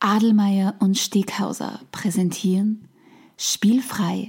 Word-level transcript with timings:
Adelmeier 0.00 0.74
und 0.78 0.96
Steghauser 0.96 1.80
präsentieren 1.90 2.88
Spielfrei, 3.36 4.28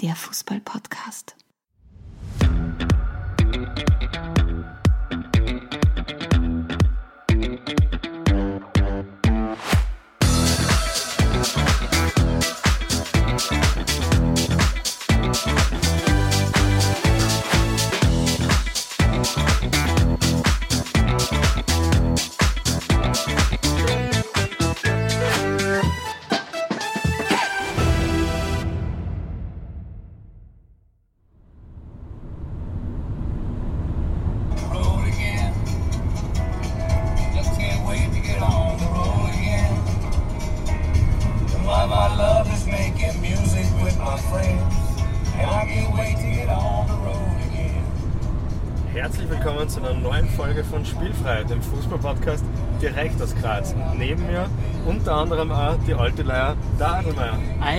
der 0.00 0.16
Fußball-Podcast. 0.16 1.36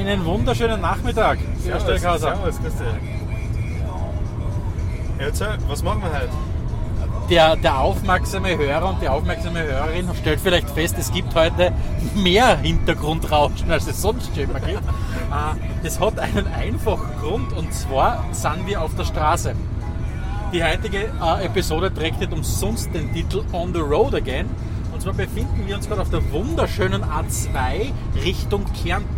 Einen 0.08 0.24
wunderschönen 0.24 0.80
Nachmittag. 0.80 1.38
Herr 1.66 1.82
Steckhauser. 1.82 2.38
Servus, 2.38 2.62
grüß 2.62 2.74
dich. 2.76 2.88
Erzähl, 5.18 5.58
was 5.68 5.84
machen 5.84 6.02
wir 6.02 6.18
heute? 6.18 6.30
Der, 7.30 7.58
der 7.58 7.78
aufmerksame 7.78 8.58
Hörer 8.58 8.88
und 8.88 9.02
die 9.02 9.10
aufmerksame 9.10 9.64
Hörerin 9.64 10.08
stellt 10.18 10.40
vielleicht 10.40 10.70
fest, 10.70 10.96
es 10.98 11.12
gibt 11.12 11.36
heute 11.36 11.74
mehr 12.16 12.58
Hintergrundrauschen, 12.58 13.70
als 13.70 13.86
es 13.88 14.02
sonst 14.02 14.34
schon 14.34 14.46
immer 14.46 14.62
gibt. 14.62 14.82
Das 15.84 16.00
hat 16.00 16.20
einen 16.20 16.48
einfachen 16.48 17.12
Grund 17.22 17.52
und 17.52 17.74
zwar 17.74 18.24
sind 18.32 18.66
wir 18.66 18.82
auf 18.82 18.96
der 18.96 19.04
Straße. 19.04 19.56
Die 20.54 20.64
heutige 20.64 21.10
äh, 21.22 21.46
Episode 21.46 21.94
trägt 21.94 22.22
nicht 22.22 22.32
umsonst 22.32 22.94
den 22.94 23.14
Titel 23.14 23.44
On 23.52 23.74
the 23.74 23.82
Road 23.82 24.16
Again. 24.16 24.50
Und 24.94 25.02
zwar 25.02 25.14
befinden 25.14 25.68
wir 25.68 25.76
uns 25.76 25.86
gerade 25.86 26.02
auf 26.02 26.10
der 26.10 26.32
wunderschönen 26.32 27.04
A2 27.04 27.92
Richtung 28.24 28.64
Kärnten. 28.74 29.17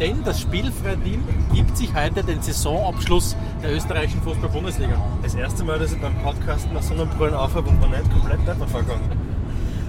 Denn 0.00 0.24
das 0.24 0.40
Spielfreiteam 0.40 1.22
gibt 1.52 1.76
sich 1.76 1.94
heute 1.94 2.24
den 2.24 2.42
Saisonabschluss 2.42 3.36
der 3.62 3.74
österreichischen 3.74 4.22
Fußball-Bundesliga. 4.22 5.00
Das 5.22 5.34
erste 5.34 5.62
Mal, 5.64 5.78
dass 5.78 5.92
ich 5.92 6.00
beim 6.00 6.16
Podcasten 6.22 6.72
nach 6.74 6.82
Sonnenbrillen 6.82 7.34
aufhöre 7.34 7.68
und 7.68 7.80
man 7.80 7.90
nicht 7.90 8.10
komplett 8.10 8.40
nicht 8.40 8.70
vorkommt. 8.70 9.02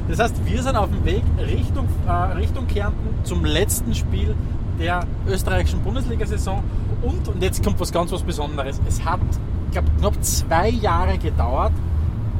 Das 0.08 0.20
heißt, 0.20 0.46
wir 0.46 0.62
sind 0.62 0.76
auf 0.76 0.90
dem 0.92 1.04
Weg 1.06 1.24
Richtung, 1.40 1.88
äh, 2.08 2.12
Richtung 2.12 2.68
Kärnten 2.68 3.24
zum 3.24 3.44
letzten 3.44 3.96
Spiel 3.96 4.36
der 4.80 5.08
österreichischen 5.28 5.82
Bundesliga-Saison. 5.82 6.64
Und, 7.02 7.28
und 7.28 7.42
jetzt 7.42 7.64
kommt 7.64 7.80
was 7.80 7.92
ganz 7.92 8.12
was 8.12 8.22
Besonderes. 8.22 8.80
Es 8.88 9.04
hat, 9.04 9.20
ich 9.66 9.72
glaube, 9.72 9.90
knapp 10.00 10.24
zwei 10.24 10.70
Jahre 10.70 11.18
gedauert, 11.18 11.74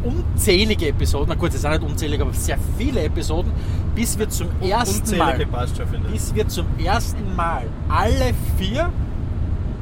unzählige 0.06 0.90
Episoden, 0.90 1.28
na 1.30 1.36
gut, 1.36 1.54
es 1.54 1.62
sind 1.62 1.72
nicht 1.72 1.84
unzählige, 1.84 2.24
aber 2.24 2.34
sehr 2.34 2.58
viele 2.78 3.04
Episoden, 3.04 3.52
bis 3.96 4.18
wir 4.18 4.30
zum 4.30 4.48
ersten 4.62 5.18
Mal, 5.18 5.46
bis 6.12 6.34
wir 6.36 6.48
zum 6.48 6.66
ersten 6.84 7.36
Mal 7.36 7.64
alle 7.90 8.34
vier, 8.58 8.92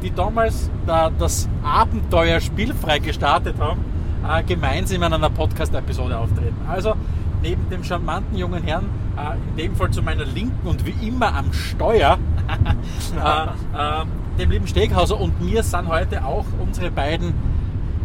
die 0.01 0.11
damals 0.11 0.69
da, 0.85 1.09
das 1.09 1.47
Abenteuer 1.63 2.39
spielfrei 2.39 2.99
gestartet 2.99 3.55
haben, 3.59 3.83
äh, 4.27 4.43
gemeinsam 4.43 5.03
in 5.03 5.13
einer 5.13 5.29
Podcast-Episode 5.29 6.17
auftreten. 6.17 6.55
Also 6.67 6.95
neben 7.41 7.69
dem 7.69 7.83
charmanten 7.83 8.37
jungen 8.37 8.63
Herrn, 8.63 8.85
äh, 9.17 9.35
in 9.49 9.57
dem 9.57 9.75
Fall 9.75 9.91
zu 9.91 10.01
meiner 10.01 10.25
Linken 10.25 10.67
und 10.67 10.85
wie 10.85 11.07
immer 11.07 11.33
am 11.33 11.51
Steuer, 11.53 12.17
äh, 13.15 14.05
dem 14.39 14.51
lieben 14.51 14.67
Steghauser 14.67 15.19
und 15.19 15.41
mir 15.41 15.63
sind 15.63 15.87
heute 15.87 16.25
auch 16.25 16.45
unsere 16.59 16.89
beiden 16.89 17.33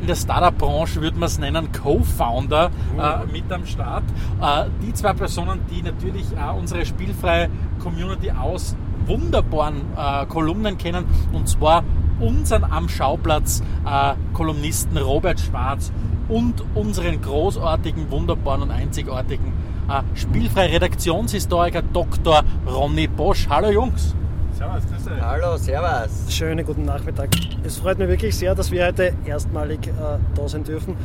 in 0.01 0.07
der 0.07 0.15
Startup-Branche 0.15 1.01
würde 1.01 1.19
man 1.19 1.27
es 1.27 1.39
nennen, 1.39 1.71
Co-Founder 1.73 2.71
äh, 2.99 3.33
mit 3.33 3.51
am 3.53 3.67
Start. 3.67 4.05
Äh, 4.41 4.65
die 4.83 4.93
zwei 4.93 5.13
Personen, 5.13 5.61
die 5.71 5.83
natürlich 5.83 6.27
auch 6.39 6.57
unsere 6.57 6.85
spielfreie 6.87 7.51
Community 7.83 8.31
aus 8.31 8.77
wunderbaren 9.07 9.83
äh, 9.97 10.27
Kolumnen 10.27 10.79
kennen, 10.79 11.05
und 11.33 11.49
zwar 11.49 11.85
unseren 12.21 12.65
am 12.65 12.89
Schauplatz 12.89 13.63
äh, 13.87 14.15
Kolumnisten 14.33 14.99
Robert 14.99 15.41
Schwarz 15.41 15.93
und 16.29 16.65
unseren 16.75 17.21
großartigen, 17.23 18.11
wunderbaren 18.11 18.63
und 18.63 18.71
einzigartigen 18.71 19.53
äh, 19.89 20.03
spielfrei 20.15 20.67
Redaktionshistoriker 20.67 21.83
Dr. 21.83 22.43
Ronny 22.67 23.07
Bosch. 23.07 23.47
Hallo 23.49 23.71
Jungs! 23.71 24.15
Servus, 24.59 24.83
grüß 24.89 25.05
dich. 25.05 25.23
Hallo, 25.23 25.57
servus. 25.57 26.35
Schönen 26.35 26.67
guten 26.67 26.85
Nachmittag. 26.85 27.29
Es 27.63 27.77
freut 27.77 27.97
mich 27.97 28.09
wirklich 28.09 28.37
sehr, 28.37 28.57
dass 28.57 28.73
wir 28.73 28.87
heute 28.87 29.13
erstmalig 29.25 29.87
äh, 29.87 30.19
da 30.35 30.49
sein 30.49 30.65
dürfen. 30.65 30.97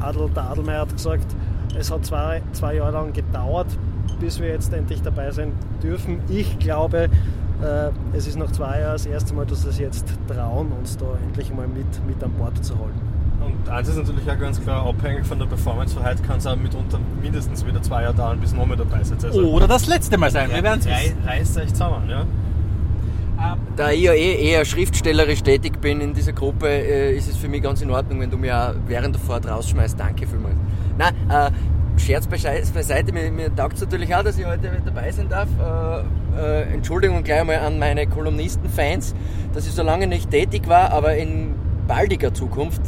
Adel, 0.00 0.30
der 0.30 0.44
Adelmeier 0.44 0.82
hat 0.82 0.92
gesagt, 0.92 1.26
es 1.76 1.90
hat 1.90 2.06
zwei, 2.06 2.42
zwei 2.52 2.76
Jahre 2.76 2.92
lang 2.92 3.12
gedauert, 3.12 3.66
bis 4.20 4.38
wir 4.38 4.46
jetzt 4.46 4.72
endlich 4.72 5.02
dabei 5.02 5.32
sein 5.32 5.54
dürfen. 5.82 6.20
Ich 6.28 6.56
glaube, 6.60 7.08
äh, 7.64 7.90
es 8.16 8.28
ist 8.28 8.38
nach 8.38 8.52
zwei 8.52 8.78
Jahren 8.78 8.92
das 8.92 9.06
erste 9.06 9.34
Mal, 9.34 9.44
dass 9.44 9.64
wir 9.64 9.70
es 9.70 9.80
jetzt 9.80 10.06
trauen, 10.28 10.70
uns 10.70 10.96
da 10.96 11.06
endlich 11.24 11.52
mal 11.52 11.66
mit, 11.66 12.06
mit 12.06 12.22
an 12.22 12.30
Bord 12.34 12.64
zu 12.64 12.78
holen. 12.78 13.15
Und 13.46 13.68
eins 13.68 13.88
ist 13.88 13.96
natürlich 13.96 14.30
auch 14.30 14.38
ganz 14.38 14.60
klar, 14.62 14.86
abhängig 14.86 15.24
von 15.24 15.38
der 15.38 15.46
Performance 15.46 15.94
von 15.94 16.04
heute 16.04 16.22
kann 16.22 16.38
es 16.38 16.46
auch 16.46 16.56
mitunter 16.56 16.98
mindestens 17.22 17.64
wieder 17.64 17.80
zwei 17.82 18.02
Jahre 18.02 18.14
dauern, 18.14 18.40
bis 18.40 18.52
noch 18.52 18.66
mal 18.66 18.76
dabei 18.76 19.02
seid. 19.04 19.24
Also, 19.24 19.40
Oder 19.42 19.68
das 19.68 19.86
letzte 19.86 20.18
Mal 20.18 20.30
sein, 20.30 20.50
wir 20.50 20.62
werden 20.62 20.80
es 20.80 20.86
wissen. 20.86 21.16
reißt 21.24 21.58
euch 21.58 21.68
zusammen, 21.68 22.08
ja? 22.10 22.24
Da 23.76 23.90
ich 23.90 24.00
ja 24.00 24.12
eh 24.14 24.50
eher 24.50 24.64
schriftstellerisch 24.64 25.42
tätig 25.42 25.80
bin 25.80 26.00
in 26.00 26.14
dieser 26.14 26.32
Gruppe, 26.32 26.68
äh, 26.68 27.14
ist 27.14 27.28
es 27.28 27.36
für 27.36 27.48
mich 27.48 27.62
ganz 27.62 27.82
in 27.82 27.90
Ordnung, 27.90 28.20
wenn 28.20 28.30
du 28.30 28.38
mir 28.38 28.74
während 28.86 29.14
der 29.14 29.22
Fahrt 29.22 29.46
rausschmeißt. 29.46 30.00
Danke 30.00 30.26
vielmals. 30.26 30.54
Nein, 30.96 31.14
äh, 31.28 31.50
Scherz 31.98 32.26
beiseite, 32.26 33.12
mir, 33.12 33.30
mir 33.30 33.54
taugt 33.54 33.74
es 33.74 33.82
natürlich 33.82 34.14
auch, 34.14 34.22
dass 34.22 34.38
ich 34.38 34.46
heute 34.46 34.70
dabei 34.84 35.10
sein 35.10 35.28
darf. 35.28 35.48
Äh, 35.58 36.40
äh, 36.40 36.62
Entschuldigung 36.74 37.22
gleich 37.24 37.40
einmal 37.40 37.58
an 37.58 37.78
meine 37.78 38.06
Kolumnisten-Fans, 38.06 39.14
dass 39.52 39.66
ich 39.66 39.72
so 39.72 39.82
lange 39.82 40.06
nicht 40.06 40.30
tätig 40.30 40.66
war, 40.66 40.90
aber 40.92 41.16
in 41.16 41.54
baldiger 41.86 42.34
Zukunft 42.34 42.82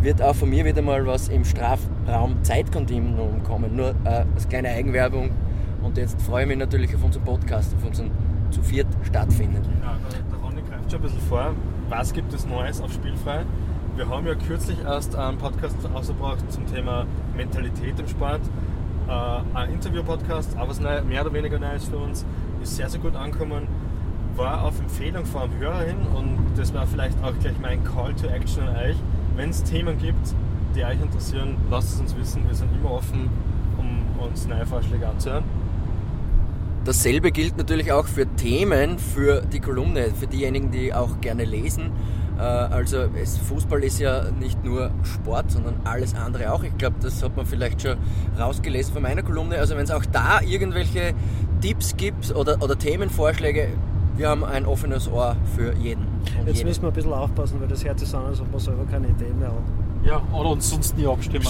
wird 0.00 0.22
auch 0.22 0.34
von 0.34 0.48
mir 0.48 0.64
wieder 0.64 0.82
mal 0.82 1.06
was 1.06 1.28
im 1.28 1.44
Strafraum 1.44 2.42
Zeitkontinuum 2.42 3.42
kommen. 3.42 3.76
Nur 3.76 3.90
äh, 4.04 4.24
als 4.34 4.48
kleine 4.48 4.70
Eigenwerbung. 4.70 5.30
Und 5.82 5.96
jetzt 5.96 6.20
freue 6.22 6.42
ich 6.42 6.48
mich 6.48 6.58
natürlich 6.58 6.94
auf 6.94 7.04
unseren 7.04 7.24
Podcast, 7.24 7.74
auf 7.74 7.84
unseren 7.84 8.10
zu 8.50 8.62
viert 8.62 8.86
stattfindenden. 9.02 9.72
Ja, 9.82 9.96
der, 10.10 10.38
Ronny 10.38 10.62
greift 10.62 10.90
schon 10.90 11.00
ein 11.00 11.02
bisschen 11.02 11.20
vor. 11.20 11.54
Was 11.88 12.12
gibt 12.12 12.32
es 12.32 12.46
Neues 12.46 12.80
auf 12.80 12.92
Spielfrei? 12.92 13.44
Wir 13.96 14.08
haben 14.08 14.26
ja 14.26 14.34
kürzlich 14.34 14.78
erst 14.82 15.14
einen 15.16 15.38
Podcast 15.38 15.76
ausgebracht 15.92 16.50
zum 16.50 16.66
Thema 16.66 17.06
Mentalität 17.36 17.98
im 17.98 18.08
Sport. 18.08 18.40
Äh, 19.08 19.56
ein 19.56 19.70
Interview-Podcast, 19.72 20.56
aber 20.56 20.72
neu, 20.80 21.02
mehr 21.02 21.22
oder 21.22 21.32
weniger 21.32 21.58
Neues 21.58 21.84
für 21.84 21.96
uns, 21.96 22.24
ist 22.62 22.76
sehr, 22.76 22.88
sehr 22.88 23.00
gut 23.00 23.16
angekommen. 23.16 23.66
War 24.36 24.64
auf 24.64 24.78
Empfehlung 24.78 25.24
von 25.24 25.42
einem 25.42 25.58
Hörer 25.58 25.80
hin 25.80 25.96
und 26.14 26.38
das 26.56 26.72
war 26.72 26.86
vielleicht 26.86 27.22
auch 27.22 27.36
gleich 27.40 27.58
mein 27.60 27.82
Call 27.84 28.14
to 28.14 28.28
Action 28.28 28.62
an 28.62 28.76
euch. 28.76 28.96
Wenn 29.40 29.48
es 29.48 29.62
Themen 29.62 29.96
gibt, 29.96 30.34
die 30.76 30.84
euch 30.84 31.00
interessieren, 31.00 31.56
lasst 31.70 31.94
es 31.94 32.00
uns 32.00 32.14
wissen. 32.14 32.46
Wir 32.46 32.54
sind 32.54 32.68
immer 32.78 32.90
offen, 32.90 33.30
um 33.78 34.22
uns 34.22 34.46
neue 34.46 34.66
Vorschläge 34.66 35.08
anzuhören. 35.08 35.44
Dasselbe 36.84 37.32
gilt 37.32 37.56
natürlich 37.56 37.90
auch 37.90 38.06
für 38.06 38.26
Themen, 38.36 38.98
für 38.98 39.40
die 39.40 39.60
Kolumne, 39.60 40.10
für 40.12 40.26
diejenigen, 40.26 40.70
die 40.70 40.92
auch 40.92 41.22
gerne 41.22 41.46
lesen. 41.46 41.90
Äh, 42.36 42.42
Also 42.42 42.98
es, 43.18 43.38
Fußball 43.38 43.82
ist 43.82 43.98
ja 43.98 44.30
nicht 44.30 44.62
nur 44.62 44.90
Sport, 45.04 45.52
sondern 45.52 45.76
alles 45.84 46.14
andere 46.14 46.52
auch. 46.52 46.62
Ich 46.62 46.76
glaube, 46.76 46.96
das 47.00 47.22
hat 47.22 47.34
man 47.34 47.46
vielleicht 47.46 47.80
schon 47.80 47.96
rausgelesen 48.38 48.92
von 48.92 49.00
meiner 49.00 49.22
Kolumne. 49.22 49.56
Also 49.56 49.74
wenn 49.74 49.84
es 49.84 49.90
auch 49.90 50.04
da 50.04 50.42
irgendwelche 50.42 51.14
Tipps 51.62 51.96
gibt 51.96 52.36
oder, 52.36 52.62
oder 52.62 52.78
Themenvorschläge, 52.78 53.68
wir 54.18 54.28
haben 54.28 54.44
ein 54.44 54.66
offenes 54.66 55.10
Ohr 55.10 55.34
für 55.56 55.72
jeden. 55.76 56.09
Jetzt 56.46 56.64
müssen 56.64 56.82
wir 56.82 56.88
ein 56.88 56.94
bisschen 56.94 57.12
aufpassen, 57.12 57.60
weil 57.60 57.68
das 57.68 57.84
hört 57.84 57.98
sich 57.98 58.08
so 58.08 58.18
an, 58.18 58.26
als 58.26 58.40
ob 58.40 58.52
wir 58.52 58.60
selber 58.60 58.84
keine 58.90 59.08
Ideen 59.08 59.38
mehr 59.38 59.48
haben. 59.48 59.64
Ja, 60.04 60.22
oder 60.32 60.50
uns 60.50 60.70
sonst 60.70 60.96
nie 60.96 61.06
abstimmen. 61.06 61.46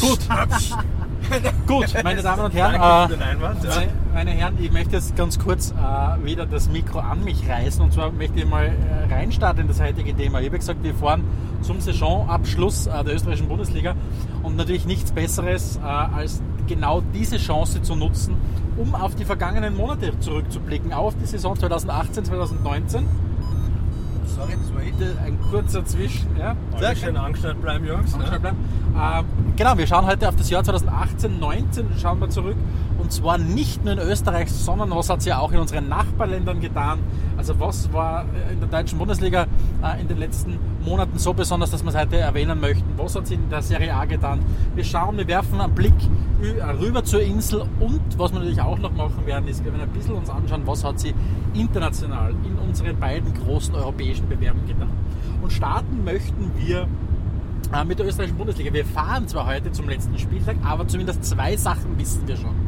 Gut. 0.00 0.18
Gut, 1.66 1.86
meine 2.02 2.22
Damen 2.22 2.44
und 2.44 2.54
Herren, 2.54 2.74
äh, 2.74 3.14
den 3.14 3.22
Einwand. 3.22 3.64
Ja. 3.64 3.70
meine, 3.70 3.92
meine 4.12 4.30
Herren, 4.32 4.56
ich 4.60 4.72
möchte 4.72 4.96
jetzt 4.96 5.16
ganz 5.16 5.38
kurz 5.38 5.72
äh, 5.72 6.24
wieder 6.24 6.44
das 6.44 6.68
Mikro 6.68 6.98
an 6.98 7.24
mich 7.24 7.48
reißen. 7.48 7.82
Und 7.82 7.92
zwar 7.92 8.10
möchte 8.12 8.40
ich 8.40 8.46
mal 8.46 8.66
äh, 8.66 9.12
reinstarten 9.12 9.62
in 9.62 9.68
das 9.68 9.80
heutige 9.80 10.14
Thema. 10.14 10.40
Ich 10.40 10.48
habe 10.48 10.58
gesagt, 10.58 10.82
wir 10.82 10.94
fahren 10.94 11.24
zum 11.62 11.80
Saisonabschluss 11.80 12.88
äh, 12.88 13.04
der 13.04 13.14
österreichischen 13.14 13.48
Bundesliga 13.48 13.94
und 14.42 14.56
natürlich 14.56 14.86
nichts 14.86 15.12
Besseres 15.12 15.76
äh, 15.76 15.86
als 15.86 16.42
genau 16.66 17.02
diese 17.14 17.38
Chance 17.38 17.82
zu 17.82 17.94
nutzen, 17.94 18.36
um 18.76 18.94
auf 18.94 19.14
die 19.14 19.24
vergangenen 19.24 19.76
Monate 19.76 20.18
zurückzublicken, 20.20 20.92
auf 20.92 21.14
die 21.16 21.26
Saison 21.26 21.56
2018, 21.56 22.24
2019. 22.26 23.06
Sorry, 24.34 24.52
das 24.60 24.74
war 24.74 24.82
ich. 24.82 25.18
Ein 25.24 25.38
kurzer 25.50 25.84
Zwischen. 25.84 26.36
Ja, 26.38 26.56
Sehr 26.78 26.96
schön 26.96 27.16
angestellt 27.16 27.60
bleiben, 27.60 27.86
Jungs. 27.86 28.14
Angestellt 28.14 28.42
Ne? 28.42 28.52
bleiben. 28.92 29.26
Ähm, 29.28 29.54
genau, 29.56 29.78
wir 29.78 29.86
schauen 29.86 30.06
heute 30.06 30.28
auf 30.28 30.36
das 30.36 30.50
Jahr 30.50 30.64
2018, 30.64 31.38
19 31.38 31.86
schauen 32.00 32.20
wir 32.20 32.30
zurück. 32.30 32.56
Und 33.04 33.12
zwar 33.12 33.36
nicht 33.36 33.84
nur 33.84 33.92
in 33.92 33.98
Österreich, 33.98 34.50
sondern 34.50 34.90
was 34.90 35.10
hat 35.10 35.20
sie 35.20 35.28
ja 35.28 35.38
auch 35.38 35.52
in 35.52 35.58
unseren 35.58 35.90
Nachbarländern 35.90 36.58
getan. 36.58 37.00
Also 37.36 37.60
was 37.60 37.92
war 37.92 38.24
äh, 38.24 38.54
in 38.54 38.60
der 38.60 38.68
deutschen 38.70 38.98
Bundesliga 38.98 39.46
äh, 39.82 40.00
in 40.00 40.08
den 40.08 40.16
letzten 40.16 40.58
Monaten 40.82 41.18
so 41.18 41.34
besonders, 41.34 41.70
dass 41.70 41.82
wir 41.82 41.90
es 41.90 41.96
heute 41.96 42.16
erwähnen 42.16 42.58
möchten. 42.58 42.88
Was 42.96 43.14
hat 43.14 43.26
sie 43.26 43.34
in 43.34 43.50
der 43.50 43.60
Serie 43.60 43.94
A 43.94 44.06
getan? 44.06 44.40
Wir 44.74 44.84
schauen, 44.84 45.18
wir 45.18 45.28
werfen 45.28 45.60
einen 45.60 45.74
Blick 45.74 45.92
äh, 46.40 46.62
rüber 46.80 47.04
zur 47.04 47.20
Insel 47.20 47.66
und 47.78 48.00
was 48.16 48.32
wir 48.32 48.38
natürlich 48.38 48.62
auch 48.62 48.78
noch 48.78 48.92
machen 48.92 49.26
werden, 49.26 49.48
ist, 49.48 49.62
wir 49.62 49.70
werden 49.70 49.82
ein 49.82 49.92
bisschen 49.92 50.14
uns 50.14 50.30
anschauen, 50.30 50.62
was 50.64 50.82
hat 50.82 50.98
sie 50.98 51.12
international 51.52 52.30
in 52.30 52.56
unseren 52.56 52.98
beiden 52.98 53.34
großen 53.34 53.74
europäischen 53.74 54.30
Bewerben 54.30 54.66
getan. 54.66 54.88
Und 55.42 55.52
starten 55.52 56.04
möchten 56.04 56.52
wir 56.56 56.88
mit 57.86 57.98
der 57.98 58.06
österreichischen 58.06 58.38
Bundesliga. 58.38 58.72
Wir 58.72 58.86
fahren 58.86 59.28
zwar 59.28 59.46
heute 59.46 59.72
zum 59.72 59.90
letzten 59.90 60.18
Spieltag, 60.18 60.56
aber 60.64 60.88
zumindest 60.88 61.22
zwei 61.24 61.54
Sachen 61.56 61.98
wissen 61.98 62.26
wir 62.26 62.36
schon. 62.36 62.63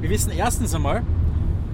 Wir 0.00 0.08
wissen 0.08 0.32
erstens 0.32 0.74
einmal, 0.74 1.02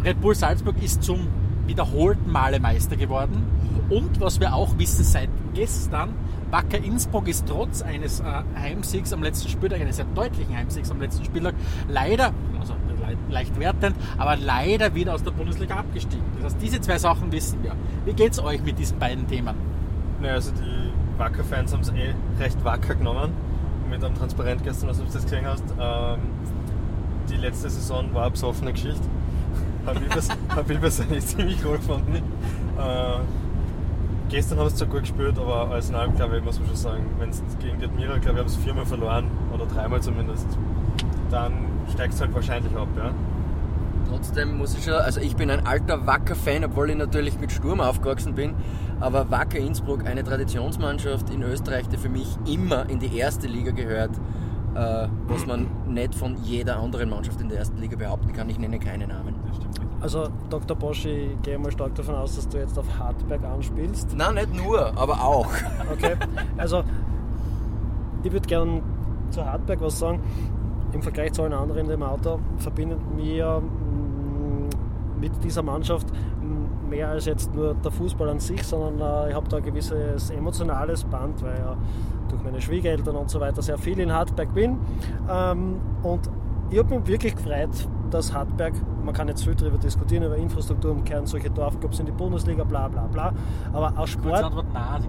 Red 0.05 0.21
Bull 0.21 0.35
Salzburg 0.35 0.83
ist 0.83 1.03
zum 1.05 1.29
wiederholten 1.67 2.31
Male 2.31 2.59
Meister 2.59 2.97
geworden. 2.97 3.47
Und 3.89 4.21
was 4.21 4.41
wir 4.41 4.53
auch 4.55 4.79
wissen 4.79 5.05
seit 5.05 5.31
gestern, 5.55 6.11
Wacker 6.51 6.79
Innsbruck 6.79 7.29
ist 7.29 7.47
trotz 7.47 7.83
eines 7.83 8.21
äh, 8.21 8.25
Heimsiegs 8.57 9.13
am 9.13 9.23
letzten 9.23 9.49
Spieltag, 9.49 9.81
eines 9.81 9.97
sehr 9.97 10.07
deutlichen 10.07 10.57
Heimsiegs 10.57 10.91
am 10.91 11.01
letzten 11.01 11.25
Spieltag, 11.25 11.55
leider, 11.89 12.33
also 12.59 12.75
le 13.07 13.17
leicht 13.33 13.59
wertend, 13.61 13.97
aber 14.19 14.37
leider 14.37 14.95
wieder 14.95 15.15
aus 15.15 15.23
der 15.23 15.31
Bundesliga 15.31 15.77
abgestiegen. 15.77 16.25
Das 16.37 16.53
heißt, 16.53 16.63
diese 16.63 16.81
zwei 16.81 16.99
Sachen 16.99 17.31
wissen 17.31 17.63
wir. 17.63 17.73
Wie 18.05 18.13
geht 18.13 18.33
es 18.33 18.43
euch 18.43 18.63
mit 18.63 18.79
diesen 18.79 18.99
beiden 18.99 19.27
Themen? 19.29 19.55
Ne, 20.21 20.33
also 20.33 20.51
die 20.53 21.19
Wacker-Fans 21.19 21.73
haben 21.73 21.81
es 21.81 21.91
eh 21.91 22.15
recht 22.41 22.65
wacker 22.65 22.97
genommen. 22.97 23.33
Mit 23.89 24.03
einem 24.03 24.17
Transparent 24.17 24.65
gestern, 24.65 24.89
was 24.89 24.99
du 24.99 25.05
das 25.05 25.23
gesehen 25.23 25.47
hast. 25.47 25.65
Ähm, 25.79 26.19
die 27.29 27.37
letzte 27.37 27.71
Saison 27.71 28.13
war 28.13 28.23
eine 28.23 28.31
besoffene 28.33 28.73
Geschichte. 28.73 29.03
Habe 29.85 30.01
ich, 30.01 30.29
hab 30.57 30.71
ich 30.71 30.81
persönlich 30.81 31.27
ziemlich 31.27 31.59
cool 31.65 31.77
gefunden. 31.77 32.17
Äh, 32.17 33.19
gestern 34.29 34.59
haben 34.59 34.69
sie 34.69 34.77
zwar 34.77 34.89
gut 34.89 35.01
gespielt, 35.01 35.39
aber 35.39 35.71
als 35.71 35.91
in 35.91 35.95
allem, 35.95 36.15
glaube 36.17 36.39
ich, 36.39 36.45
muss 36.45 36.59
man 36.59 36.69
schon 36.69 36.77
sagen, 36.77 37.07
wenn 37.19 37.31
es 37.31 37.43
gegen 37.61 37.79
die 37.79 37.85
Admira, 37.85 38.19
glaube 38.19 38.39
ich, 38.39 38.41
haben 38.41 38.49
sie 38.49 38.61
viermal 38.61 38.87
verloren 38.87 39.31
oder 39.53 39.67
dreimal 39.67 40.01
zumindest, 40.01 40.47
dann 41.31 41.53
steigst 41.93 42.19
du 42.19 42.25
halt 42.25 42.35
wahrscheinlich 42.35 42.75
ab, 42.77 42.89
ja. 42.97 43.13
Trotzdem 44.09 44.59
muss 44.59 44.77
ich 44.77 44.85
schon, 44.85 44.95
also 44.95 45.21
ich 45.21 45.35
bin 45.35 45.51
ein 45.51 45.67
alter 45.67 46.07
Wacker-Fan, 46.07 46.65
obwohl 46.65 46.91
ich 46.91 46.97
natürlich 46.97 47.41
mit 47.41 47.51
Sturm 47.51 47.81
aufgewachsen 47.81 48.35
bin. 48.35 48.55
Aber 49.01 49.31
Wacker 49.31 49.59
Innsbruck, 49.59 50.07
eine 50.07 50.23
Traditionsmannschaft 50.23 51.29
in 51.31 51.43
Österreich, 51.43 51.89
die 51.89 51.97
für 51.97 52.09
mich 52.09 52.37
immer 52.47 52.89
in 52.89 52.99
die 52.99 53.17
erste 53.17 53.47
Liga 53.47 53.73
gehört, 53.73 54.13
äh, 54.77 55.09
was 55.27 55.47
man 55.47 55.67
nicht 55.89 56.15
von 56.15 56.37
jeder 56.43 56.79
anderen 56.79 57.09
Mannschaft 57.09 57.41
in 57.41 57.49
der 57.49 57.59
ersten 57.59 57.79
Liga 57.79 57.97
behaupten 57.97 58.33
kann. 58.33 58.51
Ich 58.51 58.59
nenne 58.59 58.79
keine 58.79 59.07
Namen. 59.07 59.35
Also 60.01 60.29
Dr. 60.51 60.77
Bosch, 60.77 61.07
ich 61.07 61.31
gehe 61.43 61.59
mal 61.59 61.73
stark 61.73 61.95
davon 61.95 62.15
aus, 62.15 62.37
dass 62.37 62.49
du 62.49 62.59
jetzt 62.59 62.79
auf 62.79 62.87
Hartberg 62.99 63.43
anspielst. 63.45 64.15
Nein, 64.15 64.35
nicht 64.35 64.55
nur, 64.55 64.97
aber 64.97 65.23
auch. 65.23 65.49
Okay, 65.93 66.17
also 66.57 66.83
ich 68.23 68.33
würde 68.33 68.47
gern 68.47 68.83
zu 69.31 69.45
Hartberg 69.45 69.81
was 69.81 69.99
sagen. 69.99 70.21
Im 70.93 71.01
Vergleich 71.01 71.33
zu 71.33 71.43
allen 71.43 71.53
anderen 71.53 71.83
in 71.83 71.89
dem 71.89 72.03
Auto 72.03 72.39
verbindet 72.59 72.99
mir 73.15 73.63
mit 75.21 75.33
dieser 75.45 75.63
Mannschaft 75.63 76.07
mehr 76.89 77.09
als 77.09 77.27
jetzt 77.27 77.55
nur 77.55 77.75
der 77.75 77.91
Fußball 77.91 78.29
an 78.29 78.39
sich, 78.39 78.63
sondern 78.63 79.27
äh, 79.27 79.31
ich 79.31 79.35
habe 79.35 79.49
da 79.49 79.57
ein 79.57 79.63
gewisses 79.63 80.31
emotionales 80.31 81.05
Band, 81.05 81.43
weil 81.43 81.59
ja 81.59 81.77
durch 82.29 82.43
meine 82.43 82.61
Schwiegereltern 82.61 83.17
und 83.17 83.31
so 83.31 83.41
weiter 83.41 83.63
sehr 83.63 83.79
viel 83.79 83.99
in 83.99 84.13
Hartberg 84.13 84.53
bin. 84.55 84.79
Ähm, 85.29 85.81
und 86.03 86.31
ich 86.71 86.79
habe 86.79 86.97
mich 86.97 87.07
wirklich 87.07 87.37
gefreut, 87.37 87.71
dass 88.11 88.33
Hartberg, 88.33 88.75
man 89.05 89.15
kann 89.15 89.29
jetzt 89.29 89.45
viel 89.45 89.55
darüber 89.55 89.79
diskutieren, 89.79 90.25
über 90.25 90.37
Infrastruktur 90.37 90.93
und 90.93 91.05
kehren 91.05 91.27
solche 91.27 91.51
Dorfclubs 91.51 91.99
in 92.01 92.07
die 92.07 92.13
Bundesliga, 92.13 92.65
bla 92.65 92.89
bla 92.89 93.07
bla. 93.07 93.33
Aber 93.73 93.93
aus 93.97 94.11
Sport, 94.11 94.45
Antwort, 94.45 94.67
nein. 94.73 95.05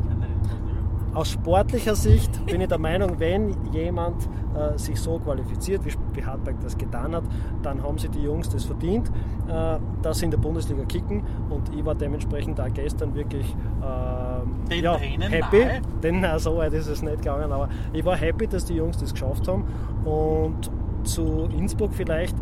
Aus 1.17 1.31
sportlicher 1.31 1.95
Sicht 1.95 2.45
bin 2.45 2.61
ich 2.61 2.67
der 2.67 2.77
Meinung, 2.77 3.19
wenn 3.19 3.55
jemand 3.73 4.29
äh, 4.55 4.77
sich 4.77 4.99
so 4.99 5.17
qualifiziert, 5.17 5.83
wie, 5.83 5.91
wie 6.13 6.23
Hartberg 6.23 6.59
das 6.61 6.77
getan 6.77 7.15
hat, 7.15 7.23
dann 7.63 7.81
haben 7.81 7.97
sie 7.97 8.07
die 8.07 8.21
Jungs 8.21 8.49
das 8.49 8.65
verdient, 8.65 9.09
äh, 9.47 9.79
dass 10.03 10.19
sie 10.19 10.25
in 10.25 10.31
der 10.31 10.37
Bundesliga 10.37 10.85
kicken. 10.85 11.23
Und 11.49 11.73
ich 11.75 11.83
war 11.83 11.95
dementsprechend 11.95 12.59
da 12.59 12.67
gestern 12.67 13.15
wirklich 13.15 13.47
äh, 13.81 14.69
Den 14.69 14.83
ja, 14.83 14.95
Tränen 14.95 15.31
happy. 15.31 15.65
nahe? 15.65 15.81
Denn 16.03 16.19
na, 16.19 16.37
so 16.37 16.55
weit 16.57 16.73
ist 16.73 16.85
es 16.87 17.01
nicht 17.01 17.17
gegangen, 17.17 17.51
aber 17.51 17.67
ich 17.93 18.05
war 18.05 18.15
happy, 18.15 18.45
dass 18.45 18.65
die 18.65 18.75
Jungs 18.75 18.99
das 18.99 19.11
geschafft 19.11 19.47
haben. 19.47 19.65
Und 20.05 20.69
zu 21.03 21.49
Innsbruck 21.57 21.95
vielleicht. 21.95 22.35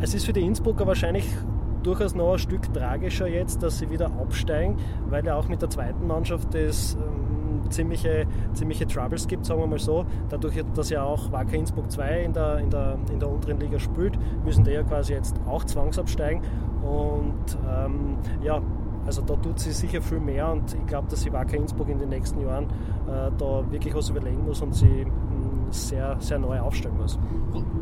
Es 0.00 0.14
ist 0.14 0.24
für 0.24 0.32
die 0.32 0.40
Innsbrucker 0.40 0.86
wahrscheinlich 0.86 1.28
durchaus 1.86 2.14
noch 2.14 2.32
ein 2.32 2.38
Stück 2.38 2.72
tragischer 2.72 3.28
jetzt, 3.28 3.62
dass 3.62 3.78
sie 3.78 3.90
wieder 3.90 4.06
absteigen, 4.06 4.76
weil 5.08 5.24
ja 5.24 5.36
auch 5.36 5.48
mit 5.48 5.62
der 5.62 5.70
zweiten 5.70 6.06
Mannschaft 6.06 6.54
es 6.54 6.94
ähm, 6.94 7.70
ziemliche, 7.70 8.26
ziemliche 8.54 8.86
Troubles 8.86 9.26
gibt, 9.28 9.46
sagen 9.46 9.60
wir 9.60 9.66
mal 9.66 9.78
so. 9.78 10.04
Dadurch, 10.28 10.62
dass 10.74 10.90
ja 10.90 11.04
auch 11.04 11.30
Wacker 11.30 11.54
Innsbruck 11.54 11.90
2 11.90 12.22
in 12.22 12.32
der, 12.32 12.58
in, 12.58 12.70
der, 12.70 12.98
in 13.12 13.20
der 13.20 13.28
unteren 13.28 13.60
Liga 13.60 13.78
spielt, 13.78 14.18
müssen 14.44 14.64
die 14.64 14.72
ja 14.72 14.82
quasi 14.82 15.12
jetzt 15.12 15.36
auch 15.46 15.64
zwangsabsteigen. 15.64 16.42
Und 16.82 17.58
ähm, 17.68 18.16
ja, 18.42 18.60
also 19.06 19.22
da 19.22 19.36
tut 19.36 19.60
sie 19.60 19.70
sicher 19.70 20.02
viel 20.02 20.18
mehr 20.18 20.50
und 20.50 20.74
ich 20.74 20.86
glaube, 20.86 21.08
dass 21.08 21.20
sie 21.20 21.32
Wacker 21.32 21.56
Innsbruck 21.56 21.88
in 21.88 21.98
den 21.98 22.08
nächsten 22.08 22.40
Jahren 22.40 22.64
äh, 22.64 23.30
da 23.38 23.64
wirklich 23.70 23.94
was 23.94 24.10
überlegen 24.10 24.44
muss 24.44 24.60
und 24.60 24.74
sie 24.74 25.06
sehr, 25.70 26.16
sehr 26.20 26.38
neu 26.38 26.60
aufstellen 26.60 26.96
muss. 26.96 27.18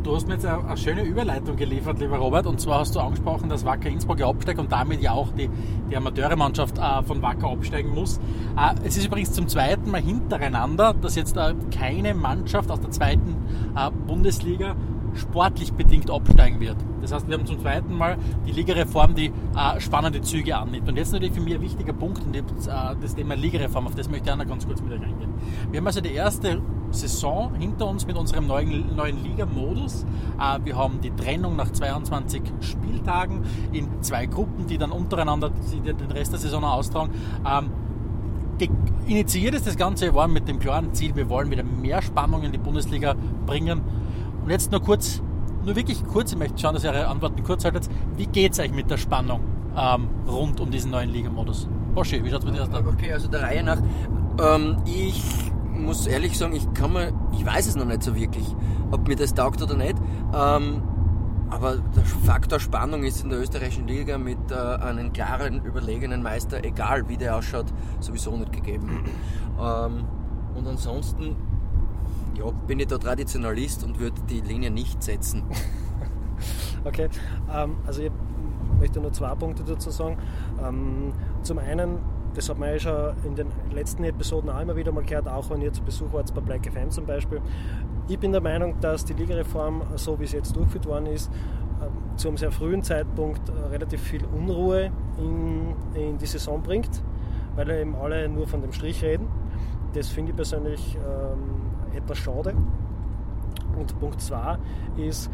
Du 0.03 0.15
hast 0.15 0.29
mir 0.29 0.35
jetzt 0.35 0.47
eine, 0.47 0.77
schöne 0.77 1.03
Überleitung 1.03 1.57
geliefert, 1.57 1.99
lieber 1.99 2.19
Robert. 2.19 2.47
Und 2.47 2.61
zwar 2.61 2.81
hast 2.81 2.95
du 2.95 3.01
angesprochen, 3.01 3.49
dass 3.49 3.65
Wacker 3.65 3.89
Innsbruck 3.89 4.21
ja 4.21 4.29
absteigt 4.29 4.59
und 4.59 4.71
damit 4.71 5.01
ja 5.01 5.13
auch 5.13 5.33
die, 5.33 5.49
die 5.91 5.97
Amateurmannschaft 5.97 6.79
äh, 6.79 7.03
von 7.03 7.23
Wacker 7.23 7.49
absteigen 7.49 7.95
muss. 7.95 8.19
Äh, 8.57 8.75
es 8.85 8.97
ist 8.97 9.07
übrigens 9.07 9.33
zum 9.33 9.49
zweiten 9.49 9.91
Mal 9.91 10.03
hintereinander, 10.03 10.95
dass 10.95 11.15
jetzt 11.15 11.37
äh, 11.37 11.55
keine 11.77 12.15
Mannschaft 12.15 12.71
aus 12.71 12.81
der 12.81 12.91
zweiten 12.91 13.37
äh, 13.77 13.91
Bundesliga 14.07 14.77
sportlich 15.15 15.73
bedingt 15.73 16.11
absteigen 16.11 16.61
wird. 16.61 16.77
Das 17.01 17.13
heißt, 17.13 17.29
wir 17.29 17.37
haben 17.37 17.47
zum 17.47 17.61
zweiten 17.61 17.97
Mal 17.97 18.17
die 18.47 18.53
Ligareform, 18.53 19.15
die 19.15 19.27
äh, 19.27 19.81
spannende 19.81 20.21
Züge 20.23 20.57
annimmt. 20.57 20.89
Und 20.89 20.97
jetzt 20.97 21.13
natürlich 21.13 21.35
für 21.35 21.41
mich 21.41 21.55
ein 21.55 21.61
wichtiger 21.61 21.93
Punkt, 21.93 22.23
und 22.25 22.35
das, 22.35 22.67
äh, 22.67 22.97
das 23.01 23.15
Thema 23.15 23.35
Ligareform, 23.35 23.87
auf 23.87 23.95
das 23.95 24.09
möchte 24.09 24.27
ich 24.27 24.33
auch 24.33 24.39
noch 24.39 24.47
ganz 24.47 24.67
kurz 24.67 24.81
mit 24.83 24.93
euch 24.93 25.03
eingehen. 25.03 25.35
Wir 25.71 25.81
haben 25.81 25.87
also 25.87 26.01
die 26.01 26.15
erste 26.15 26.61
Saison 26.95 27.55
hinter 27.55 27.87
uns 27.87 28.07
mit 28.07 28.17
unserem 28.17 28.47
neuen, 28.47 28.95
neuen 28.97 29.23
Liga-Modus. 29.23 30.05
Äh, 30.39 30.61
wir 30.65 30.77
haben 30.77 31.01
die 31.01 31.11
Trennung 31.11 31.57
nach 31.57 31.71
22 31.71 32.43
Spieltagen 32.61 33.43
in 33.73 34.03
zwei 34.03 34.27
Gruppen, 34.27 34.67
die 34.67 34.79
dann 34.79 34.93
untereinander 34.93 35.51
den 35.51 36.11
Rest 36.11 36.33
der 36.33 36.39
Saison 36.39 36.65
austragen. 36.65 37.13
Ähm, 37.47 37.71
initiiert 39.07 39.55
ist 39.55 39.67
das 39.67 39.77
Ganze 39.77 40.15
war 40.15 40.29
mit 40.29 40.49
dem 40.49 40.59
klaren 40.59 40.95
Ziel, 40.95 41.15
wir 41.17 41.29
wollen 41.29 41.51
wieder 41.51 41.65
mehr 41.65 42.03
Spannung 42.03 42.43
in 42.43 42.53
die 42.53 42.59
Bundesliga 42.59 43.15
bringen. 43.47 43.83
Und 44.43 44.51
jetzt 44.51 44.71
nur 44.71 44.81
kurz, 44.81 45.23
nur 45.65 45.77
wirklich 45.77 46.05
kurz, 46.05 46.33
ich 46.33 46.39
möchte 46.39 46.59
schauen, 46.59 46.75
dass 46.75 46.85
ihr 46.85 46.91
eure 46.91 47.09
Antworten 47.09 47.43
kurz 47.43 47.65
haltet. 47.65 47.89
Wie 48.17 48.27
geht 48.27 48.53
es 48.53 48.61
euch 48.61 48.73
mit 48.73 48.91
der 48.91 48.97
Spannung 48.97 49.41
ähm, 49.77 50.09
rund 50.29 50.61
um 50.61 50.71
diesen 50.71 50.91
neuen 50.91 51.11
Ligamodus? 51.11 51.69
Boschi, 51.95 52.25
wie 52.25 52.31
schaut 52.31 52.41
es 52.41 52.47
mit 52.47 52.57
dir 52.57 52.63
aus? 52.63 52.69
Okay, 52.87 53.13
also 53.13 53.29
der 53.29 53.43
Reihe 53.43 53.63
nach. 53.63 53.79
Ähm, 54.41 54.77
ich 54.85 55.23
muss 55.75 56.07
ehrlich 56.07 56.39
sagen, 56.39 56.55
ich 56.55 56.73
kann 56.75 56.93
mir, 56.93 57.13
ich 57.33 57.45
weiß 57.45 57.67
es 57.67 57.77
noch 57.77 57.85
nicht 57.85 58.03
so 58.03 58.15
wirklich, 58.15 58.47
ob 58.91 59.07
mir 59.09 59.17
das 59.17 59.35
taugt 59.35 59.63
oder 59.63 59.77
nicht. 59.77 59.97
Ähm, 60.35 60.83
aber 61.51 61.77
der 61.77 62.05
Faktor 62.05 62.59
Spannung 62.59 63.05
ist 63.05 63.23
in 63.23 63.31
der 63.31 63.41
österreichischen 63.41 63.87
Liga 63.87 64.19
mit 64.19 64.51
äh, 64.51 64.55
einem 64.55 65.13
klaren, 65.13 65.65
überlegenen 65.65 66.23
Meister, 66.23 66.65
egal 66.65 67.09
wie 67.09 67.17
der 67.17 67.37
ausschaut, 67.37 67.67
sowieso 68.01 68.37
nicht 68.37 68.53
gegeben. 68.53 69.05
Ähm, 69.61 70.05
und 70.55 70.67
ansonsten 70.67 71.37
ja, 72.37 72.51
bin 72.67 72.81
ich 72.81 72.87
da 72.87 72.99
Traditionalist 72.99 73.85
und 73.85 74.01
würde 74.01 74.21
die 74.29 74.41
Linie 74.41 74.71
nicht 74.71 75.03
setzen. 75.03 75.45
Okay, 76.87 77.09
ähm, 77.51 77.77
also 77.87 78.03
ich 78.03 78.11
möchte 78.79 79.01
nur 79.01 79.11
zwei 79.13 79.35
Punkte 79.35 79.65
dazu 79.65 79.89
sagen. 79.91 80.19
Ähm, 80.63 81.15
zum 81.43 81.57
einen, 81.59 81.99
das 82.35 82.49
hat 82.49 82.59
man 82.59 82.71
ja 82.71 82.79
schon 82.79 83.15
in 83.25 83.35
den 83.35 83.47
letzten 83.73 84.05
Episoden 84.05 84.51
auch 84.51 84.61
immer 84.61 84.77
wieder 84.77 84.93
mal 84.93 85.05
gehört, 85.05 85.29
auch 85.29 85.49
wenn 85.51 85.63
ihr 85.63 85.73
zu 85.73 85.83
Besuch 85.83 86.13
wart 86.13 86.35
bei 86.35 86.41
Black 86.41 86.67
FM 86.67 86.91
zum 86.91 87.07
Beispiel. 87.07 87.41
Ich 88.09 88.19
bin 88.19 88.33
der 88.33 88.41
Meinung, 88.41 88.75
dass 88.81 89.05
die 89.05 89.15
Ligareform, 89.15 89.83
so 89.97 90.19
wie 90.21 90.27
sie 90.27 90.37
jetzt 90.37 90.55
durchgeführt 90.55 90.87
worden 90.87 91.07
ist, 91.07 91.31
ähm, 91.81 92.17
zu 92.17 92.29
einem 92.29 92.37
sehr 92.37 92.51
frühen 92.51 92.83
Zeitpunkt 92.83 93.49
äh, 93.49 93.53
relativ 93.71 94.01
viel 94.01 94.25
Unruhe 94.25 94.91
in, 95.19 95.75
in 95.95 96.19
die 96.19 96.27
Saison 96.27 96.63
bringt, 96.63 97.03
weil 97.57 97.71
eben 97.71 97.95
alle 97.97 98.29
nur 98.29 98.47
von 98.47 98.61
dem 98.61 98.73
Strich 98.73 99.03
reden. 99.03 99.29
Das 99.95 100.09
finde 100.09 100.33
ich 100.33 100.37
persönlich 100.37 100.97
ähm, 100.97 101.97
etwas 101.97 102.19
schade. 102.19 102.55
Und 103.79 103.99
Punkt 104.01 104.21
2 104.21 104.59
ist, 104.97 105.31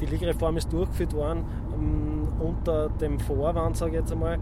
die 0.00 0.06
Ligareform 0.06 0.56
ist 0.56 0.72
durchgeführt 0.72 1.14
worden 1.14 1.44
ähm, 1.74 2.28
unter 2.40 2.88
dem 2.88 3.18
Vorwand, 3.18 3.76
sage 3.76 3.92
ich 3.92 3.98
jetzt 3.98 4.12
einmal, 4.12 4.34
äh, 4.34 4.38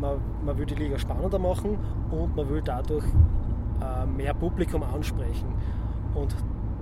man, 0.00 0.18
man 0.44 0.58
will 0.58 0.66
die 0.66 0.74
Liga 0.74 0.98
spannender 0.98 1.38
machen 1.38 1.78
und 2.10 2.36
man 2.36 2.48
will 2.48 2.62
dadurch 2.64 3.04
äh, 3.04 4.06
mehr 4.06 4.34
Publikum 4.34 4.82
ansprechen. 4.82 5.54
Und 6.14 6.34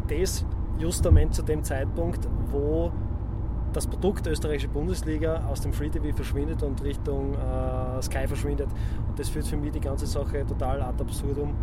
das 0.08 0.44
justament 0.78 1.34
zu 1.34 1.42
dem 1.42 1.62
Zeitpunkt, 1.62 2.28
wo 2.50 2.90
das 3.72 3.86
Produkt 3.86 4.26
österreichische 4.26 4.68
Bundesliga 4.68 5.44
aus 5.48 5.60
dem 5.60 5.72
Free 5.72 5.88
TV 5.88 6.14
verschwindet 6.14 6.62
und 6.62 6.82
Richtung 6.82 7.34
äh, 7.34 8.02
Sky 8.02 8.26
verschwindet. 8.26 8.68
Und 9.08 9.18
das 9.18 9.28
führt 9.28 9.46
für 9.46 9.56
mich 9.56 9.70
die 9.72 9.80
ganze 9.80 10.06
Sache 10.06 10.44
total 10.46 10.82
ad 10.82 11.00
absurdum. 11.00 11.54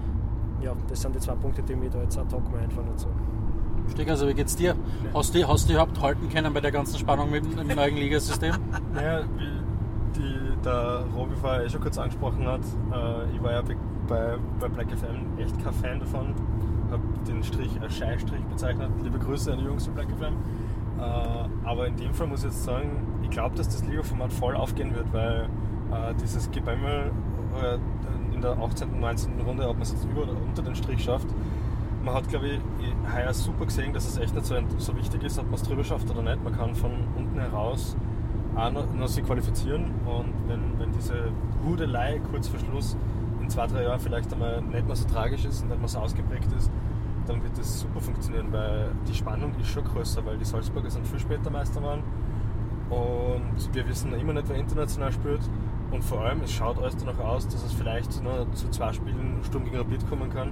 Ja, 0.61 0.73
das 0.87 1.01
sind 1.01 1.15
die 1.15 1.19
zwei 1.19 1.35
Punkte, 1.35 1.61
die 1.61 1.75
mir 1.75 1.89
da 1.89 2.01
jetzt 2.01 2.17
ad 2.17 2.33
hoc 2.33 2.49
mal 2.51 2.61
einfallen 2.61 2.87
dazu. 2.87 3.07
Stig, 3.91 4.09
also 4.09 4.27
wie 4.27 4.33
geht's 4.33 4.55
dir? 4.55 4.75
Hast 5.13 5.35
du, 5.35 5.47
hast 5.47 5.69
du 5.69 5.73
überhaupt 5.73 6.01
halten 6.01 6.29
können 6.29 6.53
bei 6.53 6.61
der 6.61 6.71
ganzen 6.71 6.97
Spannung 6.97 7.31
mit 7.31 7.45
dem 7.45 7.75
neuen 7.75 7.95
Ligasystem? 7.95 8.55
Naja, 8.93 9.23
die, 10.15 10.46
der 10.63 11.03
Robi 11.15 11.35
vorher 11.35 11.63
eh 11.63 11.69
schon 11.69 11.81
kurz 11.81 11.97
angesprochen 11.97 12.47
hat, 12.47 12.61
äh, 12.91 13.35
ich 13.35 13.41
war 13.41 13.51
ja 13.51 13.61
bei, 14.07 14.37
bei 14.59 14.67
Black 14.67 14.87
FM 14.91 15.37
echt 15.37 15.61
kein 15.63 15.73
Fan 15.73 15.99
davon. 15.99 16.33
Habe 16.91 17.01
den 17.27 17.43
Strich 17.43 17.71
als 17.81 17.95
Scheißstrich 17.97 18.43
bezeichnet. 18.45 18.89
Liebe 19.03 19.19
Grüße 19.19 19.51
an 19.51 19.59
die 19.59 19.65
Jungs 19.65 19.85
von 19.85 19.93
Black 19.93 20.07
FM. 20.07 20.33
Äh, 20.99 21.67
aber 21.67 21.87
in 21.87 21.95
dem 21.97 22.13
Fall 22.13 22.27
muss 22.27 22.39
ich 22.39 22.45
jetzt 22.45 22.63
sagen, 22.63 22.89
ich 23.21 23.29
glaube, 23.29 23.55
dass 23.55 23.67
das 23.67 23.83
Liga-Format 23.85 24.31
voll 24.31 24.55
aufgehen 24.55 24.95
wird, 24.95 25.11
weil 25.11 25.49
äh, 25.91 26.13
dieses 26.21 26.49
Gebämmel 26.51 27.11
äh, 27.61 27.77
in 28.33 28.41
der 28.41 28.57
18. 28.57 28.89
und 28.89 28.99
19. 28.99 29.41
Runde, 29.45 29.67
ob 29.67 29.73
man 29.73 29.81
es 29.81 29.91
jetzt 29.91 30.05
über 30.05 30.23
oder 30.23 30.31
unter 30.31 30.61
den 30.61 30.75
Strich 30.75 31.03
schafft, 31.03 31.27
man 32.03 32.15
hat, 32.15 32.29
glaube 32.29 32.47
ich, 32.47 32.59
heuer 33.13 33.33
super 33.33 33.65
gesehen, 33.65 33.93
dass 33.93 34.07
es 34.07 34.17
echt 34.17 34.33
nicht 34.33 34.45
so, 34.45 34.55
so 34.77 34.95
wichtig 34.95 35.23
ist, 35.23 35.37
ob 35.39 35.45
man 35.45 35.55
es 35.55 35.63
drüber 35.63 35.83
schafft 35.83 36.09
oder 36.09 36.21
nicht. 36.21 36.41
Man 36.43 36.55
kann 36.55 36.73
von 36.73 36.91
unten 37.17 37.37
heraus 37.37 37.97
auch 38.57 38.71
noch, 38.71 39.07
sich 39.07 39.25
qualifizieren 39.25 39.91
und 40.05 40.33
wenn, 40.47 40.79
wenn 40.79 40.91
diese 40.91 41.31
Hudelei 41.65 42.19
kurz 42.31 42.47
vor 42.47 42.59
Schluss 42.59 42.97
in 43.41 43.49
zwei, 43.49 43.67
drei 43.67 43.83
Jahren 43.83 43.99
vielleicht 43.99 44.31
einmal 44.33 44.61
nicht 44.61 44.85
mehr 44.85 44.95
so 44.95 45.07
tragisch 45.07 45.45
ist 45.45 45.61
und 45.61 45.69
nicht 45.69 45.79
mehr 45.79 45.87
so 45.87 45.99
ausgeprägt 45.99 46.51
ist, 46.57 46.71
dann 47.27 47.43
wird 47.43 47.57
das 47.57 47.81
super 47.81 47.99
funktionieren, 47.99 48.47
weil 48.51 48.91
die 49.07 49.13
Spannung 49.13 49.53
ist 49.59 49.69
schon 49.69 49.83
größer, 49.83 50.25
weil 50.25 50.37
die 50.37 50.45
Salzburger 50.45 50.89
sind 50.89 51.05
viel 51.07 51.19
später 51.19 51.49
Meister 51.49 51.81
waren 51.83 52.01
und 52.89 53.73
wir 53.73 53.87
wissen 53.87 54.13
immer 54.13 54.33
nicht, 54.33 54.49
wer 54.49 54.57
international 54.57 55.11
spielt 55.11 55.41
und 55.91 56.03
vor 56.03 56.21
allem, 56.21 56.41
es 56.41 56.51
schaut 56.51 56.79
alles 56.79 56.97
danach 56.97 57.19
aus, 57.19 57.47
dass 57.47 57.63
es 57.63 57.73
vielleicht 57.73 58.23
nur 58.23 58.51
zu 58.53 58.69
zwei 58.69 58.91
Spielen 58.91 59.39
Sturm 59.43 59.65
gegen 59.65 59.77
Rapid 59.77 60.09
kommen 60.09 60.29
kann 60.29 60.51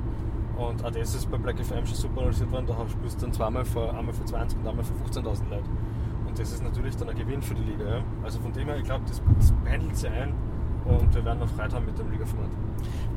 und 0.57 0.85
auch 0.85 0.91
das 0.91 1.15
ist 1.15 1.29
bei 1.29 1.38
Black 1.38 1.59
FM 1.59 1.85
schon 1.85 1.95
super 1.95 2.21
analysiert 2.21 2.51
worden. 2.51 2.67
Da 2.67 2.75
spielst 2.88 3.21
du 3.21 3.25
dann 3.25 3.33
zweimal 3.33 3.65
für, 3.65 3.93
einmal 3.93 4.13
für 4.13 4.24
20 4.24 4.59
und 4.59 4.67
einmal 4.67 4.85
für 4.85 4.93
15.000 4.93 5.50
Leute. 5.50 5.69
Das 6.38 6.51
ist 6.51 6.63
natürlich 6.63 6.96
dann 6.98 7.10
ein 7.10 7.15
Gewinn 7.15 7.42
für 7.42 7.56
die 7.56 7.63
Liga. 7.63 7.98
Ja? 7.98 8.04
Also 8.24 8.39
von 8.39 8.51
dem 8.51 8.68
her, 8.68 8.77
ich 8.77 8.84
glaube, 8.84 9.06
das, 9.08 9.22
das 9.38 9.54
pendelt 9.63 9.96
sich 9.96 10.10
ein 10.10 10.34
und 10.86 11.15
wir 11.15 11.25
werden 11.25 11.39
noch 11.39 11.48
Freude 11.48 11.75
haben 11.75 11.86
mit 11.86 11.98
dem 11.98 12.12
Ligaformat. 12.12 12.50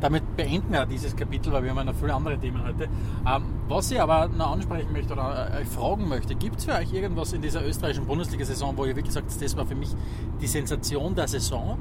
Damit 0.00 0.36
beenden 0.36 0.72
wir 0.72 0.86
dieses 0.86 1.14
Kapitel, 1.14 1.52
weil 1.52 1.64
wir 1.64 1.74
haben 1.74 1.84
noch 1.84 1.94
viele 1.94 2.14
andere 2.14 2.38
Themen 2.38 2.62
heute. 2.64 2.84
Ähm, 2.84 3.42
was 3.68 3.90
ich 3.90 4.00
aber 4.00 4.28
noch 4.28 4.52
ansprechen 4.52 4.92
möchte 4.92 5.12
oder 5.12 5.50
euch 5.60 5.68
fragen 5.68 6.08
möchte, 6.08 6.34
gibt 6.34 6.58
es 6.58 6.64
für 6.64 6.72
euch 6.72 6.92
irgendwas 6.92 7.32
in 7.32 7.42
dieser 7.42 7.66
österreichischen 7.66 8.06
Bundesliga-Saison, 8.06 8.76
wo 8.76 8.84
ihr 8.84 8.96
wirklich 8.96 9.12
sagt, 9.12 9.42
das 9.42 9.56
war 9.56 9.66
für 9.66 9.74
mich 9.74 9.94
die 10.40 10.46
Sensation 10.46 11.14
der 11.14 11.28
Saison? 11.28 11.78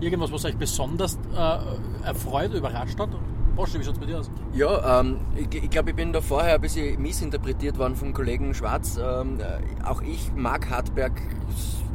Irgendwas, 0.00 0.32
was 0.32 0.44
euch 0.44 0.56
besonders 0.56 1.18
äh, 1.34 2.06
erfreut, 2.06 2.52
überrascht 2.52 2.98
hat? 2.98 3.10
Porsche, 3.54 3.78
wie 3.78 3.84
schaut 3.84 3.94
es 3.94 4.00
bei 4.00 4.06
dir 4.06 4.18
aus? 4.18 4.30
Ja, 4.52 5.00
ähm, 5.00 5.18
ich, 5.36 5.62
ich 5.62 5.70
glaube, 5.70 5.90
ich 5.90 5.96
bin 5.96 6.12
da 6.12 6.20
vorher 6.20 6.56
ein 6.56 6.60
bisschen 6.60 7.00
missinterpretiert 7.00 7.78
worden 7.78 7.94
vom 7.94 8.12
Kollegen 8.12 8.52
Schwarz. 8.52 8.98
Ähm, 8.98 9.38
äh, 9.38 9.84
auch 9.84 10.02
ich 10.02 10.32
mag 10.34 10.68
Hartberg, 10.70 11.12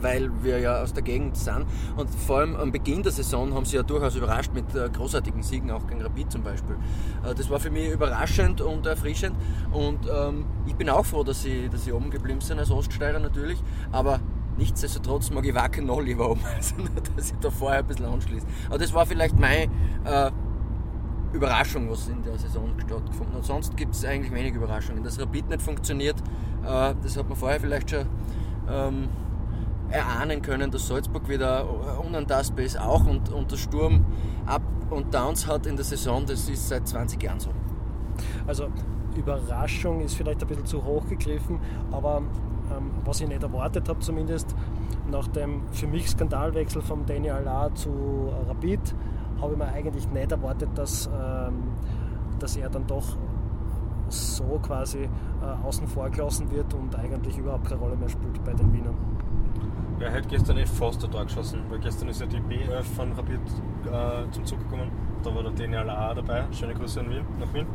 weil 0.02 0.32
wir 0.42 0.60
ja 0.60 0.82
aus 0.82 0.94
der 0.94 1.04
Gegend 1.04 1.36
sind. 1.36 1.66
Und 1.98 2.10
vor 2.10 2.40
allem 2.40 2.56
am 2.56 2.72
Beginn 2.72 3.04
der 3.04 3.12
Saison 3.12 3.54
haben 3.54 3.66
sie 3.66 3.76
ja 3.76 3.84
durchaus 3.84 4.16
überrascht 4.16 4.54
mit 4.54 4.74
äh, 4.74 4.90
großartigen 4.90 5.44
Siegen, 5.44 5.70
auch 5.72 5.86
gegen 5.86 6.02
Rapid 6.02 6.32
zum 6.32 6.44
Beispiel. 6.44 6.78
Äh, 7.26 7.36
das 7.36 7.50
war 7.50 7.60
für 7.60 7.72
mich 7.72 7.90
überraschend 7.92 8.62
und 8.62 8.86
erfrischend. 8.86 9.36
Und 9.72 10.00
ähm, 10.10 10.46
ich 10.66 10.76
bin 10.76 10.90
auch 10.90 11.06
froh, 11.06 11.24
dass 11.24 11.44
sie, 11.44 11.68
dass 11.70 11.84
sie 11.84 11.92
oben 11.92 12.10
geblieben 12.10 12.42
sind 12.42 12.60
als 12.60 12.72
Oststeirer 12.72 13.20
natürlich. 13.20 13.62
Aber 13.92 14.20
Nichtsdestotrotz 14.58 15.32
mag 15.32 15.46
ich 15.46 15.56
Wacken 15.56 15.86
noch 15.86 16.02
lieber 16.02 16.30
oben, 16.32 16.42
also 16.54 16.76
dass 17.16 17.32
ich 17.32 17.38
da 17.40 17.50
vorher 17.50 17.80
ein 17.80 17.88
bisschen 17.88 18.08
anschließe. 18.08 18.46
Aber 18.68 18.78
das 18.78 18.94
war 18.94 19.06
vielleicht 19.06 19.40
mein 19.40 19.72
äh, 20.04 20.32
Überraschung, 21.34 21.90
was 21.90 22.08
in 22.08 22.24
der 22.24 22.38
Saison 22.38 22.70
stattgefunden 22.78 23.36
hat. 23.36 23.46
Sonst 23.46 23.78
gibt 23.78 23.96
es 23.96 24.04
eigentlich 24.06 24.34
wenig 24.34 24.56
Überraschungen. 24.56 25.04
Dass 25.04 25.20
Rapid 25.20 25.50
nicht 25.50 25.62
funktioniert, 25.62 26.18
äh, 26.64 26.94
das 27.02 27.18
hat 27.18 27.28
man 27.30 27.38
vorher 27.38 27.60
vielleicht 27.60 27.92
schon 27.92 28.06
ähm, 28.70 29.10
erahnen 29.90 30.42
können, 30.42 30.72
dass 30.72 30.88
Salzburg 30.88 31.28
wieder 31.28 31.66
unantastbar 32.00 32.64
ist 32.64 32.80
auch 32.80 33.06
und, 33.06 33.30
und 33.32 33.52
der 33.52 33.58
Sturm 33.58 34.06
Up 34.46 34.62
und 34.90 35.14
Downs 35.14 35.48
hat 35.48 35.66
in 35.66 35.76
der 35.76 35.86
Saison, 35.86 36.26
das 36.26 36.50
ist 36.50 36.68
seit 36.68 36.88
20 36.88 37.22
Jahren 37.22 37.40
so. 37.40 37.50
Also 38.48 38.68
Überraschung 39.16 40.02
ist 40.02 40.16
vielleicht 40.16 40.42
ein 40.42 40.48
bisschen 40.48 40.66
zu 40.66 40.84
hoch 40.84 41.08
gegriffen, 41.08 41.60
aber 41.92 42.22
ähm, 42.72 42.92
was 43.06 43.22
ich 43.22 43.28
nicht 43.28 43.44
erwartet 43.44 43.90
habe 43.90 44.00
zumindest, 44.00 44.56
nach 45.10 45.28
dem 45.28 45.64
für 45.72 45.88
mich 45.88 46.10
Skandalwechsel 46.10 46.82
von 46.82 47.06
Danny 47.06 47.30
Allar 47.30 47.74
zu 47.76 48.32
Rapid, 48.48 48.80
habe 49.42 49.54
ich 49.54 49.58
mir 49.58 49.68
eigentlich 49.68 50.10
nicht 50.10 50.32
erwartet, 50.32 50.70
dass, 50.76 51.08
ähm, 51.08 51.64
dass 52.40 52.56
er 52.56 52.70
dann 52.70 52.86
doch 52.88 53.18
so 54.10 54.60
quasi 54.62 55.04
äh, 55.04 55.66
außen 55.66 55.88
vor 55.88 56.10
gelassen 56.10 56.50
wird 56.52 56.74
und 56.74 56.96
eigentlich 56.96 57.38
überhaupt 57.38 57.68
keine 57.68 57.80
Rolle 57.80 57.96
mehr 57.96 58.10
spielt 58.10 58.44
bei 58.44 58.54
den 58.54 58.74
Wienern. 58.74 58.96
Er 60.00 60.14
hat 60.14 60.30
gestern 60.30 60.58
eh 60.58 60.66
fast 60.66 61.04
ein 61.04 61.12
Tor 61.12 61.26
geschossen, 61.26 61.60
weil 61.70 61.80
gestern 61.80 62.08
ist 62.08 62.22
ja 62.22 62.26
die 62.26 62.40
B11 62.40 62.84
von 62.84 63.12
Rapid 63.12 63.40
äh, 63.86 64.32
zum 64.32 64.46
Zug 64.46 64.60
gekommen. 64.60 64.90
Da 65.24 65.36
war 65.36 65.44
der 65.44 65.52
Daniel 65.52 65.90
A. 65.90 66.14
dabei. 66.14 66.46
Schöne 66.54 66.74
Grüße 66.74 67.02
an 67.02 67.10
Wien, 67.10 67.26
nach 67.38 67.54
Wien. 67.54 67.66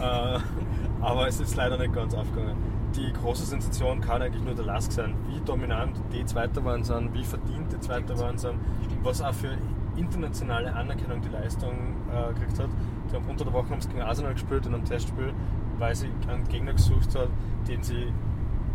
äh, 0.00 0.38
aber 1.00 1.28
es 1.28 1.38
ist 1.38 1.54
leider 1.54 1.78
nicht 1.78 1.94
ganz 1.94 2.12
aufgegangen. 2.14 2.56
Die 2.96 3.12
große 3.12 3.46
Sensation 3.46 4.00
kann 4.00 4.20
eigentlich 4.20 4.42
nur 4.42 4.54
der 4.54 4.64
Lask 4.64 4.90
sein. 4.90 5.14
Wie 5.28 5.40
dominant 5.40 5.96
die 6.12 6.24
Zweiter 6.24 6.64
waren 6.64 6.82
sind, 6.82 7.14
wie 7.14 7.22
verdient 7.22 7.72
die 7.72 7.78
Zweiter 7.78 8.18
waren 8.18 8.36
sind, 8.36 8.58
was 9.04 9.22
auch 9.22 9.32
für 9.32 9.56
internationale 9.96 10.74
Anerkennung 10.74 11.20
die 11.20 11.28
Leistung 11.28 11.96
äh, 12.12 12.32
gekriegt 12.34 12.58
hat. 12.58 12.68
Die 13.10 13.16
haben 13.16 13.26
unter 13.28 13.44
der 13.44 13.52
Woche 13.52 13.70
haben 13.70 13.80
sie 13.80 13.88
gegen 13.88 14.02
Arsenal 14.02 14.32
gespielt 14.32 14.66
in 14.66 14.74
einem 14.74 14.84
Testspiel, 14.84 15.32
weil 15.78 15.94
sie 15.94 16.08
einen 16.28 16.46
Gegner 16.48 16.72
gesucht 16.72 17.14
hat, 17.14 17.28
den 17.68 17.82
sie, 17.82 18.12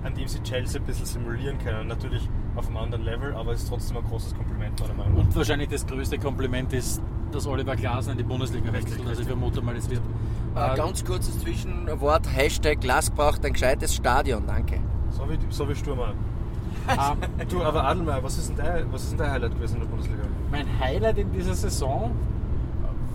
an 0.03 0.13
dem 0.13 0.27
sie 0.27 0.41
Chelsea 0.43 0.81
ein 0.81 0.85
bisschen 0.85 1.05
simulieren 1.05 1.57
können. 1.59 1.87
Natürlich 1.87 2.29
auf 2.55 2.67
einem 2.67 2.77
anderen 2.77 3.03
Level, 3.03 3.33
aber 3.33 3.51
es 3.53 3.63
ist 3.63 3.69
trotzdem 3.69 3.97
ein 3.97 4.03
großes 4.03 4.35
Kompliment 4.35 4.79
meiner 4.79 4.93
Meinung 4.93 5.13
nach. 5.13 5.23
Und 5.25 5.35
wahrscheinlich 5.35 5.69
das 5.69 5.85
größte 5.85 6.17
Kompliment 6.17 6.73
ist, 6.73 7.01
dass 7.31 7.47
Oliver 7.47 7.75
Glasner 7.75 8.13
in 8.13 8.17
die 8.19 8.23
Bundesliga 8.23 8.71
wechselt. 8.71 9.01
Also 9.07 9.21
ich 9.21 9.27
vermute 9.27 9.61
mal, 9.61 9.75
es 9.75 9.89
wird. 9.89 10.01
Ein 10.55 10.73
äh, 10.73 10.77
ganz 10.77 11.03
kurzes 11.03 11.39
Zwischenwort, 11.39 12.27
Hashtag 12.33 12.79
Glas 12.79 13.09
braucht 13.09 13.45
ein 13.45 13.53
gescheites 13.53 13.93
Stadion, 13.93 14.47
danke. 14.47 14.79
So 15.09 15.29
wie, 15.29 15.37
so 15.49 15.67
wie 15.67 15.75
Sturm 15.75 15.99
um, 16.87 17.47
du, 17.49 17.63
aber 17.63 17.83
Adelmeier, 17.83 18.23
was 18.23 18.37
ist, 18.37 18.49
denn 18.49 18.57
dein, 18.57 18.91
was 18.91 19.03
ist 19.03 19.11
denn 19.11 19.19
dein 19.19 19.31
Highlight 19.31 19.55
gewesen 19.55 19.75
in 19.75 19.81
der 19.81 19.87
Bundesliga? 19.87 20.23
Mein 20.51 20.67
Highlight 20.79 21.17
in 21.17 21.31
dieser 21.31 21.53
Saison 21.53 22.11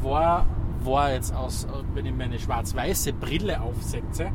war, 0.02 0.46
war 0.82 1.12
jetzt 1.12 1.34
aus, 1.34 1.66
wenn 1.94 2.06
ich 2.06 2.14
meine 2.14 2.38
schwarz-weiße 2.38 3.12
Brille 3.12 3.60
aufsetze, 3.60 4.30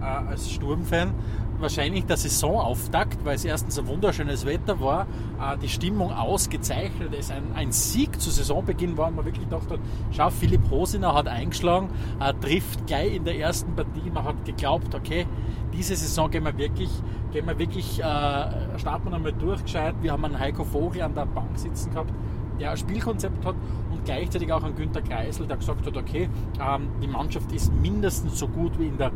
äh, 0.00 0.04
als 0.04 0.50
Sturmfan, 0.50 1.14
wahrscheinlich 1.58 2.04
der 2.06 2.16
Saisonauftakt, 2.16 3.24
weil 3.24 3.36
es 3.36 3.44
erstens 3.44 3.78
ein 3.78 3.86
wunderschönes 3.86 4.44
Wetter 4.44 4.80
war, 4.80 5.06
äh, 5.40 5.56
die 5.58 5.68
Stimmung 5.68 6.12
ausgezeichnet 6.12 7.14
ist, 7.14 7.30
ein, 7.30 7.44
ein 7.54 7.72
Sieg 7.72 8.20
zu 8.20 8.30
Saisonbeginn 8.30 8.96
war, 8.96 9.08
und 9.08 9.16
man 9.16 9.24
wirklich 9.24 9.48
gedacht 9.48 9.70
hat, 9.70 9.80
schau, 10.12 10.30
Philipp 10.30 10.70
Rosiner 10.70 11.14
hat 11.14 11.28
eingeschlagen, 11.28 11.88
äh, 12.20 12.32
trifft 12.34 12.86
gleich 12.86 13.14
in 13.14 13.24
der 13.24 13.38
ersten 13.38 13.74
Partie, 13.74 14.10
man 14.12 14.24
hat 14.24 14.44
geglaubt, 14.44 14.94
okay, 14.94 15.26
diese 15.72 15.96
Saison 15.96 16.30
gehen 16.30 16.44
wir 16.44 16.56
wirklich, 16.56 16.90
gehen 17.34 17.48
wir 17.48 17.58
wirklich, 17.58 17.98
äh, 17.98 18.78
starten 18.78 19.10
wir 19.10 19.16
einmal 19.16 19.32
durch 19.32 19.64
gescheit. 19.64 19.96
Wir 20.00 20.12
haben 20.12 20.24
einen 20.24 20.38
Heiko 20.38 20.62
Vogel 20.62 21.02
an 21.02 21.16
der 21.16 21.26
Bank 21.26 21.58
sitzen 21.58 21.90
gehabt, 21.90 22.12
der 22.60 22.70
ein 22.70 22.76
Spielkonzept 22.76 23.44
hat 23.44 23.56
und 23.90 24.04
gleichzeitig 24.04 24.52
auch 24.52 24.62
einen 24.62 24.76
Günther 24.76 25.02
Kreisel, 25.02 25.48
der 25.48 25.56
gesagt 25.56 25.84
hat, 25.84 25.96
okay, 25.96 26.28
ähm, 26.60 26.88
die 27.02 27.08
Mannschaft 27.08 27.50
ist 27.50 27.72
mindestens 27.74 28.38
so 28.38 28.46
gut 28.46 28.78
wie 28.78 28.86
in 28.86 28.98
der 28.98 29.10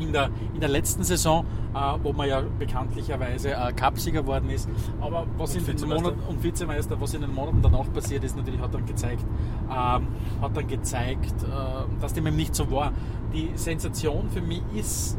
in 0.00 0.12
der, 0.12 0.28
in 0.52 0.58
der 0.58 0.68
letzten 0.68 1.04
Saison, 1.04 1.44
äh, 1.72 1.78
wo 2.02 2.12
man 2.12 2.28
ja 2.28 2.42
bekanntlicherweise 2.58 3.52
äh, 3.52 3.72
Cupsieger 3.72 4.22
geworden 4.22 4.50
ist. 4.50 4.68
Aber 5.00 5.24
was 5.38 5.54
und 5.54 5.68
in 5.68 5.76
den 5.76 5.88
Monaten 5.88 6.20
und 6.28 6.42
Vizemeister, 6.42 7.00
was 7.00 7.14
in 7.14 7.20
den 7.20 7.32
Monaten 7.32 7.62
danach 7.62 7.92
passiert 7.92 8.24
ist, 8.24 8.36
natürlich 8.36 8.60
hat 8.60 8.74
dann 8.74 8.86
gezeigt, 8.86 9.24
ähm, 9.70 10.08
hat 10.42 10.56
dann 10.56 10.66
gezeigt, 10.66 11.42
äh, 11.44 12.00
dass 12.00 12.12
dem 12.12 12.26
eben 12.26 12.36
nicht 12.36 12.56
so 12.56 12.70
war. 12.72 12.92
Die 13.32 13.50
Sensation 13.54 14.28
für 14.30 14.40
mich 14.40 14.62
ist 14.74 15.16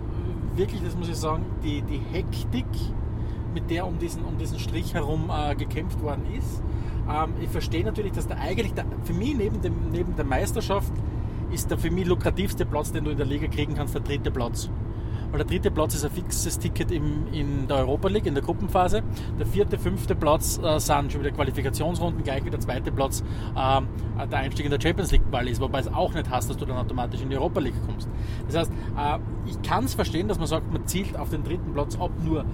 wirklich, 0.58 0.82
das 0.84 0.96
muss 0.96 1.10
ich 1.10 1.16
sagen, 1.16 1.46
die, 1.64 1.82
die 1.82 2.02
Hektik, 2.12 2.66
mit 3.54 3.70
der 3.70 3.88
um 3.88 3.98
diesen, 3.98 4.24
um 4.26 4.38
diesen 4.38 4.60
Strich 4.60 4.94
herum 4.94 5.32
äh, 5.32 5.56
gekämpft 5.56 6.02
worden 6.02 6.26
ist. 6.38 6.62
Ähm, 7.10 7.34
ich 7.42 7.50
verstehe 7.50 7.84
natürlich, 7.84 8.12
dass 8.12 8.28
der 8.28 8.40
eigentlich 8.40 8.74
der, 8.74 8.86
für 9.04 9.14
mich 9.14 9.36
neben, 9.36 9.62
dem, 9.62 9.74
neben 9.92 10.16
der 10.16 10.26
Meisterschaft 10.26 10.92
ist 11.52 11.72
der 11.72 11.78
für 11.78 11.90
mich 11.90 12.06
lukrativste 12.06 12.66
Platz, 12.66 12.92
den 12.92 13.06
du 13.06 13.12
in 13.12 13.18
der 13.18 13.26
Liga 13.26 13.48
kriegen 13.48 13.76
kannst, 13.76 13.94
der 13.94 14.02
dritte 14.02 14.30
Platz. 14.30 14.70
Weil 15.36 15.44
der 15.44 15.48
dritte 15.48 15.70
Platz 15.70 15.94
ist 15.94 16.06
ein 16.06 16.12
fixes 16.12 16.58
Ticket 16.60 16.92
im, 16.92 17.28
in 17.34 17.68
der 17.68 17.80
Europa 17.80 18.08
League, 18.08 18.26
in 18.26 18.36
der 18.36 18.44
Gruppenphase. 18.44 19.04
Der 19.38 19.46
vierte, 19.46 19.78
fünfte 19.78 20.16
Platz 20.16 20.58
äh, 20.64 20.80
sind 20.80 21.12
schon 21.12 21.20
wieder 21.20 21.32
Qualifikationsrunden, 21.32 22.24
gleich 22.24 22.46
wie 22.46 22.50
der 22.50 22.62
zweite 22.62 22.90
Platz 22.90 23.22
ähm, 23.50 23.90
der 24.32 24.40
Einstieg 24.40 24.66
in 24.66 24.72
der 24.72 24.80
Champions 24.80 25.12
League 25.12 25.30
Quali 25.30 25.52
ist, 25.52 25.60
wobei 25.60 25.80
es 25.80 25.94
auch 25.94 26.14
nicht 26.14 26.30
heißt, 26.30 26.50
dass 26.50 26.56
du 26.56 26.66
dann 26.66 26.78
automatisch 26.78 27.22
in 27.22 27.30
die 27.30 27.36
Europa 27.36 27.60
League 27.60 27.76
kommst. 27.86 28.08
Das 28.48 28.56
heißt, 28.56 28.72
äh, 28.72 29.20
ich 29.50 29.62
kann 29.62 29.84
es 29.84 29.94
verstehen, 29.94 30.30
dass 30.30 30.38
man 30.40 30.48
sagt, 30.48 30.72
man 30.72 30.88
zielt 30.88 31.20
auf 31.20 31.30
den 31.32 31.44
dritten 31.44 31.74
Platz 31.74 32.00
ab, 32.00 32.12
nur 32.24 32.46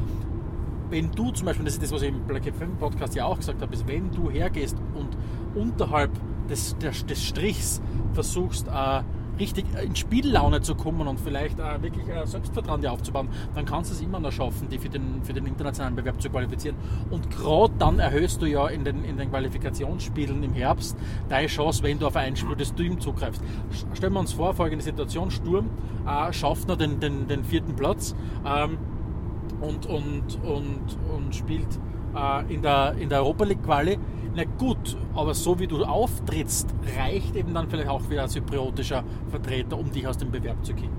wenn 0.89 1.11
du 1.11 1.29
zum 1.29 1.45
Beispiel, 1.45 1.65
das 1.65 1.75
ist 1.75 1.83
das, 1.83 1.91
was 1.91 2.01
ich 2.01 2.09
im 2.09 2.25
Black 2.25 2.45
FM 2.45 2.77
Podcast 2.77 3.13
ja 3.13 3.25
auch 3.25 3.37
gesagt 3.37 3.61
habe, 3.61 3.71
ist, 3.75 3.87
wenn 3.87 4.09
du 4.09 4.31
hergehst 4.31 4.75
und 4.95 5.15
unterhalb 5.53 6.09
des, 6.49 6.75
des, 6.79 7.05
des 7.05 7.23
Strichs 7.23 7.79
versuchst, 8.13 8.67
äh, 8.67 9.03
richtig 9.39 9.65
in 9.83 9.95
Spiellaune 9.95 10.61
zu 10.61 10.75
kommen 10.75 11.07
und 11.07 11.19
vielleicht 11.19 11.59
äh, 11.59 11.81
wirklich 11.81 12.07
äh, 12.07 12.25
Selbstvertrauen 12.25 12.81
dir 12.81 12.91
aufzubauen, 12.91 13.29
dann 13.55 13.65
kannst 13.65 13.91
du 13.91 13.95
es 13.95 14.01
immer 14.01 14.19
noch 14.19 14.31
schaffen, 14.31 14.69
dich 14.69 14.79
für 14.79 14.89
den, 14.89 15.23
für 15.23 15.33
den 15.33 15.45
internationalen 15.45 15.95
Bewerb 15.95 16.21
zu 16.21 16.29
qualifizieren. 16.29 16.75
Und 17.09 17.29
gerade 17.31 17.73
dann 17.77 17.99
erhöhst 17.99 18.41
du 18.41 18.45
ja 18.45 18.67
in 18.67 18.83
den, 18.83 19.03
in 19.03 19.17
den 19.17 19.29
Qualifikationsspielen 19.29 20.43
im 20.43 20.53
Herbst 20.53 20.97
deine 21.29 21.47
Chance, 21.47 21.83
wenn 21.83 21.99
du 21.99 22.07
auf 22.07 22.15
ein 22.15 22.35
Spiel 22.35 22.55
des 22.55 22.73
Team 22.73 22.99
zugreifst. 22.99 23.41
Stellen 23.93 24.13
wir 24.13 24.19
uns 24.19 24.33
vor, 24.33 24.53
folgende 24.53 24.83
Situation, 24.83 25.31
Sturm 25.31 25.69
äh, 26.05 26.33
schafft 26.33 26.67
noch 26.67 26.77
den, 26.77 26.99
den, 26.99 27.27
den 27.27 27.43
vierten 27.43 27.75
Platz 27.75 28.15
ähm, 28.45 28.77
und, 29.59 29.85
und, 29.85 30.39
und, 30.43 30.97
und 31.15 31.35
spielt 31.35 31.79
äh, 32.15 32.53
in, 32.53 32.61
der, 32.61 32.95
in 32.99 33.09
der 33.09 33.19
Europa 33.19 33.45
League 33.45 33.63
Quali 33.63 33.97
na 34.35 34.43
gut, 34.45 34.97
aber 35.13 35.33
so 35.33 35.59
wie 35.59 35.67
du 35.67 35.83
auftrittst, 35.83 36.73
reicht 36.97 37.35
eben 37.35 37.53
dann 37.53 37.69
vielleicht 37.69 37.89
auch 37.89 38.09
wieder 38.09 38.23
als 38.23 38.33
zypriotischer 38.33 39.03
Vertreter, 39.29 39.77
um 39.77 39.91
dich 39.91 40.07
aus 40.07 40.17
dem 40.17 40.31
Bewerb 40.31 40.63
zu 40.65 40.73
kriegen. 40.73 40.95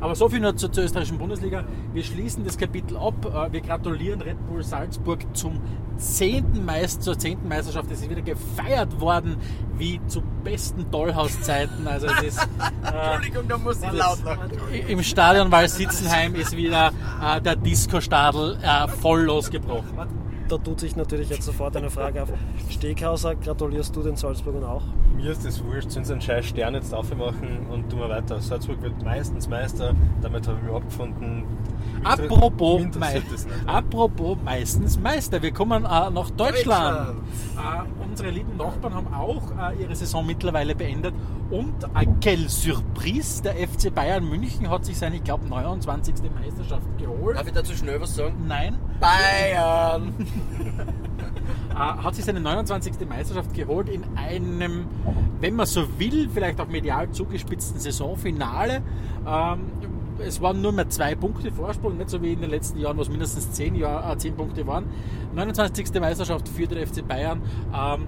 Aber 0.00 0.14
so 0.14 0.28
viel 0.28 0.40
nur 0.40 0.56
zur, 0.56 0.70
zur 0.70 0.84
österreichischen 0.84 1.18
Bundesliga. 1.18 1.64
Wir 1.92 2.04
schließen 2.04 2.44
das 2.44 2.58
Kapitel 2.58 2.96
ab. 2.96 3.14
Äh, 3.24 3.52
wir 3.52 3.60
gratulieren 3.60 4.20
Red 4.20 4.36
Bull 4.46 4.62
Salzburg 4.62 5.20
zum 5.32 5.60
zehnten 5.96 6.64
Meister, 6.64 7.00
zur 7.00 7.18
zehnten 7.18 7.48
Meisterschaft. 7.48 7.90
Es 7.90 8.02
ist 8.02 8.10
wieder 8.10 8.22
gefeiert 8.22 9.00
worden 9.00 9.36
wie 9.78 10.00
zu 10.06 10.22
besten 10.44 10.90
Tollhauszeiten. 10.90 11.88
Also 11.88 12.06
es 12.06 12.22
ist, 12.22 12.38
äh, 12.84 12.88
Entschuldigung, 12.88 13.48
da 13.48 13.58
muss 13.58 13.82
ich 13.82 13.92
laut 13.92 14.22
lachen. 14.22 14.50
Im 14.86 15.02
Stadion 15.02 15.50
Sitzenheim 15.66 16.34
ist 16.34 16.54
wieder 16.56 16.92
äh, 17.22 17.40
der 17.40 17.56
Disco-Stadel 17.56 18.58
äh, 18.62 18.88
voll 18.88 19.22
losgebrochen 19.22 20.25
da 20.48 20.58
tut 20.58 20.80
sich 20.80 20.96
natürlich 20.96 21.28
jetzt 21.30 21.42
sofort 21.42 21.76
eine 21.76 21.90
Frage 21.90 22.22
auf. 22.22 22.28
Steghauser, 22.70 23.34
gratulierst 23.34 23.94
du 23.96 24.02
den 24.02 24.16
Salzburgern 24.16 24.64
auch? 24.64 24.82
Mir 25.16 25.30
ist 25.30 25.44
das 25.44 25.62
wurscht, 25.64 25.90
sind 25.90 26.06
sie 26.06 26.12
einen 26.12 26.20
scheiß 26.20 26.46
Stern 26.46 26.74
jetzt 26.74 26.92
aufmachen 26.94 27.66
und 27.70 27.88
tun 27.88 28.00
wir 28.00 28.08
weiter. 28.08 28.40
Salzburg 28.40 28.82
wird 28.82 29.02
meistens 29.02 29.48
Meister, 29.48 29.94
damit 30.22 30.46
habe 30.46 30.58
ich 30.58 30.64
mich 30.64 30.74
abgefunden. 30.74 31.44
Apropos, 32.04 32.82
mei 32.98 33.22
apropos 33.66 34.36
meistens 34.44 34.98
Meister, 34.98 35.42
wir 35.42 35.52
kommen 35.52 35.84
äh, 35.84 35.88
nach 35.88 36.30
Deutschland. 36.30 36.36
Deutschland. 36.36 37.18
Äh, 37.56 38.04
unsere 38.04 38.30
lieben 38.30 38.56
Nachbarn 38.56 38.94
haben 38.94 39.12
auch 39.14 39.50
äh, 39.58 39.82
ihre 39.82 39.94
Saison 39.94 40.24
mittlerweile 40.26 40.74
beendet 40.74 41.14
und 41.50 41.74
äh, 41.94 42.06
quelle 42.20 42.48
Surprise, 42.48 43.42
der 43.42 43.54
FC 43.54 43.94
Bayern 43.94 44.28
München 44.28 44.68
hat 44.68 44.84
sich 44.84 44.98
seine, 44.98 45.16
ich 45.16 45.24
glaube, 45.24 45.46
29. 45.46 46.14
Meisterschaft 46.34 46.86
geholt. 46.98 47.36
Darf 47.36 47.46
ich 47.46 47.52
dazu 47.52 47.74
schnell 47.74 48.00
was 48.00 48.14
sagen? 48.14 48.44
Nein. 48.46 48.78
Bayern! 49.00 50.14
äh, 51.70 51.74
hat 51.74 52.14
sich 52.14 52.24
seine 52.24 52.40
29. 52.40 53.08
Meisterschaft 53.08 53.54
geholt 53.54 53.88
in 53.88 54.04
einem, 54.16 54.86
wenn 55.40 55.54
man 55.54 55.66
so 55.66 55.98
will, 55.98 56.28
vielleicht 56.32 56.60
auch 56.60 56.68
medial 56.68 57.10
zugespitzten 57.10 57.80
Saisonfinale. 57.80 58.82
Ähm, 59.26 59.60
es 60.18 60.40
waren 60.40 60.60
nur 60.62 60.72
mehr 60.72 60.88
zwei 60.88 61.14
Punkte 61.14 61.52
Vorsprung, 61.52 61.96
nicht 61.98 62.10
so 62.10 62.22
wie 62.22 62.32
in 62.32 62.40
den 62.40 62.50
letzten 62.50 62.78
Jahren, 62.78 62.96
wo 62.96 63.02
es 63.02 63.08
mindestens 63.08 63.52
zehn, 63.52 63.74
Jahr, 63.74 64.12
äh, 64.12 64.16
zehn 64.18 64.34
Punkte 64.34 64.66
waren. 64.66 64.86
29. 65.34 66.00
Meisterschaft 66.00 66.48
für 66.48 66.66
den 66.66 66.86
FC 66.86 67.06
Bayern. 67.06 67.42
Ähm, 67.74 68.06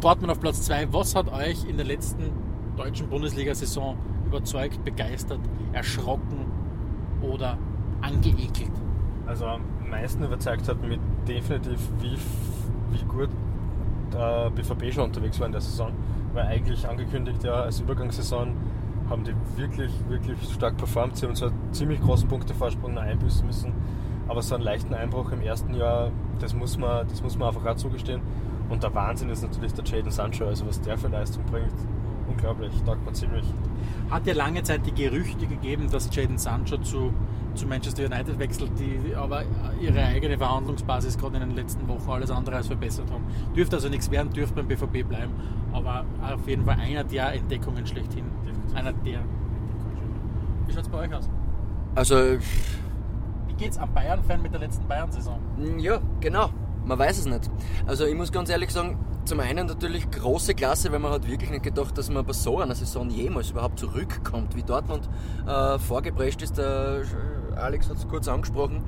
Dortmund 0.00 0.32
auf 0.32 0.40
Platz 0.40 0.62
2. 0.62 0.92
Was 0.92 1.14
hat 1.14 1.30
euch 1.32 1.64
in 1.68 1.76
der 1.76 1.86
letzten 1.86 2.30
deutschen 2.76 3.08
Bundesliga-Saison 3.08 3.98
überzeugt, 4.26 4.82
begeistert, 4.84 5.40
erschrocken 5.72 6.46
oder 7.20 7.58
angeekelt? 8.00 8.72
Also 9.26 9.46
meisten 9.90 10.24
überzeugt 10.24 10.68
hat 10.68 10.80
mich 10.82 10.98
definitiv, 11.26 11.78
wie, 12.00 12.16
wie 12.92 13.04
gut 13.04 13.28
der 14.12 14.50
BVB 14.50 14.92
schon 14.92 15.04
unterwegs 15.04 15.38
war 15.38 15.46
in 15.46 15.52
der 15.52 15.60
Saison. 15.60 15.92
Weil 16.32 16.46
eigentlich 16.46 16.88
angekündigt 16.88 17.42
ja 17.44 17.54
als 17.54 17.80
Übergangssaison 17.80 18.54
haben 19.08 19.24
die 19.24 19.34
wirklich, 19.56 19.92
wirklich 20.08 20.38
stark 20.52 20.76
performt. 20.76 21.16
Sie 21.16 21.26
haben 21.26 21.34
zwar 21.34 21.50
ziemlich 21.72 22.00
großen 22.00 22.28
Punktevorsprung 22.28 22.94
noch 22.94 23.02
einbüßen 23.02 23.44
müssen, 23.44 23.72
aber 24.28 24.40
so 24.40 24.54
einen 24.54 24.64
leichten 24.64 24.94
Einbruch 24.94 25.32
im 25.32 25.42
ersten 25.42 25.74
Jahr, 25.74 26.12
das 26.38 26.54
muss 26.54 26.78
man, 26.78 27.06
das 27.08 27.20
muss 27.22 27.36
man 27.36 27.48
einfach 27.48 27.66
auch 27.66 27.76
zugestehen. 27.76 28.20
Und 28.68 28.84
der 28.84 28.94
Wahnsinn 28.94 29.28
ist 29.30 29.42
natürlich 29.42 29.74
der 29.74 29.84
Jaden 29.84 30.12
Sancho, 30.12 30.46
also 30.46 30.64
was 30.66 30.80
der 30.80 30.96
für 30.96 31.08
Leistung 31.08 31.44
bringt. 31.46 31.74
Unglaublich, 32.28 32.72
taugt 32.86 33.04
man 33.04 33.12
ziemlich. 33.12 33.44
Hat 34.08 34.24
ja 34.28 34.34
lange 34.34 34.62
Zeit 34.62 34.86
die 34.86 34.94
Gerüchte 34.94 35.48
gegeben, 35.48 35.90
dass 35.90 36.14
Jaden 36.14 36.38
Sancho 36.38 36.78
zu, 36.78 37.12
zu 37.54 37.66
Manchester 37.66 38.04
United 38.04 38.38
wechselt, 38.38 38.70
die 38.78 39.14
aber 39.14 39.42
ihre 39.80 40.02
eigene 40.02 40.38
Verhandlungsbasis 40.38 41.18
gerade 41.18 41.36
in 41.36 41.48
den 41.48 41.56
letzten 41.56 41.86
Wochen 41.88 42.10
alles 42.10 42.30
andere 42.30 42.56
als 42.56 42.66
verbessert 42.66 43.10
haben. 43.10 43.24
Dürfte 43.54 43.76
also 43.76 43.88
nichts 43.88 44.10
werden, 44.10 44.32
dürfte 44.32 44.54
beim 44.54 44.68
BVB 44.68 45.08
bleiben, 45.08 45.32
aber 45.72 46.04
auf 46.22 46.46
jeden 46.48 46.64
Fall 46.64 46.78
einer 46.80 47.04
der 47.04 47.34
Entdeckungen 47.34 47.86
schlechthin. 47.86 48.24
Einer 48.74 48.92
der 48.92 49.20
Entdeckungen. 49.20 49.40
Wie 50.66 50.72
schaut 50.72 50.82
es 50.82 50.88
bei 50.88 50.98
euch 50.98 51.14
aus? 51.14 51.28
Also. 51.94 52.14
Wie 53.48 53.54
geht 53.54 53.72
es 53.72 53.78
am 53.78 53.92
Bayern-Fan 53.92 54.42
mit 54.42 54.52
der 54.52 54.60
letzten 54.60 54.86
Bayern-Saison? 54.86 55.38
Ja, 55.78 56.00
genau. 56.20 56.50
Man 56.84 56.98
weiß 56.98 57.18
es 57.18 57.26
nicht. 57.26 57.50
Also 57.86 58.06
ich 58.06 58.14
muss 58.14 58.32
ganz 58.32 58.48
ehrlich 58.48 58.70
sagen, 58.70 58.98
zum 59.24 59.40
einen 59.40 59.66
natürlich 59.66 60.10
große 60.10 60.54
Klasse, 60.54 60.90
weil 60.92 60.98
man 60.98 61.12
hat 61.12 61.28
wirklich 61.28 61.50
nicht 61.50 61.62
gedacht, 61.62 61.96
dass 61.98 62.10
man 62.10 62.24
bei 62.24 62.32
so 62.32 62.58
einer 62.58 62.74
Saison 62.74 63.10
jemals 63.10 63.50
überhaupt 63.50 63.78
zurückkommt, 63.78 64.56
wie 64.56 64.62
Dortmund 64.62 65.08
äh, 65.46 65.78
vorgeprescht 65.78 66.42
ist. 66.42 66.56
Der 66.56 67.02
Alex 67.60 67.88
hat 67.88 67.96
es 67.96 68.08
kurz 68.08 68.28
angesprochen. 68.28 68.82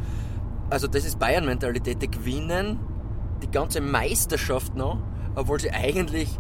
Also 0.71 0.87
das 0.87 1.05
ist 1.05 1.19
Bayern-Mentalität. 1.19 2.01
Die 2.03 2.11
gewinnen 2.11 2.79
die 3.43 3.51
ganze 3.51 3.81
Meisterschaft 3.81 4.75
noch, 4.75 4.99
obwohl 5.35 5.61
sie 5.61 5.71
eigentlich 5.71 6.39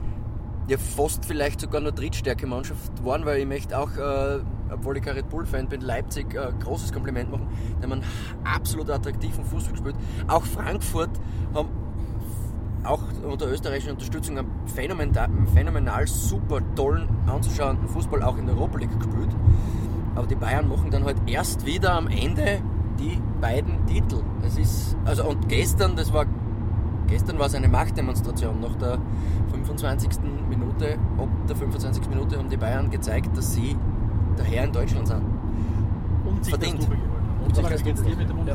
ja 0.69 0.79
fast 0.79 1.25
vielleicht 1.25 1.61
sogar 1.61 1.81
nur 1.81 1.93
drittstärke 1.93 2.47
Mannschaft 2.47 3.05
waren, 3.05 3.27
weil 3.27 3.41
ich 3.41 3.47
möchte 3.47 3.79
auch, 3.79 3.97
äh, 3.97 4.41
obwohl 4.73 4.97
ich 4.97 5.03
kein 5.03 5.17
Red 5.17 5.29
Bull-Fan 5.29 5.69
bin, 5.69 5.81
Leipzig 5.81 6.35
äh, 6.35 6.53
großes 6.63 6.93
Kompliment 6.93 7.31
machen. 7.31 7.49
Die 7.79 7.83
haben 7.83 7.93
einen 7.93 8.05
absolut 8.45 8.89
attraktiven 8.91 9.45
Fußball 9.45 9.73
gespielt. 9.73 9.97
Auch 10.29 10.45
Frankfurt 10.45 11.11
haben 11.55 11.69
auch 12.85 13.01
unter 13.23 13.49
österreichischer 13.49 13.93
Unterstützung 13.93 14.39
einen 14.39 14.51
phänomenal, 14.67 15.29
phänomenal 15.53 16.07
super 16.07 16.61
tollen 16.75 17.09
anzuschauenden 17.27 17.89
Fußball 17.89 18.23
auch 18.23 18.37
in 18.39 18.47
der 18.47 18.57
Europa 18.57 18.79
League 18.79 18.99
gespielt. 18.99 19.31
Aber 20.15 20.27
die 20.27 20.35
Bayern 20.35 20.69
machen 20.69 20.91
dann 20.91 21.05
halt 21.05 21.17
erst 21.27 21.65
wieder 21.67 21.95
am 21.95 22.07
Ende 22.09 22.61
die 22.99 23.19
beiden 23.41 23.85
Titel. 23.87 24.23
Es 24.45 24.59
ist, 24.59 24.97
also 25.05 25.25
und 25.25 25.49
gestern, 25.49 25.97
das 25.97 26.13
war 26.13 26.27
gestern 27.07 27.39
war 27.39 27.47
es 27.47 27.55
eine 27.55 27.69
Machtdemonstration. 27.69 28.61
Nach 28.61 28.75
der 28.77 28.99
25. 29.51 30.11
Minute, 30.49 30.99
ab 31.19 31.29
der 31.49 31.57
25. 31.57 32.09
Minute 32.09 32.39
haben 32.39 32.49
die 32.49 32.57
Bayern 32.57 32.91
gezeigt, 32.91 33.37
dass 33.37 33.55
sie 33.55 33.77
der 34.39 34.45
Herr 34.45 34.65
in 34.65 34.73
Deutschland 34.73 35.09
sind. 35.09 35.23
Und 36.25 36.45
sich 36.45 36.55
Verdient. 36.55 36.89
Und 37.45 37.55
sich 37.55 37.67
das 37.67 37.83
Double. 37.83 38.17
Mit 38.17 38.29
dem 38.29 38.47
ja. 38.47 38.55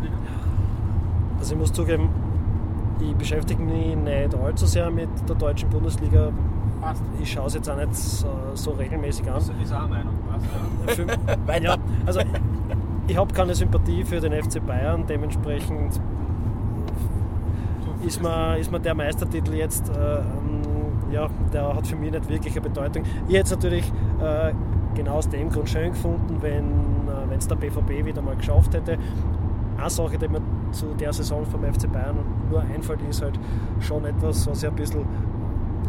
Also 1.40 1.54
ich 1.54 1.60
muss 1.60 1.72
zugeben, 1.74 2.10
ich 3.00 3.16
beschäftige 3.16 3.62
mich 3.62 3.96
nicht 3.96 4.36
allzu 4.36 4.66
sehr 4.66 4.90
mit 4.90 5.10
der 5.28 5.36
deutschen 5.36 5.70
Bundesliga. 5.70 6.32
Passt. 6.82 7.04
Ich 7.22 7.32
schaue 7.32 7.48
es 7.48 7.56
jetzt 7.56 7.70
auch 7.70 7.76
nicht 7.76 7.94
so 7.94 8.72
regelmäßig 8.72 9.28
an. 9.28 9.36
Das 9.36 9.50
ist 9.50 9.74
auch 9.74 9.80
eine 9.80 9.88
Meinung. 9.88 10.14
Für, 10.88 11.06
ja, 11.62 11.78
also 12.06 12.22
ich 13.08 13.18
habe 13.18 13.34
keine 13.34 13.56
Sympathie 13.56 14.04
für 14.04 14.20
den 14.20 14.34
FC 14.34 14.66
Bayern, 14.66 15.06
dementsprechend 15.08 16.00
ist 18.06 18.22
mir, 18.22 18.58
ist 18.58 18.72
mir 18.72 18.80
der 18.80 18.96
Meistertitel 18.96 19.54
jetzt, 19.54 19.90
äh, 19.90 20.20
ja, 21.12 21.30
der 21.54 21.76
hat 21.76 21.88
für 21.88 21.96
mich 21.96 22.12
nicht 22.12 22.30
wirklich 22.30 22.54
eine 22.54 22.62
Bedeutung. 22.62 23.04
Ich 23.28 23.36
hätte 23.36 23.46
es 23.46 23.52
natürlich 23.52 23.92
äh, 24.22 24.54
genau 24.96 25.14
aus 25.14 25.30
dem 25.30 25.50
Grund 25.50 25.70
schön 25.70 25.92
gefunden, 25.92 26.38
wenn 26.42 27.32
äh, 27.32 27.36
es 27.38 27.48
der 27.48 27.56
BVB 27.56 28.06
wieder 28.06 28.22
mal 28.22 28.36
geschafft 28.36 28.74
hätte. 28.74 28.98
Eine 29.78 29.90
Sache, 29.90 30.18
die 30.18 30.28
mir 30.28 30.42
zu 30.72 30.88
der 31.00 31.14
Saison 31.14 31.46
vom 31.46 31.62
FC 31.64 31.92
Bayern 31.92 32.18
nur 32.50 32.62
einfällt, 32.62 33.02
ist 33.10 33.22
halt 33.22 33.40
schon 33.80 34.06
etwas, 34.06 34.48
was 34.48 34.64
ich 34.64 34.70
ein 34.70 34.76
bisschen 34.76 35.06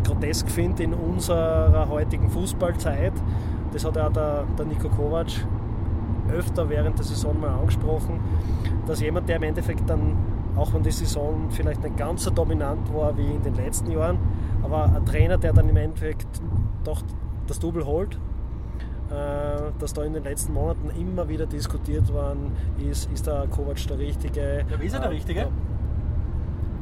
grotesk 0.04 0.48
finde 0.48 0.82
in 0.82 0.94
unserer 0.94 1.88
heutigen 1.88 2.28
Fußballzeit. 2.30 3.12
Das 3.72 3.85
hat 3.85 3.98
auch 3.98 4.12
der, 4.12 4.44
der 4.59 4.66
Nico 4.66 4.88
Kovac 4.88 5.26
öfter 6.33 6.68
während 6.68 6.98
der 6.98 7.04
Saison 7.04 7.40
mal 7.40 7.50
angesprochen, 7.50 8.20
dass 8.87 9.00
jemand, 9.00 9.28
der 9.28 9.37
im 9.37 9.44
Endeffekt 9.44 9.88
dann, 9.88 10.16
auch 10.57 10.72
wenn 10.74 10.83
die 10.83 10.90
Saison 10.90 11.46
vielleicht 11.50 11.83
nicht 11.83 11.96
ganz 11.96 12.24
so 12.24 12.31
dominant 12.31 12.92
war 12.94 13.16
wie 13.16 13.26
in 13.26 13.42
den 13.42 13.54
letzten 13.54 13.90
Jahren, 13.90 14.18
aber 14.62 14.85
ein 14.85 15.04
Trainer, 15.07 15.38
der 15.38 15.52
dann 15.52 15.68
im 15.68 15.76
Endeffekt 15.76 16.26
doch 16.85 17.02
das 17.46 17.59
Double 17.59 17.85
holt, 17.87 18.18
äh, 19.11 19.70
dass 19.78 19.94
da 19.94 20.02
in 20.02 20.12
den 20.12 20.24
letzten 20.24 20.52
Monaten 20.52 20.90
immer 21.00 21.28
wieder 21.28 21.46
diskutiert 21.46 22.12
worden 22.12 22.52
ist, 22.90 23.11
ist 23.11 23.26
der 23.26 23.46
Kovac 23.50 23.78
der 23.88 23.98
Richtige? 23.98 24.64
Ja, 24.70 24.81
wie 24.81 24.87
ist 24.87 24.92
er 24.94 25.00
der 25.00 25.11
Äh, 25.11 25.14
Richtige? 25.14 25.48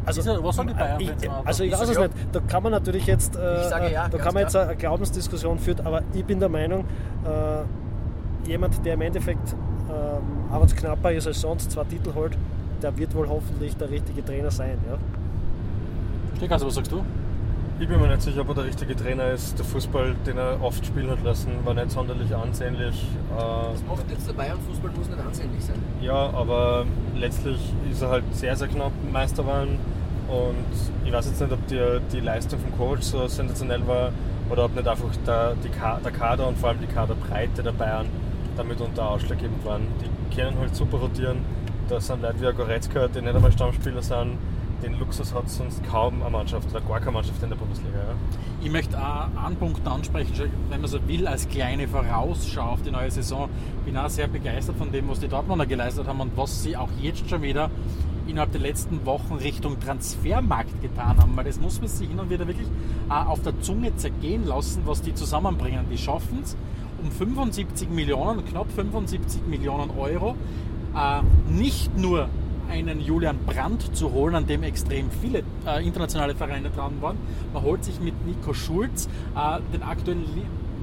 Also, 0.06 0.20
Ist 0.20 0.42
was 0.42 0.56
sagen 0.56 0.68
die 0.68 0.74
Bayern 0.74 1.00
ich, 1.00 1.10
also 1.44 1.64
ich 1.64 1.72
weiß 1.72 1.88
es 1.88 1.94
sag 1.96 2.14
nicht. 2.14 2.28
Da 2.30 2.40
kann 2.40 2.62
man 2.62 2.70
natürlich 2.70 3.06
jetzt, 3.06 3.34
äh, 3.34 3.40
ja, 3.40 4.08
da 4.08 4.08
ganz 4.08 4.22
kann 4.22 4.34
man 4.34 4.42
jetzt 4.44 4.52
klar. 4.52 4.68
eine 4.68 4.76
Glaubensdiskussion 4.76 5.58
führen, 5.58 5.84
aber 5.84 6.02
ich 6.14 6.24
bin 6.24 6.38
der 6.38 6.48
Meinung, 6.48 6.84
äh, 7.24 8.48
jemand, 8.48 8.84
der 8.86 8.94
im 8.94 9.00
Endeffekt 9.00 9.52
ähm, 9.88 10.52
arbeitsknapper 10.52 11.10
ist 11.10 11.26
als 11.26 11.40
sonst, 11.40 11.72
zwei 11.72 11.82
Titel 11.84 12.14
holt, 12.14 12.38
der 12.82 12.96
wird 12.96 13.14
wohl 13.16 13.28
hoffentlich 13.28 13.76
der 13.76 13.90
richtige 13.90 14.24
Trainer 14.24 14.50
sein. 14.52 14.78
Ja? 14.88 14.96
Steck, 16.36 16.52
also 16.52 16.66
was 16.68 16.74
sagst 16.76 16.92
du? 16.92 17.02
Ich 17.78 17.86
bin 17.86 18.00
mir 18.00 18.08
nicht 18.08 18.22
sicher, 18.22 18.40
ob 18.40 18.48
er 18.48 18.54
der 18.54 18.64
richtige 18.64 18.96
Trainer 18.96 19.30
ist. 19.32 19.58
Der 19.58 19.64
Fußball, 19.66 20.14
den 20.26 20.38
er 20.38 20.62
oft 20.62 20.84
spielen 20.86 21.10
hat 21.10 21.22
lassen, 21.22 21.50
war 21.64 21.74
nicht 21.74 21.90
sonderlich 21.90 22.34
ansehnlich. 22.34 22.94
Äh, 23.36 23.72
Das 23.72 23.84
macht 23.86 24.10
jetzt 24.10 24.26
der 24.26 24.32
Bayern-Fußball, 24.32 24.90
muss 24.96 25.08
nicht 25.08 25.20
ansehnlich 25.20 25.62
sein. 25.62 25.76
Ja, 26.00 26.30
aber 26.30 26.86
letztlich 27.14 27.58
ist 27.90 28.00
er 28.00 28.08
halt 28.08 28.24
sehr, 28.34 28.56
sehr 28.56 28.68
knapp 28.68 28.92
Meister 29.12 29.42
geworden. 29.42 29.78
Und 30.28 31.06
ich 31.06 31.12
weiß 31.12 31.26
jetzt 31.26 31.40
nicht, 31.40 31.52
ob 31.52 31.66
die, 31.66 32.00
die 32.12 32.20
Leistung 32.20 32.58
von 32.60 32.72
Coach 32.78 33.02
so 33.02 33.28
sensationell 33.28 33.86
war 33.86 34.10
oder 34.50 34.64
ob 34.64 34.74
nicht 34.74 34.88
einfach 34.88 35.14
der, 35.26 35.54
die 35.62 35.68
Ka 35.68 36.00
der 36.02 36.12
Kader 36.12 36.48
und 36.48 36.56
vor 36.58 36.70
allem 36.70 36.80
die 36.80 36.86
Kaderbreite 36.86 37.62
der 37.62 37.72
Bayern 37.72 38.06
damit 38.56 38.80
unter 38.80 39.10
ausschlaggebend 39.10 39.64
waren. 39.66 39.82
Die 40.00 40.34
können 40.34 40.58
halt 40.58 40.74
super 40.74 40.96
rotieren. 40.96 41.44
Da 41.90 42.00
sind 42.00 42.22
Leute 42.22 42.40
wie 42.40 42.52
Goretzka, 42.56 43.06
die 43.06 43.20
nicht 43.20 43.34
einmal 43.36 43.52
Stammspieler 43.52 44.02
sind. 44.02 44.38
Den 44.82 44.98
Luxus 44.98 45.32
hat 45.32 45.48
sonst 45.48 45.82
kaum 45.84 46.20
eine 46.20 46.30
Mannschaft 46.30 46.68
oder 46.70 46.80
gar 46.82 46.98
keine 47.00 47.12
Mannschaft 47.12 47.42
in 47.42 47.48
der 47.48 47.56
Bundesliga. 47.56 47.96
Ja. 47.96 48.14
Ich 48.62 48.70
möchte 48.70 48.98
auch 48.98 49.28
einen 49.44 49.56
Punkt 49.56 49.86
ansprechen, 49.86 50.32
wenn 50.68 50.80
man 50.80 50.90
so 50.90 50.98
will, 51.08 51.26
als 51.26 51.48
kleine 51.48 51.88
Vorausschau 51.88 52.72
auf 52.72 52.82
die 52.82 52.90
neue 52.90 53.10
Saison. 53.10 53.48
Bin 53.84 53.96
auch 53.96 54.10
sehr 54.10 54.28
begeistert 54.28 54.76
von 54.76 54.92
dem, 54.92 55.08
was 55.08 55.20
die 55.20 55.28
Dortmunder 55.28 55.66
geleistet 55.66 56.06
haben 56.06 56.20
und 56.20 56.36
was 56.36 56.62
sie 56.62 56.76
auch 56.76 56.90
jetzt 57.00 57.28
schon 57.28 57.42
wieder 57.42 57.70
innerhalb 58.26 58.52
der 58.52 58.60
letzten 58.60 59.06
Wochen 59.06 59.34
Richtung 59.34 59.80
Transfermarkt 59.80 60.82
getan 60.82 61.16
haben. 61.18 61.36
Weil 61.36 61.44
das 61.44 61.58
muss 61.58 61.80
man 61.80 61.88
sich 61.88 62.08
hin 62.08 62.18
und 62.18 62.28
wieder 62.28 62.46
wirklich 62.46 62.68
auf 63.08 63.40
der 63.42 63.58
Zunge 63.60 63.96
zergehen 63.96 64.46
lassen, 64.46 64.82
was 64.84 65.00
die 65.00 65.14
zusammenbringen. 65.14 65.86
Die 65.90 65.98
schaffen 65.98 66.40
es 66.42 66.56
um 67.02 67.10
75 67.10 67.88
Millionen, 67.88 68.44
knapp 68.44 68.70
75 68.72 69.46
Millionen 69.46 69.90
Euro, 69.90 70.34
äh, 70.94 71.22
nicht 71.50 71.96
nur 71.96 72.28
einen 72.70 73.00
Julian 73.00 73.38
Brandt 73.44 73.96
zu 73.96 74.12
holen, 74.12 74.34
an 74.34 74.46
dem 74.46 74.62
extrem 74.62 75.10
viele 75.10 75.42
äh, 75.66 75.86
internationale 75.86 76.34
Vereine 76.34 76.70
dran 76.70 77.00
waren. 77.00 77.16
Man 77.52 77.62
holt 77.62 77.84
sich 77.84 78.00
mit 78.00 78.14
Nico 78.26 78.52
Schulz 78.52 79.08
äh, 79.34 79.60
den 79.72 79.82
aktuellen, 79.82 80.24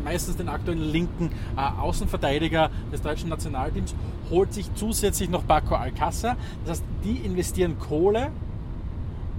meistens 0.03 0.37
den 0.37 0.49
aktuellen 0.49 0.81
linken 0.81 1.31
äh, 1.57 1.81
Außenverteidiger 1.81 2.69
des 2.91 3.01
deutschen 3.01 3.29
Nationalteams, 3.29 3.95
holt 4.29 4.53
sich 4.53 4.73
zusätzlich 4.75 5.29
noch 5.29 5.45
Paco 5.45 5.75
Alcázar. 5.75 6.35
Das 6.65 6.79
heißt, 6.79 6.83
die 7.03 7.17
investieren 7.17 7.77
Kohle 7.79 8.31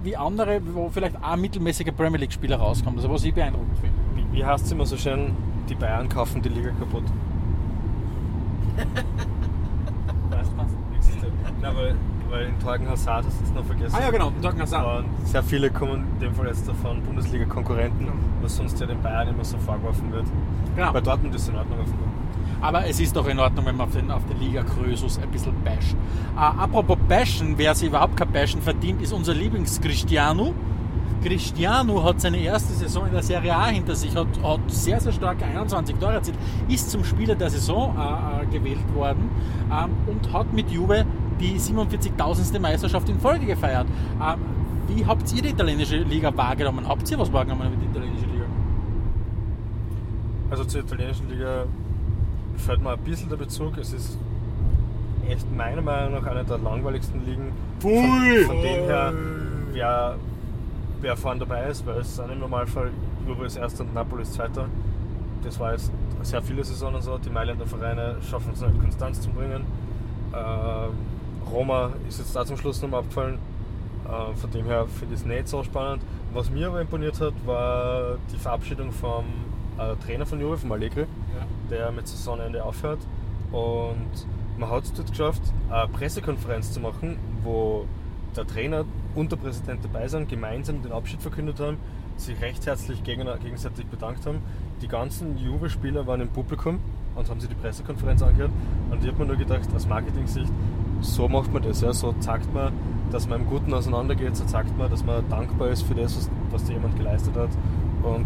wie 0.03 0.15
andere, 0.15 0.61
wo 0.73 0.89
vielleicht 0.89 1.21
auch 1.21 1.35
mittelmäßige 1.35 1.91
Premier 1.97 2.19
League-Spieler 2.19 2.57
rauskommen. 2.57 2.99
Also 2.99 3.09
was 3.09 3.23
ich 3.23 3.33
beeindruckend 3.33 3.77
finde. 3.79 3.95
Wie, 4.15 4.37
wie 4.37 4.45
heißt 4.45 4.65
es 4.65 4.71
immer 4.71 4.85
so 4.85 4.97
schön? 4.97 5.31
Die 5.67 5.75
Bayern 5.75 6.07
kaufen 6.07 6.41
die 6.43 6.49
Liga 6.49 6.69
kaputt. 6.71 7.03
Weißt 10.29 10.51
du 10.51 10.57
was? 10.57 10.67
Nein, 11.61 11.75
weil, 11.75 11.95
weil 12.29 12.47
in 12.47 12.59
Torgen 12.59 12.89
Hazard 12.89 13.25
hast 13.25 13.39
du 13.39 13.43
es 13.45 13.53
noch 13.53 13.65
vergessen. 13.65 13.95
Ah 13.97 14.01
ja 14.01 14.11
genau, 14.11 14.31
Dortmund 14.41 14.61
Hazard. 14.61 15.05
Und 15.05 15.27
sehr 15.27 15.43
viele 15.43 15.69
kommen 15.69 16.05
in 16.13 16.19
dem 16.19 16.35
Fall 16.35 16.47
jetzt 16.47 16.67
davon 16.67 17.01
Bundesliga-Konkurrenten, 17.03 18.07
was 18.41 18.55
sonst 18.55 18.79
ja 18.79 18.85
den 18.85 19.01
Bayern 19.01 19.29
immer 19.29 19.43
so 19.43 19.57
vorgeworfen 19.57 20.11
wird. 20.11 20.25
Genau. 20.75 20.91
Bei 20.91 21.01
Dortmund 21.01 21.33
ist 21.35 21.43
es 21.43 21.49
in 21.49 21.55
Ordnung 21.55 21.79
offenbar. 21.79 22.09
Aber 22.61 22.85
es 22.87 22.99
ist 22.99 23.15
doch 23.15 23.27
in 23.27 23.39
Ordnung, 23.39 23.65
wenn 23.65 23.77
man 23.77 23.87
auf 23.87 23.93
den, 23.93 24.09
auf 24.11 24.23
den 24.25 24.39
Liga 24.39 24.63
Krösus 24.63 25.19
ein 25.19 25.29
bisschen 25.29 25.53
basht. 25.63 25.95
Äh, 26.35 26.39
apropos 26.39 26.97
bashen, 27.07 27.53
wer 27.57 27.75
sich 27.75 27.89
überhaupt 27.89 28.17
kein 28.17 28.31
Bashen 28.31 28.61
verdient, 28.61 29.01
ist 29.01 29.13
unser 29.13 29.33
Lieblings-Cristiano. 29.33 30.53
Cristiano 31.23 32.03
hat 32.03 32.21
seine 32.21 32.37
erste 32.37 32.73
Saison 32.73 33.07
in 33.07 33.13
der 33.13 33.23
Serie 33.23 33.55
A 33.55 33.65
hinter 33.65 33.95
sich, 33.95 34.15
hat, 34.15 34.27
hat 34.43 34.59
sehr, 34.67 34.99
sehr 35.01 35.11
starke 35.11 35.43
21 35.43 35.95
Tore 35.95 36.13
erzielt, 36.13 36.37
ist 36.67 36.91
zum 36.91 37.03
Spieler 37.03 37.33
der 37.33 37.49
Saison 37.49 37.95
äh, 37.97 38.43
äh, 38.43 38.45
gewählt 38.45 38.93
worden 38.93 39.29
ähm, 39.71 39.89
und 40.05 40.31
hat 40.31 40.53
mit 40.53 40.69
Juve 40.69 41.03
die 41.39 41.59
47.000. 41.59 42.59
Meisterschaft 42.59 43.09
in 43.09 43.19
Folge 43.19 43.45
gefeiert. 43.45 43.87
Ähm, 44.21 44.39
wie 44.87 45.05
habt 45.05 45.31
ihr 45.33 45.41
die 45.41 45.49
italienische 45.49 45.97
Liga 45.97 46.35
wahrgenommen? 46.35 46.87
Habt 46.87 47.09
ihr 47.09 47.17
was 47.17 47.31
wahrgenommen 47.33 47.71
mit 47.71 47.81
der 47.81 47.89
italienischen 47.89 48.31
Liga? 48.31 48.45
Also 50.51 50.63
zur 50.65 50.81
italienischen 50.81 51.29
Liga 51.29 51.65
fällt 52.57 52.81
mir 52.81 52.91
ein 52.91 52.99
bisschen 52.99 53.29
der 53.29 53.37
Bezug. 53.37 53.77
Es 53.77 53.93
ist 53.93 54.17
echt 55.27 55.51
meiner 55.55 55.81
Meinung 55.81 56.13
nach 56.13 56.27
eine 56.27 56.43
der 56.43 56.59
langweiligsten 56.59 57.25
Ligen. 57.25 57.51
Von, 57.79 57.91
von 58.45 58.61
dem 58.61 58.85
her, 58.85 59.13
wer, 59.73 60.15
wer 61.01 61.17
vorne 61.17 61.39
dabei 61.39 61.65
ist, 61.67 61.85
weil 61.85 61.97
es 61.97 62.15
sind 62.15 62.31
im 62.31 62.39
Normalfall 62.39 62.91
Juve 63.27 63.45
ist 63.45 63.57
Erster 63.57 63.83
und 63.83 63.93
Napoli 63.93 64.21
ist 64.21 64.33
Zweiter. 64.33 64.67
Das 65.43 65.59
war 65.59 65.71
jetzt 65.71 65.91
sehr 66.21 66.41
viele 66.41 66.63
Saisonen 66.63 67.01
so. 67.01 67.17
Die 67.17 67.29
Mailänder 67.29 67.65
Vereine 67.65 68.17
schaffen 68.29 68.51
es 68.53 68.61
nicht, 68.61 68.79
Konstanz 68.79 69.21
zu 69.21 69.29
bringen. 69.29 69.63
Äh, 70.31 70.87
Roma 71.51 71.91
ist 72.07 72.19
jetzt 72.19 72.35
da 72.35 72.45
zum 72.45 72.57
Schluss 72.57 72.81
nochmal 72.81 73.01
abgefallen. 73.01 73.39
Äh, 74.05 74.35
von 74.35 74.51
dem 74.51 74.65
her 74.65 74.85
finde 74.87 75.15
ich 75.15 75.21
es 75.21 75.25
nicht 75.25 75.47
so 75.47 75.63
spannend. 75.63 76.03
Was 76.33 76.49
mir 76.49 76.67
aber 76.67 76.81
imponiert 76.81 77.19
hat, 77.21 77.33
war 77.45 78.17
die 78.31 78.37
Verabschiedung 78.37 78.91
vom 78.91 79.25
äh, 79.77 79.95
Trainer 80.05 80.25
von 80.25 80.39
Juve, 80.39 80.57
von 80.57 80.71
Allegri, 80.71 81.05
der 81.69 81.91
mit 81.91 82.07
Saisonende 82.07 82.63
aufhört. 82.63 82.99
Und 83.51 84.27
man 84.57 84.69
hat 84.69 84.83
es 84.83 84.93
dort 84.93 85.09
geschafft, 85.09 85.41
eine 85.69 85.87
Pressekonferenz 85.87 86.71
zu 86.71 86.79
machen, 86.79 87.17
wo 87.43 87.85
der 88.35 88.45
Trainer 88.45 88.85
und 89.15 89.31
der 89.31 89.37
Präsident 89.37 89.83
dabei 89.83 90.07
sind, 90.07 90.29
gemeinsam 90.29 90.81
den 90.81 90.91
Abschied 90.91 91.21
verkündet 91.21 91.59
haben, 91.59 91.77
sich 92.17 92.39
recht 92.41 92.65
herzlich 92.65 93.03
gegen, 93.03 93.27
gegenseitig 93.41 93.85
bedankt 93.87 94.25
haben. 94.25 94.39
Die 94.81 94.87
ganzen 94.87 95.37
Juve-Spieler 95.37 96.05
waren 96.07 96.21
im 96.21 96.29
Publikum 96.29 96.79
und 97.15 97.29
haben 97.29 97.39
sich 97.39 97.49
die 97.49 97.55
Pressekonferenz 97.55 98.21
angehört. 98.21 98.51
Und 98.91 99.03
ich 99.03 99.09
habe 99.09 99.19
mir 99.19 99.25
nur 99.25 99.37
gedacht, 99.37 99.67
aus 99.73 99.87
Marketing-Sicht, 99.87 100.51
so 101.01 101.27
macht 101.27 101.53
man 101.53 101.63
das. 101.63 101.81
Ja. 101.81 101.93
So 101.93 102.13
zeigt 102.19 102.53
man, 102.53 102.73
dass 103.11 103.27
man 103.27 103.41
im 103.41 103.47
Guten 103.47 103.73
auseinandergeht, 103.73 104.35
so 104.35 104.45
zeigt 104.45 104.77
man, 104.77 104.89
dass 104.89 105.03
man 105.03 105.27
dankbar 105.29 105.69
ist 105.69 105.83
für 105.83 105.95
das, 105.95 106.17
was, 106.17 106.29
was 106.51 106.63
dir 106.65 106.73
jemand 106.73 106.95
geleistet 106.97 107.35
hat. 107.35 107.49
Und 108.03 108.25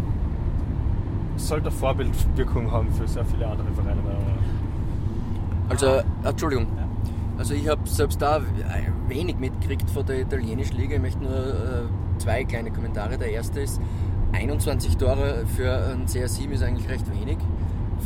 es 1.36 1.48
sollte 1.48 1.68
eine 1.68 1.76
Vorbildwirkung 1.76 2.70
haben 2.70 2.92
für 2.92 3.06
sehr 3.08 3.24
viele 3.24 3.46
andere 3.46 3.70
Vereine. 3.72 4.00
meiner 4.02 4.18
Meinung 4.18 4.36
nach. 4.36 5.70
Also, 5.70 5.86
äh, 5.86 6.02
Entschuldigung. 6.24 6.66
Also 7.38 7.54
ich 7.54 7.68
habe 7.68 7.80
selbst 7.88 8.20
da 8.20 8.42
wenig 9.08 9.38
mitgekriegt 9.38 9.88
von 9.90 10.04
der 10.04 10.20
italienischen 10.20 10.76
Liga. 10.76 10.96
Ich 10.96 11.00
möchte 11.00 11.22
nur 11.22 11.32
äh, 11.32 12.18
zwei 12.18 12.44
kleine 12.44 12.70
Kommentare. 12.70 13.16
Der 13.16 13.30
erste 13.30 13.60
ist, 13.60 13.80
21 14.32 14.98
Tore 14.98 15.44
für 15.56 15.72
ein 15.72 16.06
CR7 16.06 16.50
ist 16.50 16.62
eigentlich 16.62 16.88
recht 16.88 17.10
wenig. 17.10 17.38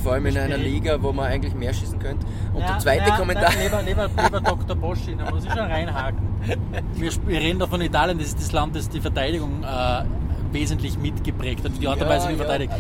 Vor 0.03 0.13
allem 0.15 0.27
in 0.27 0.39
einer 0.39 0.57
Liga, 0.57 1.03
wo 1.03 1.13
man 1.13 1.27
eigentlich 1.27 1.55
mehr 1.55 1.73
schießen 1.73 1.99
könnte. 1.99 2.27
Und 2.53 2.61
der 2.61 2.79
zweite 2.79 3.11
Kommentar... 3.13 3.51
Nein, 3.55 3.65
lieber, 3.65 3.83
lieber, 3.83 4.23
lieber 4.23 4.41
Dr. 4.41 4.77
Boschi, 4.77 5.17
da 5.17 5.31
muss 5.31 5.45
ich 5.45 5.51
schon 5.51 5.61
reinhaken. 5.61 6.35
Wir, 6.95 7.11
wir 7.27 7.41
reden 7.41 7.59
da 7.59 7.67
von 7.67 7.81
Italien, 7.81 8.19
das 8.19 8.29
ist 8.29 8.39
das 8.39 8.53
Land, 8.53 8.77
das 8.77 8.89
die 8.89 9.01
Verteidigung 9.01 9.63
äh, 9.63 10.05
wesentlich 10.55 10.97
mitgeprägt 10.97 11.65
hat, 11.65 11.73
die 11.79 11.87
Art 11.87 12.01
und 12.01 12.09
Weise, 12.09 12.29
wie 12.29 12.33
ja, 12.33 12.39
verteidigt. 12.39 12.73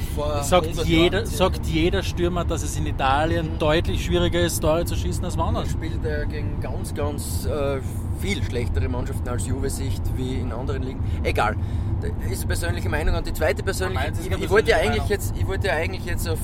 Sagt 0.42 0.66
100 0.66 0.87
jeder, 0.87 1.27
sagt 1.27 1.66
jeder 1.66 2.03
Stürmer, 2.03 2.44
dass 2.44 2.62
es 2.62 2.77
in 2.77 2.87
Italien 2.87 3.59
deutlich 3.59 4.05
schwieriger 4.05 4.40
ist, 4.40 4.61
Tore 4.61 4.87
zu 4.87 4.96
schießen 4.96 5.24
als 5.24 5.37
woanders. 5.37 5.70
spielt 5.70 6.05
äh, 6.05 6.24
gegen 6.27 6.61
ganz, 6.61 6.94
ganz 6.94 7.46
äh, 7.46 7.81
viel 8.20 8.42
schlechtere 8.42 8.88
Mannschaften 8.88 9.29
als 9.29 9.46
Juve-Sicht 9.46 10.03
wie 10.16 10.37
in 10.37 10.53
anderen 10.53 10.83
Ligen. 10.83 11.05
Egal. 11.24 11.57
Das 12.00 12.11
ist 12.31 12.38
eine 12.38 12.46
persönliche 12.46 12.88
Meinung. 12.88 13.14
Und 13.16 13.27
die 13.27 13.33
zweite 13.33 13.62
persönliche, 13.62 14.07
ist 14.09 14.27
ich, 14.27 14.31
ich 14.31 14.50
wollte 14.50 14.70
ja 14.70 14.79
eigentlich 14.79 15.09
jetzt, 15.09 15.35
ich 15.37 15.46
wollte 15.46 15.66
ja 15.66 15.74
eigentlich 15.74 16.05
jetzt 16.05 16.29
auf, 16.29 16.38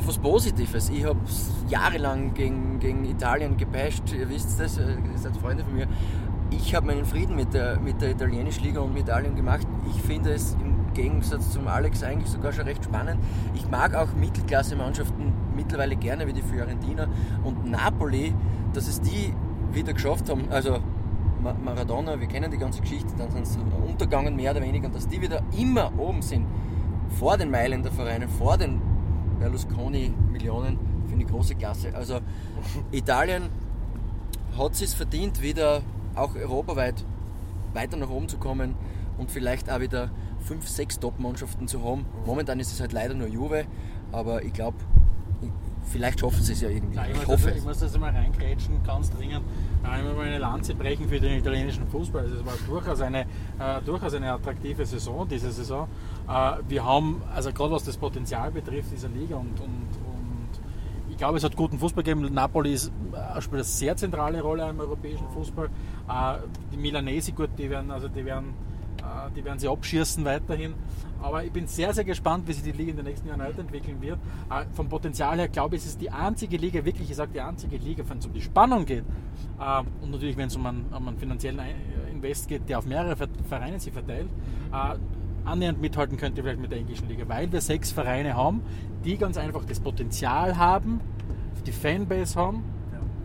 auf 0.00 0.08
was 0.08 0.18
Positives. 0.18 0.88
Ich 0.88 1.04
habe 1.04 1.18
jahrelang 1.68 2.32
gegen, 2.32 2.78
gegen 2.78 3.04
Italien 3.04 3.58
gebasht, 3.58 4.14
ihr 4.18 4.30
wisst 4.30 4.58
das, 4.58 4.78
äh, 4.78 4.92
ihr 5.12 5.18
seid 5.18 5.36
Freunde 5.36 5.62
von 5.62 5.74
mir. 5.74 5.86
Ich 6.50 6.74
habe 6.74 6.86
meinen 6.86 7.04
Frieden 7.04 7.36
mit 7.36 7.52
der, 7.52 7.78
mit 7.78 8.00
der 8.00 8.10
italienischen 8.10 8.64
Liga 8.64 8.80
und 8.80 8.94
mit 8.94 9.02
Italien 9.02 9.36
gemacht. 9.36 9.66
Ich 9.94 10.00
finde 10.02 10.32
es 10.32 10.54
im 10.54 10.94
Gegensatz 10.94 11.50
zum 11.50 11.68
Alex 11.68 12.02
eigentlich 12.02 12.30
sogar 12.30 12.50
schon 12.52 12.64
recht 12.64 12.82
spannend. 12.82 13.22
Ich 13.54 13.68
mag 13.68 13.94
auch 13.94 14.08
Mittelklasse-Mannschaften 14.14 15.34
mittlerweile 15.54 15.96
gerne 15.96 16.26
wie 16.26 16.32
die 16.32 16.42
Fiorentina 16.42 17.06
und 17.44 17.70
Napoli, 17.70 18.34
dass 18.72 18.88
es 18.88 19.02
die 19.02 19.34
wieder 19.72 19.92
geschafft 19.92 20.30
haben. 20.30 20.44
Also 20.50 20.78
Ma- 21.42 21.54
Maradona, 21.62 22.18
wir 22.18 22.26
kennen 22.26 22.50
die 22.50 22.58
ganze 22.58 22.80
Geschichte, 22.80 23.12
dann 23.18 23.30
sind 23.30 23.46
sie 23.46 23.58
untergegangen 23.86 24.34
mehr 24.34 24.52
oder 24.52 24.62
weniger 24.62 24.86
und 24.86 24.94
dass 24.94 25.06
die 25.06 25.20
wieder 25.20 25.42
immer 25.56 25.92
oben 25.98 26.22
sind, 26.22 26.46
vor 27.18 27.36
den 27.36 27.50
Mailänder 27.50 27.90
Vereinen, 27.90 28.28
vor 28.30 28.56
den 28.56 28.80
Berlusconi-Millionen, 29.40 30.78
finde 31.08 31.24
ich 31.24 31.30
große 31.30 31.56
Klasse. 31.56 31.94
Also 31.94 32.20
Italien 32.92 33.48
hat 34.56 34.80
es 34.80 34.94
verdient, 34.94 35.42
wieder 35.42 35.82
auch 36.14 36.34
europaweit 36.34 37.04
weiter 37.72 37.96
nach 37.96 38.10
oben 38.10 38.28
zu 38.28 38.38
kommen 38.38 38.74
und 39.18 39.30
vielleicht 39.30 39.70
auch 39.70 39.80
wieder 39.80 40.10
fünf, 40.40 40.68
sechs 40.68 40.98
Top-Mannschaften 40.98 41.68
zu 41.68 41.84
haben. 41.84 42.04
Momentan 42.26 42.60
ist 42.60 42.72
es 42.72 42.80
halt 42.80 42.92
leider 42.92 43.14
nur 43.14 43.28
Juve, 43.28 43.64
aber 44.12 44.42
ich 44.42 44.52
glaube, 44.52 44.76
vielleicht 45.90 46.20
schaffen 46.20 46.42
sie 46.42 46.52
es 46.52 46.60
ja 46.60 46.68
irgendwie. 46.68 46.96
Ja, 46.96 47.06
ich, 47.06 47.16
ich 47.16 47.26
hoffe 47.26 47.48
das, 47.48 47.56
ich 47.58 47.64
muss 47.64 47.78
das 47.78 47.94
einmal 47.94 48.10
reingrätschen, 48.10 48.82
ganz 48.84 49.10
dringend. 49.10 49.42
Ich 49.82 50.04
muss 50.04 50.14
mal 50.14 50.26
eine 50.26 50.38
Lanze 50.38 50.74
brechen 50.74 51.08
für 51.08 51.20
den 51.20 51.38
italienischen 51.38 51.86
Fußball. 51.88 52.22
Also 52.22 52.36
es 52.36 52.46
war 52.46 52.54
durchaus 52.66 53.00
eine, 53.00 53.22
äh, 53.22 53.24
durchaus 53.84 54.14
eine 54.14 54.32
attraktive 54.32 54.84
Saison, 54.86 55.26
diese 55.28 55.50
Saison. 55.50 55.88
Äh, 56.30 56.58
wir 56.68 56.84
haben, 56.84 57.22
also 57.34 57.52
gerade 57.52 57.72
was 57.72 57.84
das 57.84 57.96
Potenzial 57.96 58.50
betrifft, 58.52 58.92
dieser 58.92 59.08
Liga 59.08 59.36
und, 59.36 59.58
und, 59.60 59.88
und 60.06 60.60
ich 61.10 61.16
glaube, 61.16 61.38
es 61.38 61.44
hat 61.44 61.56
guten 61.56 61.78
Fußball 61.78 62.04
gegeben. 62.04 62.32
Napoli 62.32 62.74
äh, 62.74 62.78
spielt 62.78 63.54
eine 63.54 63.64
sehr 63.64 63.96
zentrale 63.96 64.40
Rolle 64.40 64.68
im 64.70 64.78
europäischen 64.78 65.28
Fußball. 65.30 65.66
Äh, 65.66 66.38
die 66.72 66.76
Milanesi, 66.76 67.32
gut, 67.32 67.50
die 67.58 67.68
werden, 67.68 67.90
also 67.90 68.08
die 68.08 68.24
werden, 68.24 68.54
die 69.34 69.42
werden 69.42 69.58
sie 69.58 69.66
abschießen 69.66 70.24
weiterhin. 70.26 70.74
Aber 71.22 71.42
ich 71.42 71.50
bin 71.50 71.66
sehr, 71.66 71.94
sehr 71.94 72.04
gespannt, 72.04 72.46
wie 72.46 72.52
sich 72.52 72.62
die 72.62 72.72
Liga 72.72 72.90
in 72.90 72.96
den 72.96 73.06
nächsten 73.06 73.28
Jahren 73.28 73.40
weiterentwickeln 73.40 74.00
wird. 74.02 74.18
Vom 74.74 74.90
Potenzial 74.90 75.38
her 75.38 75.48
glaube 75.48 75.76
ich, 75.76 75.82
es 75.82 75.88
ist 75.88 76.00
die 76.02 76.10
einzige 76.10 76.58
Liga, 76.58 76.84
wirklich, 76.84 77.08
ich 77.10 77.16
sage 77.16 77.32
die 77.32 77.40
einzige 77.40 77.78
Liga, 77.78 78.04
wenn 78.06 78.18
es 78.18 78.26
um 78.26 78.34
die 78.34 78.42
Spannung 78.42 78.84
geht 78.84 79.04
und 80.02 80.10
natürlich, 80.10 80.36
wenn 80.36 80.48
es 80.48 80.56
um 80.56 80.66
einen, 80.66 80.84
um 80.94 81.08
einen 81.08 81.18
finanziellen 81.18 81.60
Invest 82.12 82.48
geht, 82.48 82.68
der 82.68 82.78
auf 82.78 82.84
mehrere 82.84 83.16
Ver- 83.16 83.28
Vereine 83.48 83.80
sich 83.80 83.92
verteilt, 83.92 84.28
annähernd 85.50 85.80
mithalten 85.80 86.16
könnte 86.16 86.42
vielleicht 86.42 86.60
mit 86.60 86.70
der 86.70 86.78
englischen 86.78 87.08
Liga, 87.08 87.24
weil 87.28 87.50
wir 87.52 87.60
sechs 87.60 87.90
Vereine 87.92 88.34
haben, 88.34 88.62
die 89.04 89.16
ganz 89.16 89.36
einfach 89.36 89.64
das 89.64 89.80
Potenzial 89.80 90.56
haben, 90.56 91.00
die 91.66 91.72
Fanbase 91.72 92.38
haben, 92.38 92.64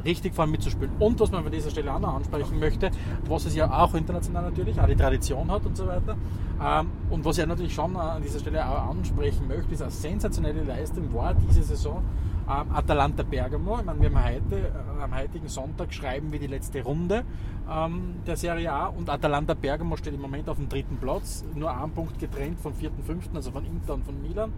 richtig 0.06 0.34
vorne 0.36 0.52
mitzuspielen. 0.52 0.92
Und 1.00 1.20
was 1.20 1.32
man 1.32 1.44
von 1.44 1.52
dieser 1.52 1.72
Stelle 1.72 1.94
auch 1.94 2.00
noch 2.00 2.14
ansprechen 2.14 2.60
möchte, 2.60 2.92
was 3.28 3.46
es 3.46 3.56
ja 3.56 3.72
auch 3.72 3.94
international 3.96 4.44
natürlich, 4.44 4.80
auch 4.80 4.88
die 4.88 4.96
Tradition 4.96 5.50
hat 5.52 5.66
und 5.66 5.76
so 5.76 5.88
weiter. 5.88 6.16
Ähm, 6.64 6.88
und 7.10 7.26
was 7.26 7.38
ich 7.38 7.46
natürlich 7.46 7.74
schon 7.74 7.96
an 7.98 8.22
dieser 8.22 8.40
Stelle 8.40 8.66
auch 8.68 8.90
ansprechen 8.92 9.48
möchte, 9.48 9.74
ist 9.74 9.82
eine 9.82 9.92
sensationelle 9.92 10.64
Leistung 10.64 11.14
war 11.14 11.34
diese 11.34 11.64
Saison 11.64 12.04
ähm, 12.48 12.76
Atalanta 12.76 13.24
Bergamo. 13.24 13.80
Ich 13.80 13.86
meine, 13.86 14.02
wir 14.02 14.10
haben 14.10 14.24
heute, 14.24 14.58
äh, 14.58 15.04
am 15.04 15.16
heutigen 15.16 15.48
Sonntag 15.48 15.94
schreiben 15.94 16.32
wir 16.32 16.40
die 16.40 16.48
letzte 16.48 16.84
Runde 16.84 17.24
ähm, 17.70 18.16
der 18.26 18.38
Serie 18.38 18.72
A 18.72 18.88
und 18.88 19.10
Atalanta 19.10 19.54
Bergamo 19.54 19.96
steht 19.98 20.14
im 20.14 20.22
Moment 20.22 20.48
auf 20.50 20.58
dem 20.58 20.70
dritten 20.70 20.98
Platz, 20.98 21.44
nur 21.56 21.76
ein 21.76 21.92
Punkt 21.92 22.20
getrennt 22.20 22.60
vom 22.60 22.74
vierten, 22.74 23.04
fünften, 23.04 23.36
also 23.36 23.52
von 23.52 23.66
Inter 23.66 23.96
und 23.96 24.06
von 24.06 24.22
Milan. 24.22 24.54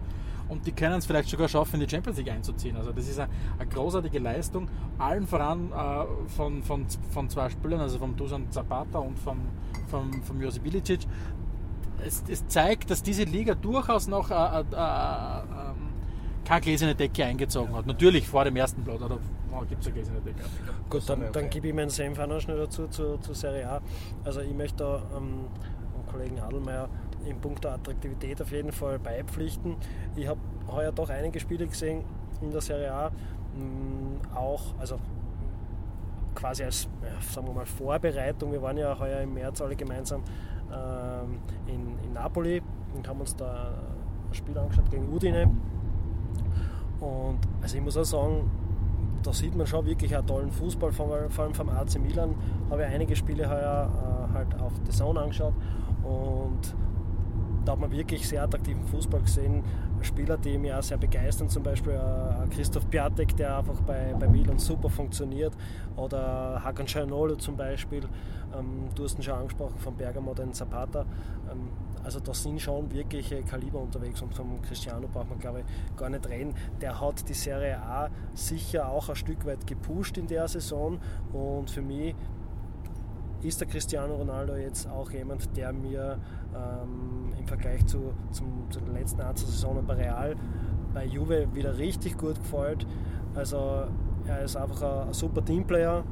Und 0.48 0.66
die 0.66 0.72
können 0.72 0.98
es 0.98 1.06
vielleicht 1.06 1.28
sogar 1.28 1.48
schaffen, 1.48 1.74
in 1.74 1.86
die 1.86 1.90
Champions 1.90 2.18
League 2.18 2.30
einzuziehen. 2.30 2.76
Also 2.76 2.92
das 2.92 3.06
ist 3.06 3.18
eine, 3.18 3.30
großartige 3.70 4.18
Leistung. 4.18 4.68
Allen 4.98 5.26
voran 5.26 5.70
äh, 5.72 6.30
von, 6.30 6.62
von, 6.62 6.86
von 7.10 7.28
zwei 7.28 7.50
Spielern, 7.50 7.80
also 7.80 7.98
vom 7.98 8.16
Dusan 8.16 8.50
Zapata 8.50 8.98
und 8.98 9.18
vom, 9.18 9.40
vom, 9.88 10.22
vom 10.22 10.40
Josip 10.40 10.64
Ilicic. 10.66 11.00
Es, 12.04 12.22
es 12.28 12.46
zeigt, 12.46 12.90
dass 12.90 13.02
diese 13.02 13.24
Liga 13.24 13.54
durchaus 13.54 14.06
noch 14.06 14.30
äh, 14.30 14.34
äh, 14.34 14.60
äh, 14.60 15.40
ähm, 15.40 15.87
keine 16.48 16.60
gläserne 16.62 16.94
Decke 16.94 17.24
eingezogen 17.24 17.74
hat. 17.76 17.86
Natürlich 17.86 18.26
vor 18.26 18.44
dem 18.44 18.56
ersten 18.56 18.82
Blatt, 18.82 19.02
oder 19.02 19.18
gibt 19.68 19.82
es 19.82 19.86
eine 19.86 19.94
gläserne 19.94 20.20
Decke? 20.20 20.40
Gut, 20.88 21.08
dann, 21.08 21.24
dann 21.32 21.50
gebe 21.50 21.68
ich 21.68 21.74
meinen 21.74 21.90
Senf 21.90 22.18
auch 22.18 22.26
noch 22.26 22.40
schnell 22.40 22.56
dazu 22.56 22.88
zur, 22.88 23.20
zur 23.20 23.34
Serie 23.34 23.68
A. 23.68 23.80
Also 24.24 24.40
ich 24.40 24.54
möchte 24.54 24.78
da 24.78 25.02
ähm, 25.16 25.44
dem 25.94 26.06
Kollegen 26.10 26.40
Adelmeier 26.40 26.88
in 27.26 27.38
puncto 27.38 27.68
Attraktivität 27.68 28.40
auf 28.40 28.50
jeden 28.50 28.72
Fall 28.72 28.98
beipflichten. 28.98 29.76
Ich 30.16 30.26
habe 30.26 30.40
heuer 30.68 30.90
doch 30.92 31.10
einige 31.10 31.38
Spiele 31.38 31.66
gesehen 31.66 32.02
in 32.40 32.50
der 32.50 32.62
Serie 32.62 32.92
A, 32.92 33.10
mh, 33.10 34.34
auch, 34.34 34.62
also 34.78 34.96
quasi 36.34 36.64
als, 36.64 36.88
ja, 37.02 37.20
sagen 37.20 37.46
wir 37.48 37.52
mal, 37.52 37.66
Vorbereitung. 37.66 38.52
Wir 38.52 38.62
waren 38.62 38.78
ja 38.78 38.98
heuer 38.98 39.20
im 39.20 39.34
März 39.34 39.60
alle 39.60 39.76
gemeinsam 39.76 40.22
ähm, 40.72 41.40
in, 41.66 41.98
in 42.04 42.12
Napoli 42.14 42.62
und 42.94 43.06
haben 43.06 43.20
uns 43.20 43.36
da 43.36 43.74
ein 44.30 44.34
Spiel 44.34 44.56
angeschaut 44.56 44.90
gegen 44.90 45.12
Udine. 45.12 45.50
Und 47.00 47.38
also 47.62 47.76
ich 47.76 47.82
muss 47.82 47.96
auch 47.96 48.04
sagen, 48.04 48.50
da 49.22 49.32
sieht 49.32 49.54
man 49.54 49.66
schon 49.66 49.84
wirklich 49.86 50.16
einen 50.16 50.26
tollen 50.26 50.50
Fußball, 50.50 50.92
vor 50.92 51.12
allem 51.12 51.54
vom 51.54 51.68
AC 51.68 52.00
Milan. 52.00 52.34
Habe 52.70 52.82
ich 52.82 52.88
einige 52.88 53.16
Spiele 53.16 53.48
heuer 53.48 53.90
äh, 54.30 54.34
halt 54.34 54.60
auf 54.60 54.72
The 54.84 54.92
Zone 54.92 55.20
angeschaut 55.20 55.54
und 56.02 56.74
da 57.68 57.72
hat 57.72 57.80
man 57.80 57.90
wirklich 57.90 58.26
sehr 58.26 58.42
attraktiven 58.42 58.82
Fußball 58.86 59.20
gesehen. 59.20 59.62
Spieler, 60.00 60.38
die 60.38 60.56
mich 60.56 60.72
auch 60.72 60.82
sehr 60.82 60.96
begeistern, 60.96 61.50
zum 61.50 61.62
Beispiel 61.62 61.92
äh, 61.92 62.48
Christoph 62.48 62.88
Piatek, 62.88 63.36
der 63.36 63.58
einfach 63.58 63.78
bei, 63.82 64.14
bei 64.18 64.26
Milan 64.26 64.58
super 64.58 64.88
funktioniert, 64.88 65.52
oder 65.96 66.62
Hakan 66.64 66.86
Calhanoglu 66.86 67.34
zum 67.34 67.58
Beispiel. 67.58 68.04
Ähm, 68.58 68.88
du 68.94 69.04
hast 69.04 69.18
ihn 69.18 69.22
schon 69.22 69.34
angesprochen, 69.34 69.76
von 69.76 69.94
Bergamo, 69.94 70.32
den 70.32 70.54
Zapata. 70.54 71.04
Ähm, 71.50 71.68
also 72.08 72.20
da 72.20 72.32
sind 72.32 72.58
schon 72.58 72.90
wirkliche 72.90 73.42
Kaliber 73.42 73.80
unterwegs 73.80 74.22
und 74.22 74.34
vom 74.34 74.62
Cristiano 74.62 75.06
braucht 75.08 75.28
man 75.28 75.38
glaube 75.38 75.60
ich 75.60 75.96
gar 75.96 76.08
nicht 76.08 76.26
reden. 76.26 76.54
Der 76.80 76.98
hat 76.98 77.28
die 77.28 77.34
Serie 77.34 77.78
A 77.82 78.08
sicher 78.32 78.88
auch 78.88 79.10
ein 79.10 79.14
Stück 79.14 79.44
weit 79.44 79.66
gepusht 79.66 80.16
in 80.16 80.26
der 80.26 80.48
Saison 80.48 80.98
und 81.34 81.68
für 81.68 81.82
mich 81.82 82.14
ist 83.42 83.60
der 83.60 83.68
Cristiano 83.68 84.16
Ronaldo 84.16 84.56
jetzt 84.56 84.88
auch 84.88 85.10
jemand, 85.10 85.54
der 85.54 85.70
mir 85.74 86.18
ähm, 86.56 87.34
im 87.38 87.46
Vergleich 87.46 87.84
zu, 87.84 88.14
zum, 88.30 88.70
zu 88.70 88.80
den 88.80 88.94
letzten 88.94 89.20
ein, 89.20 89.36
zwei 89.36 89.50
Saisonen 89.50 89.86
bei 89.86 89.92
Real, 89.92 90.34
bei 90.94 91.04
Juve 91.04 91.46
wieder 91.52 91.76
richtig 91.76 92.16
gut 92.16 92.36
gefällt. 92.36 92.86
Also 93.34 93.84
er 94.26 94.44
ist 94.44 94.56
einfach 94.56 94.80
ein, 94.80 95.08
ein 95.08 95.12
super 95.12 95.44
Teamplayer 95.44 96.04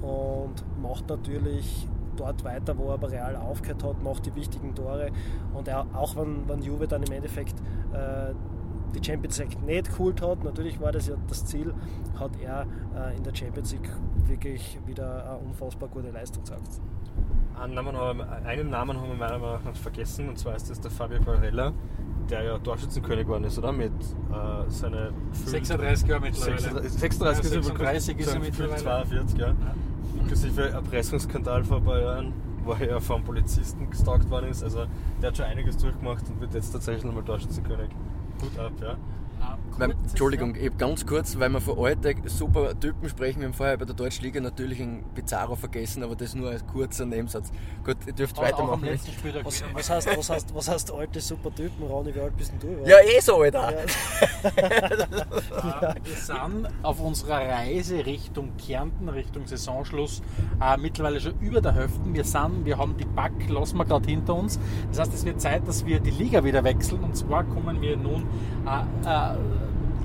und 0.00 0.64
macht 0.80 1.10
natürlich 1.10 1.86
dort 2.16 2.44
weiter, 2.44 2.76
wo 2.76 2.90
er 2.90 2.98
bei 2.98 3.08
Real 3.08 3.36
aufgehört 3.36 3.84
hat, 3.84 4.02
macht 4.02 4.26
die 4.26 4.34
wichtigen 4.34 4.74
Tore. 4.74 5.10
Und 5.54 5.68
er, 5.68 5.86
auch 5.94 6.16
wenn, 6.16 6.48
wenn 6.48 6.62
Juve 6.62 6.86
dann 6.86 7.02
im 7.02 7.12
Endeffekt 7.12 7.58
äh, 7.92 8.32
die 8.94 9.04
Champions 9.04 9.38
League 9.38 9.62
nicht 9.62 9.90
geholt 9.90 10.20
hat, 10.20 10.44
natürlich 10.44 10.80
war 10.80 10.92
das 10.92 11.08
ja 11.08 11.14
das 11.28 11.44
Ziel, 11.46 11.74
hat 12.18 12.32
er 12.40 12.66
äh, 12.96 13.16
in 13.16 13.22
der 13.22 13.34
Champions 13.34 13.72
League 13.72 13.90
wirklich 14.26 14.78
wieder 14.86 15.24
eine 15.24 15.38
unfassbar 15.38 15.88
gute 15.88 16.10
Leistung 16.10 16.44
gezeigt. 16.44 16.80
Einen 17.58 17.74
Namen, 17.74 17.96
haben 17.96 18.18
wir, 18.18 18.32
einen 18.46 18.70
Namen 18.70 18.96
haben 18.98 19.08
wir 19.08 19.16
meiner 19.16 19.38
Meinung 19.38 19.60
nach 19.64 19.76
vergessen, 19.76 20.28
und 20.28 20.38
zwar 20.38 20.56
ist 20.56 20.70
das 20.70 20.80
der 20.80 20.90
Fabio 20.90 21.20
Barella, 21.20 21.72
der 22.30 22.42
ja 22.42 22.58
Torschützenkönig 22.58 23.24
geworden 23.24 23.44
ist, 23.44 23.58
oder? 23.58 23.72
Mit 23.72 23.92
äh, 23.92 24.68
seine 24.68 25.12
36 25.32 26.08
Jahre 26.08 26.22
mittlerweile. 26.22 26.88
36, 26.88 26.92
36 26.92 27.52
Ja, 27.52 27.60
ist 27.60 27.68
er 27.68 27.76
36 27.76 28.18
ist 28.18 28.34
er 28.34 28.40
mittlerweile. 28.40 28.82
42, 28.82 29.38
ja. 29.38 29.54
Inklusive 30.22 30.70
Erpressungsskandal 30.70 31.64
vor 31.64 31.78
ein 31.78 31.84
paar 31.84 32.00
Jahren, 32.00 32.32
wo 32.64 32.72
er 32.72 32.88
ja 32.88 33.00
vom 33.00 33.24
Polizisten 33.24 33.90
gestalkt 33.90 34.30
worden 34.30 34.50
ist. 34.50 34.62
Also 34.62 34.86
der 35.20 35.28
hat 35.28 35.36
schon 35.36 35.46
einiges 35.46 35.76
durchgemacht 35.76 36.28
und 36.28 36.40
wird 36.40 36.54
jetzt 36.54 36.70
tatsächlich 36.70 37.04
nochmal 37.04 37.24
Torschützenkönig. 37.24 37.90
Gut 38.40 38.58
ab, 38.58 38.72
ja. 38.80 38.96
Weil, 39.78 39.90
Entschuldigung, 39.90 40.54
hab 40.54 40.78
ganz 40.78 41.06
kurz, 41.06 41.38
weil 41.38 41.48
wir 41.50 41.60
von 41.60 41.78
alten 41.78 42.28
super 42.28 42.78
Typen 42.78 43.08
sprechen. 43.08 43.40
Wir 43.40 43.48
haben 43.48 43.54
vorher 43.54 43.76
bei 43.76 43.84
der 43.84 43.94
Deutschen 43.94 44.24
Liga 44.24 44.40
natürlich 44.40 44.80
einen 44.80 45.04
Pizarro 45.14 45.56
vergessen, 45.56 46.02
aber 46.02 46.14
das 46.14 46.34
nur 46.34 46.50
als 46.50 46.66
kurzer 46.66 47.06
Nebensatz. 47.06 47.50
Gut, 47.84 47.96
ihr 48.06 48.12
dürft 48.12 48.38
am 48.38 48.44
weitermachen. 48.44 48.88
Was, 49.42 49.64
was, 49.72 49.90
heißt, 49.90 50.16
was, 50.16 50.30
heißt, 50.30 50.54
was 50.54 50.68
heißt 50.68 50.92
alte 50.92 51.20
super 51.20 51.54
Typen, 51.54 51.86
Ronny? 51.86 52.14
Wie 52.14 52.20
alt 52.20 52.36
bist 52.36 52.52
denn 52.52 52.60
du? 52.60 52.82
Ja, 52.86 52.96
eh 53.00 53.20
so, 53.20 53.40
Alter. 53.40 53.72
Ja. 54.42 55.94
Wir 56.02 56.16
sind 56.16 56.68
auf 56.82 57.00
unserer 57.00 57.48
Reise 57.48 58.04
Richtung 58.04 58.56
Kärnten, 58.56 59.08
Richtung 59.08 59.46
Saisonschluss, 59.46 60.22
äh, 60.60 60.76
mittlerweile 60.76 61.20
schon 61.20 61.38
über 61.40 61.60
der 61.60 61.72
Hälfte. 61.72 62.00
Wir 62.04 62.24
sind, 62.24 62.64
wir 62.64 62.78
haben 62.78 62.96
die 62.96 63.04
Back, 63.04 63.32
lassen 63.48 63.78
wir 63.78 63.84
gerade 63.84 64.08
hinter 64.08 64.34
uns. 64.34 64.58
Das 64.88 65.00
heißt, 65.00 65.14
es 65.14 65.24
wird 65.24 65.40
Zeit, 65.40 65.66
dass 65.66 65.86
wir 65.86 66.00
die 66.00 66.10
Liga 66.10 66.44
wieder 66.44 66.64
wechseln. 66.64 67.02
Und 67.04 67.16
zwar 67.16 67.44
kommen 67.44 67.80
wir 67.80 67.96
nun 67.96 68.26
äh, 68.66 69.08
äh, 69.08 69.36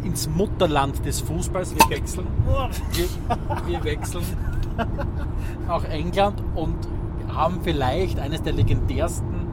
ins 0.08 0.30
Mutterland 0.30 1.06
des 1.06 1.20
Fußballs. 1.20 1.76
Wir 1.76 1.98
wechseln, 1.98 2.28
wir, 2.94 3.08
wir 3.68 3.84
wechseln 3.84 4.24
nach 5.68 5.84
England 5.84 6.42
und 6.56 6.76
haben 7.28 7.60
vielleicht 7.62 8.18
eines 8.18 8.42
der 8.42 8.54
legendärsten 8.54 9.48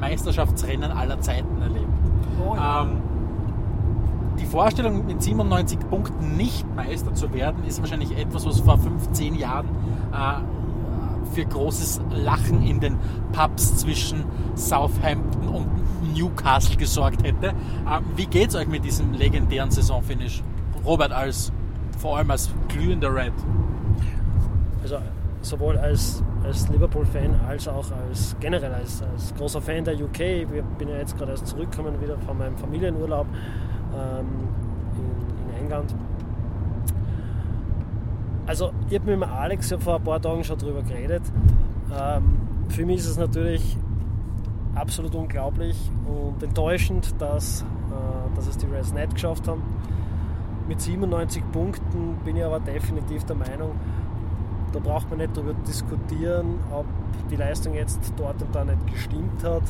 Meisterschaftsrennen 0.00 0.90
aller 0.90 1.20
Zeiten 1.20 1.62
erlebt. 1.62 1.86
Ähm, 2.58 3.02
die 4.40 4.46
Vorstellung, 4.46 5.06
mit 5.06 5.22
97 5.22 5.78
Punkten 5.88 6.36
nicht 6.36 6.66
Meister 6.74 7.14
zu 7.14 7.32
werden, 7.32 7.64
ist 7.64 7.80
wahrscheinlich 7.80 8.16
etwas, 8.18 8.44
was 8.46 8.60
vor 8.60 8.78
15 8.78 9.36
Jahren 9.36 9.68
äh, 10.12 11.34
für 11.34 11.44
großes 11.44 12.00
Lachen 12.10 12.62
in 12.62 12.80
den 12.80 12.98
Pubs 13.32 13.76
zwischen 13.76 14.24
Southampton 14.56 15.48
und 15.48 15.68
Newcastle 16.02 16.76
gesorgt 16.76 17.22
hätte. 17.22 17.48
Äh, 17.48 18.00
wie 18.16 18.26
geht 18.26 18.50
es 18.50 18.54
euch 18.54 18.68
mit 18.68 18.84
diesem 18.84 19.12
legendären 19.12 19.70
Saisonfinish? 19.70 20.42
Robert, 20.84 21.12
als, 21.12 21.52
vor 21.98 22.16
allem 22.16 22.30
als 22.30 22.50
glühender 22.68 23.14
Red. 23.14 23.32
Also 24.82 24.98
sowohl 25.42 25.78
als, 25.78 26.22
als 26.44 26.68
Liverpool-Fan 26.68 27.34
als 27.48 27.66
auch 27.68 27.90
als 27.92 28.36
generell 28.40 28.72
als, 28.72 29.02
als 29.02 29.34
großer 29.34 29.60
Fan 29.60 29.84
der 29.84 29.94
UK. 29.94 30.20
Ich 30.20 30.46
bin 30.78 30.88
ja 30.88 30.96
jetzt 30.96 31.16
gerade 31.16 31.32
erst 31.32 31.46
zurückgekommen 31.46 32.00
wieder 32.00 32.18
von 32.18 32.36
meinem 32.36 32.56
Familienurlaub 32.56 33.26
ähm, 33.94 34.26
in, 34.96 35.54
in 35.54 35.64
England. 35.64 35.94
Also 38.46 38.72
ich 38.88 38.98
habe 38.98 39.06
mit 39.06 39.14
dem 39.14 39.22
Alex 39.22 39.70
ja 39.70 39.78
vor 39.78 39.96
ein 39.96 40.04
paar 40.04 40.20
Tagen 40.20 40.42
schon 40.44 40.58
drüber 40.58 40.82
geredet. 40.82 41.22
Ähm, 41.96 42.40
für 42.68 42.84
mich 42.84 42.98
ist 42.98 43.06
es 43.06 43.16
natürlich 43.16 43.76
absolut 44.74 45.14
unglaublich 45.14 45.76
und 46.06 46.42
enttäuschend, 46.42 47.14
dass, 47.20 47.62
äh, 47.62 48.36
dass 48.36 48.46
es 48.46 48.56
die 48.58 48.66
Reds 48.66 48.92
nicht 48.92 49.14
geschafft 49.14 49.48
haben. 49.48 49.62
mit 50.68 50.80
97 50.80 51.42
Punkten 51.50 52.16
bin 52.24 52.36
ich 52.36 52.44
aber 52.44 52.60
definitiv 52.60 53.24
der 53.24 53.34
Meinung, 53.36 53.72
da 54.72 54.78
braucht 54.78 55.10
man 55.10 55.18
nicht 55.18 55.36
darüber 55.36 55.54
diskutieren, 55.66 56.60
ob 56.70 56.86
die 57.30 57.36
Leistung 57.36 57.74
jetzt 57.74 58.12
dort 58.16 58.40
und 58.40 58.54
da 58.54 58.64
nicht 58.64 58.86
gestimmt 58.86 59.42
hat 59.42 59.64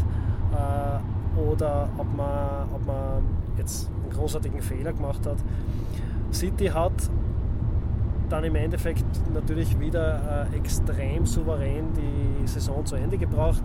äh, 0.52 1.40
oder 1.40 1.88
ob 1.96 2.14
man, 2.14 2.68
ob 2.74 2.86
man 2.86 3.22
jetzt 3.56 3.90
einen 4.02 4.12
großartigen 4.12 4.60
Fehler 4.60 4.92
gemacht 4.92 5.26
hat. 5.26 5.38
City 6.32 6.66
hat 6.66 6.92
dann 8.28 8.44
im 8.44 8.54
Endeffekt 8.54 9.04
natürlich 9.34 9.78
wieder 9.80 10.46
äh, 10.52 10.56
extrem 10.56 11.26
souverän 11.26 11.88
die 11.94 12.46
Saison 12.46 12.84
zu 12.86 12.96
Ende 12.96 13.18
gebracht. 13.18 13.62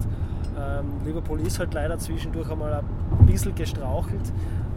Ähm, 0.57 0.85
Liverpool 1.03 1.39
ist 1.41 1.59
halt 1.59 1.73
leider 1.73 1.97
zwischendurch 1.97 2.49
einmal 2.49 2.73
ein 2.73 3.25
bisschen 3.25 3.53
gestrauchelt 3.55 4.31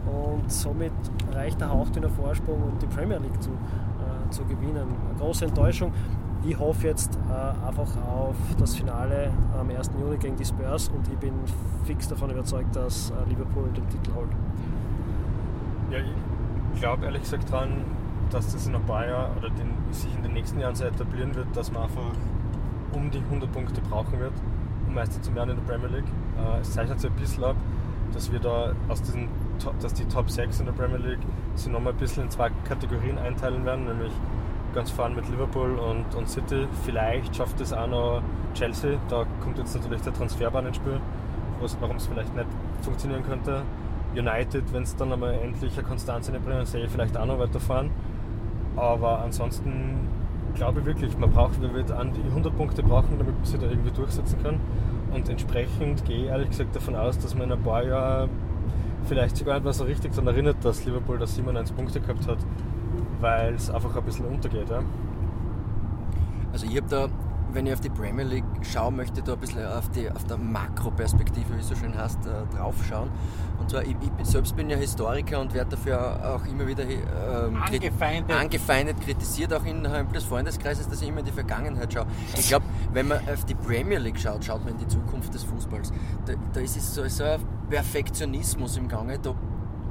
und 0.05 0.51
somit 0.51 0.91
reicht 1.31 1.61
der 1.61 1.69
hauchdünner 1.69 2.09
Vorsprung, 2.09 2.63
um 2.63 2.79
die 2.79 2.87
Premier 2.87 3.17
League 3.17 3.41
zu, 3.41 3.51
äh, 3.51 4.29
zu 4.29 4.43
gewinnen. 4.43 4.77
Eine 4.77 5.19
große 5.19 5.45
Enttäuschung. 5.45 5.93
Ich 6.45 6.57
hoffe 6.57 6.87
jetzt 6.87 7.17
äh, 7.29 7.67
einfach 7.67 7.89
auf 8.07 8.35
das 8.57 8.75
Finale 8.75 9.31
am 9.59 9.69
1. 9.69 9.91
Juni 9.99 10.17
gegen 10.17 10.37
die 10.37 10.45
Spurs 10.45 10.89
und 10.89 11.07
ich 11.07 11.17
bin 11.17 11.33
fix 11.83 12.07
davon 12.07 12.29
überzeugt, 12.29 12.75
dass 12.75 13.11
äh, 13.11 13.29
Liverpool 13.29 13.69
den 13.75 13.87
Titel 13.89 14.11
holt. 14.15 14.29
Ja, 15.91 15.97
ich 16.73 16.79
glaube 16.79 17.05
ehrlich 17.05 17.23
gesagt 17.23 17.51
daran, 17.51 17.83
dass 18.29 18.53
das 18.53 18.67
in 18.67 18.75
ein 18.75 18.85
paar 18.85 19.05
Jahren 19.05 19.37
oder 19.37 19.49
den, 19.49 19.69
sich 19.91 20.15
in 20.15 20.23
den 20.23 20.33
nächsten 20.33 20.59
Jahren 20.59 20.75
so 20.75 20.85
etablieren 20.85 21.35
wird, 21.35 21.47
dass 21.55 21.71
man 21.71 21.83
einfach 21.83 22.11
um 22.93 23.11
die 23.11 23.19
100 23.19 23.51
Punkte 23.51 23.81
brauchen 23.81 24.19
wird, 24.19 24.33
Meister 24.93 25.21
zu 25.21 25.33
werden 25.35 25.51
in 25.51 25.55
der 25.57 25.73
Premier 25.73 25.87
League. 25.87 26.07
Äh, 26.37 26.61
es 26.61 26.71
zeichnet 26.71 26.99
sich 26.99 27.09
ein 27.09 27.15
bisschen 27.17 27.43
ab, 27.43 27.55
dass 28.13 28.31
wir 28.31 28.39
da 28.39 28.73
aus 28.87 29.01
diesen 29.01 29.29
dass 29.81 29.93
die 29.93 30.05
Top 30.05 30.29
6 30.29 30.61
in 30.61 30.65
der 30.67 30.73
Premier 30.73 30.97
League 30.97 31.19
sich 31.55 31.71
nochmal 31.71 31.93
ein 31.93 31.99
bisschen 31.99 32.23
in 32.23 32.29
zwei 32.29 32.49
Kategorien 32.67 33.17
einteilen 33.17 33.65
werden, 33.65 33.85
nämlich 33.85 34.11
ganz 34.73 34.91
vorne 34.91 35.15
mit 35.15 35.27
Liverpool 35.29 35.77
und, 35.77 36.15
und 36.15 36.29
City. 36.29 36.67
Vielleicht 36.85 37.35
schafft 37.35 37.59
es 37.59 37.73
auch 37.73 37.87
noch 37.87 38.21
Chelsea. 38.53 38.97
Da 39.09 39.25
kommt 39.41 39.57
jetzt 39.57 39.75
natürlich 39.75 40.01
der 40.01 40.13
Transferbahn 40.13 40.67
ins 40.67 40.77
Spiel, 40.77 40.99
warum 41.79 41.97
es 41.97 42.07
vielleicht 42.07 42.33
nicht 42.35 42.47
funktionieren 42.81 43.23
könnte. 43.23 43.63
United, 44.15 44.73
wenn 44.73 44.83
es 44.83 44.95
dann 44.95 45.11
einmal 45.13 45.33
endlich 45.33 45.73
eine 45.77 45.87
Konstanz 45.87 46.29
in 46.29 46.35
der 46.41 46.65
sehe 46.65 46.85
ich 46.85 46.91
vielleicht 46.91 47.17
auch 47.17 47.25
noch 47.25 47.39
weiterfahren. 47.39 47.91
Aber 48.75 49.19
ansonsten 49.19 50.07
glaube 50.59 50.81
ich 50.81 50.85
wirklich, 50.85 51.17
man 51.17 51.31
braucht, 51.31 51.61
man 51.61 51.73
wird 51.73 51.89
an 51.89 52.11
die 52.11 52.21
100 52.21 52.55
Punkte 52.55 52.83
brauchen, 52.83 53.17
damit 53.17 53.33
man 53.33 53.45
sich 53.45 53.59
da 53.59 53.65
irgendwie 53.65 53.91
durchsetzen 53.91 54.43
kann. 54.43 54.59
Und 55.13 55.29
entsprechend 55.29 56.03
gehe 56.03 56.17
ich 56.17 56.25
ehrlich 56.25 56.49
gesagt 56.49 56.75
davon 56.75 56.95
aus, 56.95 57.17
dass 57.17 57.33
man 57.33 57.45
in 57.45 57.53
ein 57.53 57.63
paar 57.63 57.83
Jahren 57.83 58.29
vielleicht 59.05 59.37
sogar 59.37 59.57
etwas 59.57 59.77
so 59.77 59.85
richtig 59.85 60.11
daran 60.11 60.27
erinnert, 60.27 60.57
dass 60.61 60.85
Liverpool 60.85 61.17
da 61.17 61.25
97 61.25 61.75
Punkte 61.75 62.01
gehabt 62.01 62.27
hat, 62.27 62.39
weil 63.21 63.53
es 63.53 63.69
einfach 63.69 63.95
ein 63.95 64.03
bisschen 64.03 64.25
untergeht. 64.25 64.69
Ja? 64.69 64.81
Also 66.51 66.65
ich 66.65 66.75
habe 66.75 66.87
da 66.89 67.07
wenn 67.53 67.65
ich 67.67 67.73
auf 67.73 67.81
die 67.81 67.89
Premier 67.89 68.25
League 68.25 68.45
schaue, 68.61 68.91
möchte 68.91 69.19
ich 69.19 69.25
da 69.25 69.33
ein 69.33 69.39
bisschen 69.39 69.65
auf, 69.65 69.89
die, 69.89 70.09
auf 70.09 70.23
der 70.25 70.37
Makroperspektive, 70.37 71.55
wie 71.55 71.59
es 71.59 71.67
so 71.67 71.75
schön 71.75 71.97
heißt, 71.97 72.19
äh, 72.25 72.55
drauf 72.55 72.75
schauen. 72.87 73.09
Und 73.59 73.69
zwar, 73.69 73.83
ich, 73.83 73.95
ich, 74.17 74.25
selbst 74.25 74.55
bin 74.55 74.69
ja 74.69 74.77
Historiker 74.77 75.39
und 75.39 75.53
werde 75.53 75.71
dafür 75.71 76.35
auch 76.35 76.45
immer 76.45 76.65
wieder 76.67 76.83
ähm, 76.83 77.61
angefeindet. 77.61 78.35
angefeindet, 78.35 79.01
kritisiert, 79.01 79.53
auch 79.53 79.65
innerhalb 79.65 80.13
des 80.13 80.23
Freundeskreises, 80.23 80.87
dass 80.87 81.01
ich 81.01 81.09
immer 81.09 81.19
in 81.19 81.25
die 81.25 81.31
Vergangenheit 81.31 81.91
schaue. 81.91 82.05
Ich 82.37 82.47
glaube, 82.47 82.65
wenn 82.93 83.07
man 83.07 83.19
auf 83.29 83.45
die 83.45 83.55
Premier 83.55 83.99
League 83.99 84.19
schaut, 84.19 84.45
schaut 84.45 84.63
man 84.63 84.73
in 84.73 84.79
die 84.79 84.87
Zukunft 84.87 85.33
des 85.33 85.43
Fußballs. 85.43 85.91
Da, 86.25 86.33
da 86.53 86.59
ist 86.61 86.77
es 86.77 86.93
so, 86.93 87.07
so 87.07 87.23
ein 87.23 87.41
Perfektionismus 87.69 88.77
im 88.77 88.87
Gange. 88.87 89.19
Da 89.19 89.35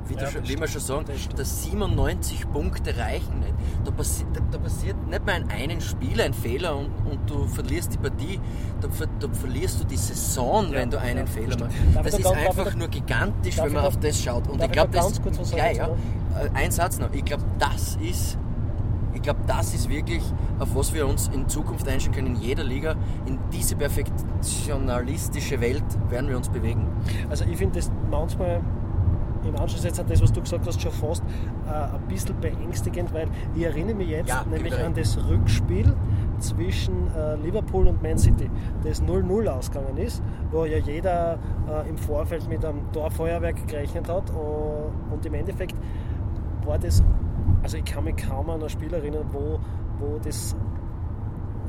wie, 0.08 0.14
ja, 0.14 0.30
schon, 0.30 0.48
wie 0.48 0.58
wir 0.58 0.68
schon 0.68 0.80
sagen, 0.80 1.04
dass 1.36 1.62
97 1.64 2.50
Punkte 2.50 2.96
reichen 2.96 3.40
nicht. 3.40 3.54
Da, 3.84 3.90
passi 3.90 4.24
da, 4.32 4.40
da, 4.50 4.58
passiert 4.58 4.96
nicht 5.06 5.26
mal 5.26 5.40
in 5.42 5.50
einem 5.50 5.80
Spiel 5.80 6.20
ein 6.20 6.32
Fehler 6.32 6.76
und, 6.76 6.90
und 7.10 7.28
du 7.28 7.46
verlierst 7.46 7.94
die 7.94 7.98
Partie, 7.98 8.40
da, 8.80 8.88
da 9.20 9.28
verlierst 9.32 9.80
du 9.80 9.84
die 9.84 9.96
Saison, 9.96 10.66
ja, 10.66 10.78
wenn 10.78 10.90
du 10.90 10.98
einen 10.98 11.26
ja, 11.26 11.26
Fehler 11.26 11.56
machst. 11.58 11.76
Das 12.04 12.18
ist 12.18 12.26
einfach 12.26 12.74
nur 12.74 12.88
gigantisch, 12.88 13.58
wenn 13.58 13.72
man 13.72 13.84
auf 13.84 13.98
das 13.98 14.22
schaut. 14.22 14.48
Und 14.48 14.62
ich 14.62 14.72
glaube, 14.72 14.90
das. 14.92 15.20
Ja, 15.54 15.70
ja, 15.70 15.88
äh, 15.88 16.48
ein 16.54 16.70
Satz 16.70 16.98
noch. 16.98 17.12
Ich 17.12 17.24
glaube, 17.24 17.44
das 17.58 17.96
ist. 17.96 18.38
Ich 19.14 19.22
glaube, 19.22 19.40
das 19.48 19.74
ist 19.74 19.88
wirklich, 19.88 20.22
auf 20.60 20.76
was 20.76 20.94
wir 20.94 21.06
uns 21.06 21.28
in 21.34 21.48
Zukunft 21.48 21.88
einstellen 21.88 22.14
können, 22.14 22.36
in 22.36 22.42
jeder 22.42 22.62
Liga. 22.62 22.94
In 23.26 23.38
diese 23.52 23.74
perfektionalistische 23.74 25.60
Welt 25.60 25.82
werden 26.08 26.28
wir 26.28 26.36
uns 26.36 26.48
bewegen. 26.48 26.86
Also 27.28 27.44
ich 27.44 27.56
finde 27.56 27.80
das 27.80 27.90
manchmal 28.10 28.60
im 29.48 29.56
Anschluss 29.56 29.84
jetzt 29.84 29.98
an 30.00 30.06
das, 30.08 30.22
was 30.22 30.32
du 30.32 30.40
gesagt 30.40 30.66
hast, 30.66 30.80
schon 30.80 30.92
fast 30.92 31.22
äh, 31.66 31.72
ein 31.72 32.00
bisschen 32.08 32.38
beängstigend, 32.40 33.12
weil 33.12 33.28
ich 33.54 33.64
erinnere 33.64 33.94
mich 33.94 34.08
jetzt 34.08 34.28
ja, 34.28 34.44
nämlich 34.48 34.74
an 34.78 34.94
das 34.94 35.18
Rückspiel 35.28 35.94
zwischen 36.38 37.14
äh, 37.14 37.36
Liverpool 37.36 37.88
und 37.88 38.02
Man 38.02 38.18
City, 38.18 38.50
das 38.84 39.02
0-0 39.02 39.48
ausgegangen 39.48 39.96
ist, 39.98 40.22
wo 40.50 40.64
ja 40.64 40.78
jeder 40.78 41.38
äh, 41.68 41.88
im 41.88 41.98
Vorfeld 41.98 42.48
mit 42.48 42.64
einem 42.64 42.90
Torfeuerwerk 42.92 43.66
gerechnet 43.66 44.08
hat 44.08 44.30
und, 44.30 45.12
und, 45.12 45.26
im 45.26 45.34
Endeffekt 45.34 45.74
war 46.64 46.78
das, 46.78 47.02
also 47.62 47.76
ich 47.76 47.84
kann 47.84 48.04
mich 48.04 48.16
kaum 48.16 48.50
an 48.50 48.62
ein 48.62 48.68
Spiel 48.68 48.92
erinnern, 48.92 49.26
wo, 49.32 49.58
wo 49.98 50.18
das 50.22 50.54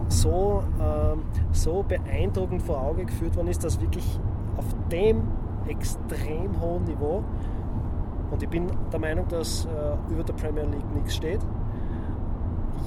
so, 0.08 0.64
ähm, 0.80 1.24
so 1.52 1.84
beeindruckend 1.84 2.62
vor 2.62 2.82
Auge 2.82 3.06
geführt 3.06 3.36
worden 3.36 3.48
ist, 3.48 3.64
dass 3.64 3.80
wirklich 3.82 4.20
auf 4.58 4.66
dem 4.92 5.24
extrem 5.68 6.60
hohen 6.60 6.84
Niveau 6.86 7.24
und 8.32 8.44
ich 8.44 8.50
bin 8.50 8.68
der 8.92 9.00
Meinung, 9.00 9.28
dass 9.28 9.66
äh, 9.66 10.14
über 10.14 10.24
der 10.24 10.34
Premier 10.34 10.64
League 10.64 10.96
nichts 10.96 11.16
steht. 11.16 11.40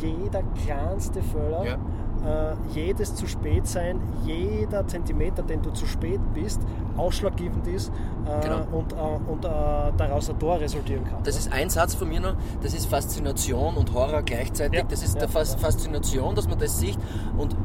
Jeder 0.00 0.42
kleinste 0.64 1.22
Fehler, 1.22 1.64
ja. 1.64 2.50
äh, 2.50 2.56
jedes 2.74 3.14
zu 3.14 3.26
spät 3.26 3.66
sein, 3.66 4.00
jeder 4.24 4.86
Zentimeter, 4.86 5.42
den 5.42 5.62
du 5.62 5.70
zu 5.70 5.86
spät 5.86 6.20
bist, 6.34 6.60
ausschlaggebend 6.96 7.66
ist 7.68 7.92
äh, 8.26 8.40
genau. 8.42 8.66
und, 8.72 8.92
äh, 8.92 9.30
und 9.30 9.44
äh, 9.44 9.48
daraus 9.96 10.28
ein 10.30 10.38
Tor 10.38 10.58
resultieren 10.58 11.04
kann. 11.04 11.22
Das 11.22 11.36
ist 11.36 11.52
ein 11.52 11.70
Satz 11.70 11.94
von 11.94 12.08
mir 12.08 12.20
noch, 12.20 12.34
das 12.62 12.74
ist 12.74 12.86
Faszination 12.86 13.76
und 13.76 13.92
Horror 13.92 14.22
gleichzeitig. 14.22 14.80
Ja. 14.80 14.84
Das 14.88 15.02
ist 15.02 15.14
ja. 15.14 15.20
der 15.20 15.28
Fas 15.28 15.54
Faszination, 15.54 16.34
dass 16.34 16.48
man 16.48 16.58
das 16.58 16.78
sieht 16.78 16.98
und 17.36 17.56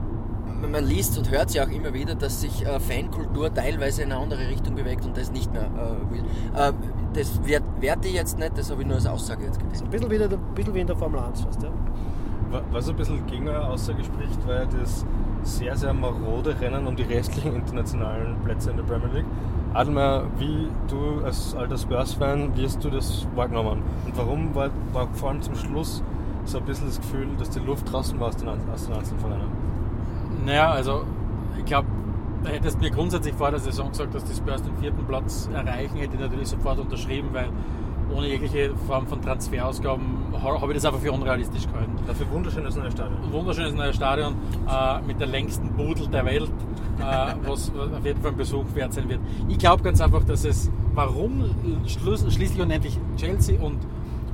man 0.62 0.86
liest 0.86 1.18
und 1.18 1.30
hört 1.30 1.52
ja 1.54 1.66
auch 1.66 1.70
immer 1.70 1.94
wieder, 1.94 2.16
dass 2.16 2.42
sich 2.42 2.66
äh, 2.66 2.80
Fankultur 2.80 3.54
teilweise 3.54 4.04
in 4.04 4.12
eine 4.12 4.22
andere 4.22 4.48
Richtung 4.48 4.76
bewegt 4.76 5.06
und 5.06 5.16
das 5.18 5.32
nicht 5.32 5.52
mehr 5.54 5.66
äh, 5.66 6.12
will. 6.12 6.24
Äh, 6.56 6.74
das 7.18 7.40
werte 7.46 8.08
ich 8.08 8.14
jetzt 8.14 8.38
nicht, 8.38 8.58
das 8.58 8.70
habe 8.70 8.82
ich 8.82 8.88
nur 8.88 8.98
als 8.98 9.08
Aussage 9.08 9.46
jetzt 9.46 9.60
getätigt. 9.60 9.84
Ein 9.84 9.90
bisschen, 9.90 10.12
wieder, 10.12 10.26
ein 10.26 10.40
bisschen 10.54 10.74
wie 10.74 10.82
in 10.82 10.88
der 10.88 10.96
Formel 10.96 11.20
1 11.20 11.42
fast, 11.42 11.64
ja. 11.64 11.70
Was 12.72 12.88
ein 12.88 12.96
bisschen 12.96 13.26
gegen 13.26 13.50
eine 13.50 13.62
Aussage 13.68 14.04
spricht, 14.04 14.48
war 14.48 14.56
ja 14.56 14.66
das 14.66 15.06
sehr, 15.44 15.76
sehr 15.76 15.94
marode 15.94 16.56
Rennen 16.62 16.88
um 16.88 16.96
die 16.96 17.04
restlichen 17.04 17.56
internationalen 17.56 18.36
Plätze 18.44 18.72
in 18.72 18.78
der 18.78 18.84
Premier 18.84 19.10
League. 19.14 19.26
Adelmeier, 19.74 20.24
wie 20.38 20.70
du 20.88 21.26
als 21.26 21.56
alter 21.56 21.78
Spurs-Fan, 21.78 22.56
wie 22.56 22.64
hast 22.64 22.84
du 22.84 22.90
das 22.90 23.28
wahrgenommen? 23.36 23.82
Und 24.06 24.18
warum 24.18 24.56
war, 24.56 24.70
war 24.94 25.08
vor 25.14 25.30
allem 25.30 25.42
zum 25.42 25.56
Schluss 25.56 26.04
so 26.46 26.60
ein 26.60 26.66
bisschen 26.66 26.88
das 26.88 27.02
Gefühl, 27.02 27.28
dass 27.38 27.50
die 27.50 27.60
Luft 27.60 27.92
draußen 27.92 28.18
war 28.20 28.30
aus 28.30 28.38
den, 28.38 28.48
aus 28.48 28.86
den 28.86 28.96
einzelnen 28.96 29.20
Vereinen? 29.20 29.52
Naja, 30.46 30.72
also 30.72 31.04
ich 31.58 31.66
glaube, 31.66 31.88
da 32.44 32.50
hättest 32.50 32.78
du 32.78 32.82
mir 32.82 32.92
grundsätzlich 32.92 33.34
vor 33.34 33.52
der 33.52 33.60
Saison 33.60 33.90
gesagt, 33.90 34.14
dass 34.14 34.24
die 34.24 34.36
Spurs 34.36 34.62
den 34.64 34.78
vierten 34.78 35.06
Platz 35.06 35.50
erreichen, 35.54 35.98
hätte 35.98 36.16
ich 36.16 36.20
natürlich 36.20 36.48
sofort 36.48 36.80
unterschrieben, 36.80 37.30
weil 37.34 37.50
ohne 38.14 38.28
jegliche 38.28 38.74
Form 38.88 39.06
von 39.08 39.22
Transferausgaben 39.22 40.34
habe 40.42 40.72
ich 40.72 40.76
das 40.76 40.86
einfach 40.86 41.02
für 41.02 41.12
unrealistisch 41.12 41.68
gehalten. 41.68 41.94
Dafür 42.06 42.32
wunderschönes 42.32 42.76
neues 42.76 42.94
Stadion. 42.94 43.32
Wunderschönes 43.32 43.74
neues 43.74 43.96
Stadion 43.96 44.36
äh, 44.68 45.02
mit 45.02 45.20
der 45.20 45.28
längsten 45.28 45.74
Budel 45.74 46.08
der 46.08 46.26
Welt, 46.26 46.52
äh, 47.00 47.34
was 47.46 47.70
auf 47.70 48.06
jeden 48.06 48.22
Fall 48.22 48.32
ein 48.32 48.38
Besuch 48.38 48.66
wert 48.76 48.94
sein 48.94 49.10
wird. 49.10 49.20
Ich 49.50 49.58
glaube 49.58 49.84
ganz 49.84 50.00
einfach, 50.00 50.24
dass 50.24 50.46
es, 50.46 50.72
warum 50.94 51.44
schließlich 51.86 52.62
und 52.62 52.72
endlich 52.72 52.98
Chelsea 53.18 53.60
und 53.60 53.80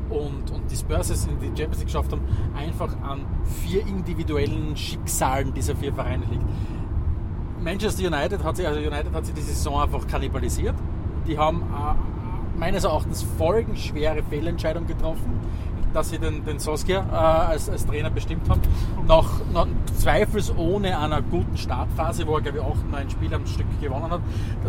und, 0.10 0.52
und 0.52 0.70
die 0.70 0.76
Spurs 0.76 1.10
es 1.10 1.26
in 1.26 1.40
die 1.40 1.48
Champions 1.48 1.78
League 1.78 1.88
geschafft 1.88 2.12
haben, 2.12 2.22
einfach 2.56 2.96
an 3.02 3.26
vier 3.64 3.82
individuellen 3.88 4.76
Schicksalen 4.76 5.54
dieser 5.54 5.76
vier 5.76 5.94
Vereine 5.94 6.26
liegt. 6.30 6.44
Manchester 7.64 8.08
United 8.08 8.44
hat 8.44 8.58
sich, 8.58 8.68
also 8.68 8.80
United 8.80 9.14
hat 9.14 9.26
sich 9.26 9.36
die 9.36 9.42
Saison 9.42 9.82
einfach 9.82 10.06
kannibalisiert. 10.08 10.76
Die 11.28 11.38
haben 11.38 11.62
äh, 11.62 12.60
meines 12.60 12.84
Erachtens 12.84 13.26
folgenschwere 13.38 14.22
Fehlentscheidungen 14.30 14.88
getroffen 14.88 15.40
dass 15.94 16.10
sie 16.10 16.18
den, 16.18 16.44
den 16.44 16.60
Soskia 16.60 17.06
äh, 17.12 17.16
als, 17.16 17.70
als 17.70 17.86
Trainer 17.86 18.10
bestimmt 18.10 18.50
haben. 18.50 18.62
Nach, 19.08 19.30
nach 19.54 19.68
zweifelsohne 19.98 20.98
einer 20.98 21.22
guten 21.22 21.58
Startphase, 21.58 22.26
wo 22.28 22.36
er, 22.36 22.42
glaube 22.42 22.58
ich, 22.58 22.64
acht, 22.64 22.92
neun 22.92 23.10
Spiele 23.10 23.36
am 23.36 23.46
Stück 23.46 23.68
gewonnen 23.80 24.10
hat. 24.10 24.22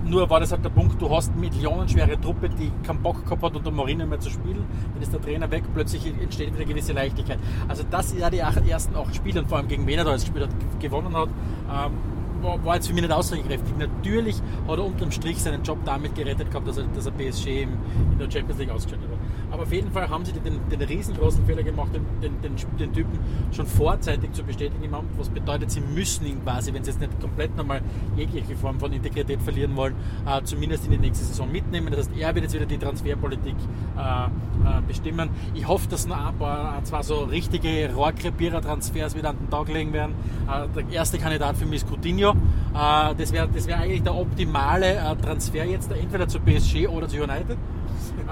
Nur 0.05 0.29
war 0.29 0.41
das 0.41 0.53
halt 0.53 0.65
der 0.65 0.71
Punkt, 0.71 1.01
du 1.01 1.11
hast 1.11 1.35
millionenschwere 1.37 2.21
Truppe, 2.21 2.49
die 2.49 2.71
keinen 2.87 3.03
Bock 3.03 3.25
gehabt 3.25 3.43
hat, 3.43 3.57
unter 3.57 3.71
Mourinho 3.71 4.07
mehr 4.07 4.21
zu 4.21 4.31
spielen. 4.31 4.65
Dann 4.93 5.03
ist 5.03 5.13
der 5.13 5.21
Trainer 5.21 5.51
weg, 5.51 5.65
plötzlich 5.73 6.07
entsteht 6.07 6.49
wieder 6.49 6.57
eine 6.57 6.67
gewisse 6.67 6.93
Leichtigkeit. 6.93 7.39
Also 7.69 7.85
das 7.91 8.13
ist 8.13 8.19
ja 8.19 8.31
die 8.31 8.39
ersten 8.39 8.95
acht 8.97 9.15
Spiele 9.15 9.41
und 9.41 9.49
vor 9.49 9.59
allem 9.59 9.69
gegen 9.69 9.87
wen 9.87 9.99
er 9.99 10.05
da 10.05 10.11
als 10.11 10.27
Spieler 10.27 10.49
gewonnen 10.79 11.17
hat. 11.17 11.29
Ähm, 11.29 12.14
war, 12.45 12.75
jetzt 12.75 12.87
für 12.87 12.95
mich 12.95 13.03
nicht 13.03 13.13
aussagekräftig. 13.13 13.75
Natürlich 13.79 14.37
hat 14.69 14.79
er 14.79 14.85
unterm 14.85 15.11
Strich 15.11 15.41
seinen 15.43 15.63
Job 15.63 15.79
damit 15.85 16.15
gerettet 16.15 16.51
gehabt, 16.51 16.69
dass 16.69 16.77
er, 16.77 16.85
dass 16.95 17.07
er 17.07 17.13
PSG 17.13 17.63
in 17.63 18.19
der 18.19 18.31
Champions 18.31 18.59
League 18.59 18.71
ausgeschaltet 18.71 19.09
hat. 19.11 19.19
Aber 19.55 19.63
auf 19.63 19.73
jeden 19.73 19.93
Fall 19.93 20.09
haben 20.09 20.25
sie 20.25 20.33
den, 20.33 20.59
den 20.69 20.83
riesengroßen 20.83 21.47
Fehler 21.47 21.63
gemacht, 21.63 21.91
den, 21.95 22.05
den, 22.21 22.57
den, 22.77 22.93
Typen 22.93 23.21
schon 23.53 23.67
vorzeitig 23.67 24.33
zu 24.33 24.43
bestätigen 24.43 24.83
im 24.83 24.93
Amt, 24.93 25.17
was 25.17 25.29
bedeutet, 25.29 25.71
sie 25.71 25.81
müssen 25.81 26.27
ihn 26.27 26.43
quasi, 26.43 26.75
wenn 26.75 26.83
sie 26.83 26.91
jetzt 26.91 26.99
nicht 26.99 27.21
komplett 27.21 27.57
nochmal 27.57 27.81
jegliche 28.17 28.57
Form 28.57 28.81
von 28.81 28.93
Integrität 28.93 29.41
verlieren 29.41 29.77
wollen, 29.77 29.95
äh, 30.27 30.43
zumindest 30.43 30.87
in 30.87 30.91
die 30.91 30.99
nächste 30.99 31.25
Saison 31.25 31.53
mitnehmen. 31.53 31.87
Das 31.91 32.01
heißt, 32.01 32.19
er 32.19 32.35
wird 32.35 32.47
jetzt 32.47 32.55
wieder 32.55 32.67
die 32.67 32.79
Transferpolitik 32.79 33.55
äh, 33.97 34.25
äh, 34.25 34.83
bestimmen. 34.89 35.31
Ich 35.55 35.69
hoffe, 35.69 35.89
dass 35.89 36.09
noch 36.09 36.27
ein 36.27 36.37
paar, 36.37 36.83
zwar 36.83 37.05
so 37.05 37.21
richtige 37.21 37.95
Rohrkrepierer-Transfers 37.95 39.15
wieder 39.15 39.29
an 39.29 39.37
den 39.39 39.51
Tag 39.51 39.69
legen 39.69 39.93
werden. 39.93 40.17
Äh, 40.51 40.67
der 40.75 40.93
erste 40.93 41.19
Kandidat 41.19 41.57
für 41.57 41.67
mich 41.67 41.85
ist 41.85 41.89
Coutinho. 41.89 42.31
Äh, 42.31 43.15
das 43.17 43.33
wäre 43.33 43.49
das 43.55 43.69
wär 43.69 43.79
eigentlich 43.79 44.03
der 44.03 44.17
optimale 44.17 44.97
äh, 44.97 45.17
Transfer 45.23 45.65
jetzt, 45.65 45.93
entweder 45.93 46.27
zu 46.27 46.41
PSG 46.41 46.89
oder 46.89 47.07
zu 47.07 47.23
United. 47.23 47.57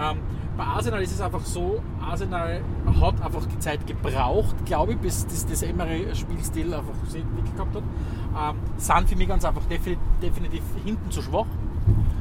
Ähm, 0.01 0.19
bei 0.57 0.65
Arsenal 0.65 1.03
ist 1.03 1.13
es 1.13 1.21
einfach 1.21 1.45
so, 1.45 1.83
Arsenal 2.01 2.61
hat 3.01 3.23
einfach 3.23 3.47
die 3.47 3.59
Zeit 3.59 3.87
gebraucht, 3.87 4.55
glaube 4.67 4.93
ich, 4.93 4.99
bis 4.99 5.27
das, 5.27 5.47
das 5.47 5.63
Emery-Spielstil 5.63 6.75
einfach 6.75 6.95
sich 7.09 7.25
gehabt 7.55 7.75
hat. 7.75 7.83
Ähm, 7.83 8.57
sind 8.77 9.09
für 9.09 9.17
mich 9.17 9.29
ganz 9.29 9.45
einfach 9.45 9.65
definitiv, 9.65 10.03
definitiv 10.21 10.63
hinten 10.85 11.11
zu 11.11 11.23
schwach. 11.23 11.47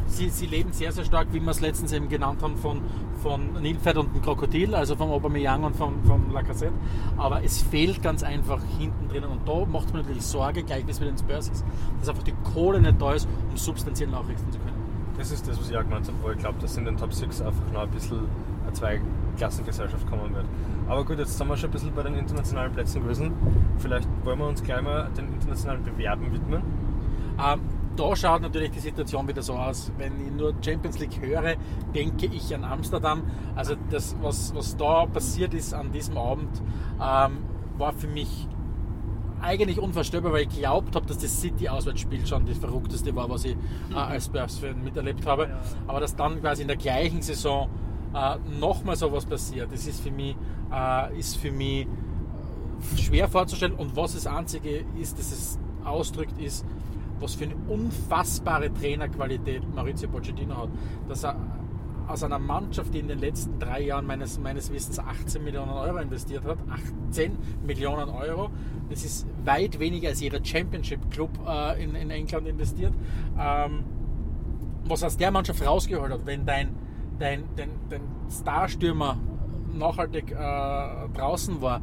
Sie, 0.08 0.30
sie, 0.30 0.46
leben 0.46 0.74
sehr, 0.74 0.92
sehr 0.92 1.06
stark, 1.06 1.28
wie 1.32 1.40
wir 1.40 1.52
es 1.52 1.62
letztens 1.62 1.94
eben 1.94 2.10
genannt 2.10 2.42
haben, 2.42 2.58
von, 2.58 2.82
von 3.22 3.54
Nilpferd 3.62 3.98
und 3.98 4.14
dem 4.14 4.22
Krokodil, 4.22 4.76
also 4.76 4.96
vom 4.96 5.10
Aubameyang 5.10 5.64
und 5.64 5.76
vom, 5.76 6.04
vom 6.04 6.32
Lacazette. 6.34 6.74
Aber 7.18 7.44
es 7.44 7.62
fehlt 7.62 8.02
ganz 8.02 8.24
einfach 8.24 8.62
hinten 8.78 9.08
drinnen. 9.08 9.30
Und 9.30 9.48
da 9.48 9.66
macht 9.66 9.94
mir 9.94 10.00
natürlich 10.00 10.26
Sorge, 10.26 10.64
gleich 10.64 10.86
wie 10.86 10.92
es 10.92 11.00
mit 11.00 11.10
den 11.10 11.18
Spurs 11.18 11.50
ist, 11.50 11.64
dass 12.00 12.10
einfach 12.10 12.24
die 12.24 12.34
Kohle 12.54 12.82
nicht 12.82 13.02
da 13.02 13.14
ist, 13.14 13.28
um 13.50 13.56
substanziell 13.56 14.10
nachrichten 14.10 14.52
zu 14.52 14.60
können. 14.60 14.71
Das 15.22 15.30
ist 15.30 15.48
das, 15.48 15.60
was 15.60 15.70
ich 15.70 15.78
auch 15.78 15.84
gemeint 15.84 16.08
habe, 16.08 16.18
wo 16.24 16.32
ich 16.32 16.38
glaube, 16.40 16.58
dass 16.60 16.76
in 16.78 16.86
den 16.86 16.98
Top 16.98 17.14
6 17.14 17.42
einfach 17.42 17.72
noch 17.72 17.84
ein 17.84 17.92
bisschen 17.92 18.28
eine 18.64 18.74
Zweiklassengesellschaft 18.74 20.10
kommen 20.10 20.34
wird. 20.34 20.48
Aber 20.90 21.06
gut, 21.06 21.20
jetzt 21.20 21.38
sind 21.38 21.48
wir 21.48 21.56
schon 21.56 21.70
ein 21.70 21.74
bisschen 21.74 21.94
bei 21.94 22.02
den 22.02 22.16
internationalen 22.16 22.74
Plätzen 22.74 23.04
gewesen. 23.04 23.32
Vielleicht 23.78 24.08
wollen 24.24 24.40
wir 24.40 24.48
uns 24.48 24.64
gleich 24.64 24.82
mal 24.82 25.12
den 25.16 25.32
internationalen 25.32 25.84
Bewerben 25.84 26.34
widmen. 26.34 26.64
Ähm, 27.40 27.62
da 27.96 28.16
schaut 28.16 28.42
natürlich 28.42 28.72
die 28.72 28.80
Situation 28.80 29.28
wieder 29.28 29.44
so 29.44 29.54
aus. 29.54 29.92
Wenn 30.00 30.20
ich 30.26 30.32
nur 30.32 30.56
Champions 30.60 30.98
League 30.98 31.22
höre, 31.22 31.54
denke 31.94 32.26
ich 32.26 32.56
an 32.56 32.64
Amsterdam. 32.64 33.22
Also 33.56 33.76
das, 33.92 34.16
was, 34.24 34.56
was 34.56 34.76
da 34.76 35.06
passiert 35.06 35.54
ist 35.54 35.76
an 35.76 35.92
diesem 35.92 36.18
Abend, 36.18 36.64
ähm, 37.00 37.44
war 37.78 37.94
für 37.94 38.08
mich 38.08 38.48
eigentlich 39.42 39.80
unvorstellbar, 39.80 40.34
weil 40.34 40.44
ich 40.44 40.50
glaubt 40.50 40.96
habe, 40.96 41.06
dass 41.06 41.18
das 41.18 41.42
City-Auswärtsspiel 41.42 42.26
schon 42.26 42.46
das 42.46 42.58
Verrückteste 42.58 43.16
war, 43.16 43.30
was 43.30 43.46
ich 43.46 43.56
äh, 43.92 43.96
als 43.96 44.26
Spurs-Fan 44.26 44.84
miterlebt 44.84 45.26
habe. 45.26 45.50
Aber 45.88 46.00
dass 46.00 46.16
dann 46.16 46.40
quasi 46.42 46.62
in 46.62 46.68
der 46.68 46.78
gleichen 46.78 47.22
Saison 47.22 47.70
äh, 48.14 48.38
nochmal 48.60 48.96
sowas 48.96 49.26
passiert, 49.26 49.72
das 49.72 49.88
ist 49.88 50.02
für 50.02 50.12
mich, 50.12 50.36
äh, 50.72 51.18
ist 51.18 51.38
für 51.38 51.52
mich 51.52 51.86
äh, 51.86 52.98
schwer 52.98 53.28
vorzustellen. 53.28 53.74
Und 53.74 53.96
was 53.96 54.14
das 54.14 54.28
Einzige 54.28 54.86
ist, 55.00 55.18
dass 55.18 55.32
es 55.32 55.60
ausdrückt, 55.84 56.40
ist, 56.40 56.66
was 57.20 57.36
für 57.36 57.46
eine 57.46 57.56
unfassbare 57.68 58.74
Trainerqualität 58.74 59.64
Maurizio 59.74 60.10
Pochettino 60.10 60.58
hat. 60.58 60.70
Dass 61.08 61.24
er 61.24 61.36
aus 62.12 62.24
einer 62.24 62.40
Mannschaft, 62.40 62.94
die 62.94 63.00
in 63.00 63.08
den 63.08 63.20
letzten 63.20 63.60
drei 63.60 63.82
Jahren 63.82 64.06
meines, 64.06 64.40
meines 64.40 64.72
Wissens 64.72 65.00
18 65.00 65.44
Millionen 65.44 65.72
Euro 65.72 65.98
investiert 65.98 66.44
hat, 66.44 66.58
18 67.10 67.38
Millionen 67.66 68.10
Euro, 68.10 68.50
das 68.90 69.04
ist 69.04 69.26
weit 69.46 69.80
weniger 69.80 70.10
als 70.10 70.22
jeder 70.22 70.44
Championship-Club 70.44 71.30
äh, 71.48 71.84
in, 71.84 71.96
in 71.96 72.10
England 72.10 72.48
investiert, 72.48 72.94
ähm, 73.40 73.84
was 74.86 75.04
aus 75.04 75.18
der 75.18 75.32
Mannschaft 75.32 75.66
rausgeholt 75.66 76.12
hat, 76.12 76.26
wenn 76.26 76.46
dein, 76.46 76.76
dein, 77.20 77.44
dein, 77.56 77.70
dein 77.90 78.02
Starstürmer 78.30 79.18
nachhaltig 79.74 80.32
äh, 80.32 80.36
draußen 81.14 81.62
war, 81.62 81.82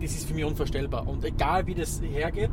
das 0.00 0.12
ist 0.12 0.26
für 0.26 0.34
mich 0.34 0.44
unvorstellbar. 0.44 1.06
Und 1.06 1.24
egal 1.24 1.66
wie 1.66 1.74
das 1.74 2.02
hergeht, 2.02 2.50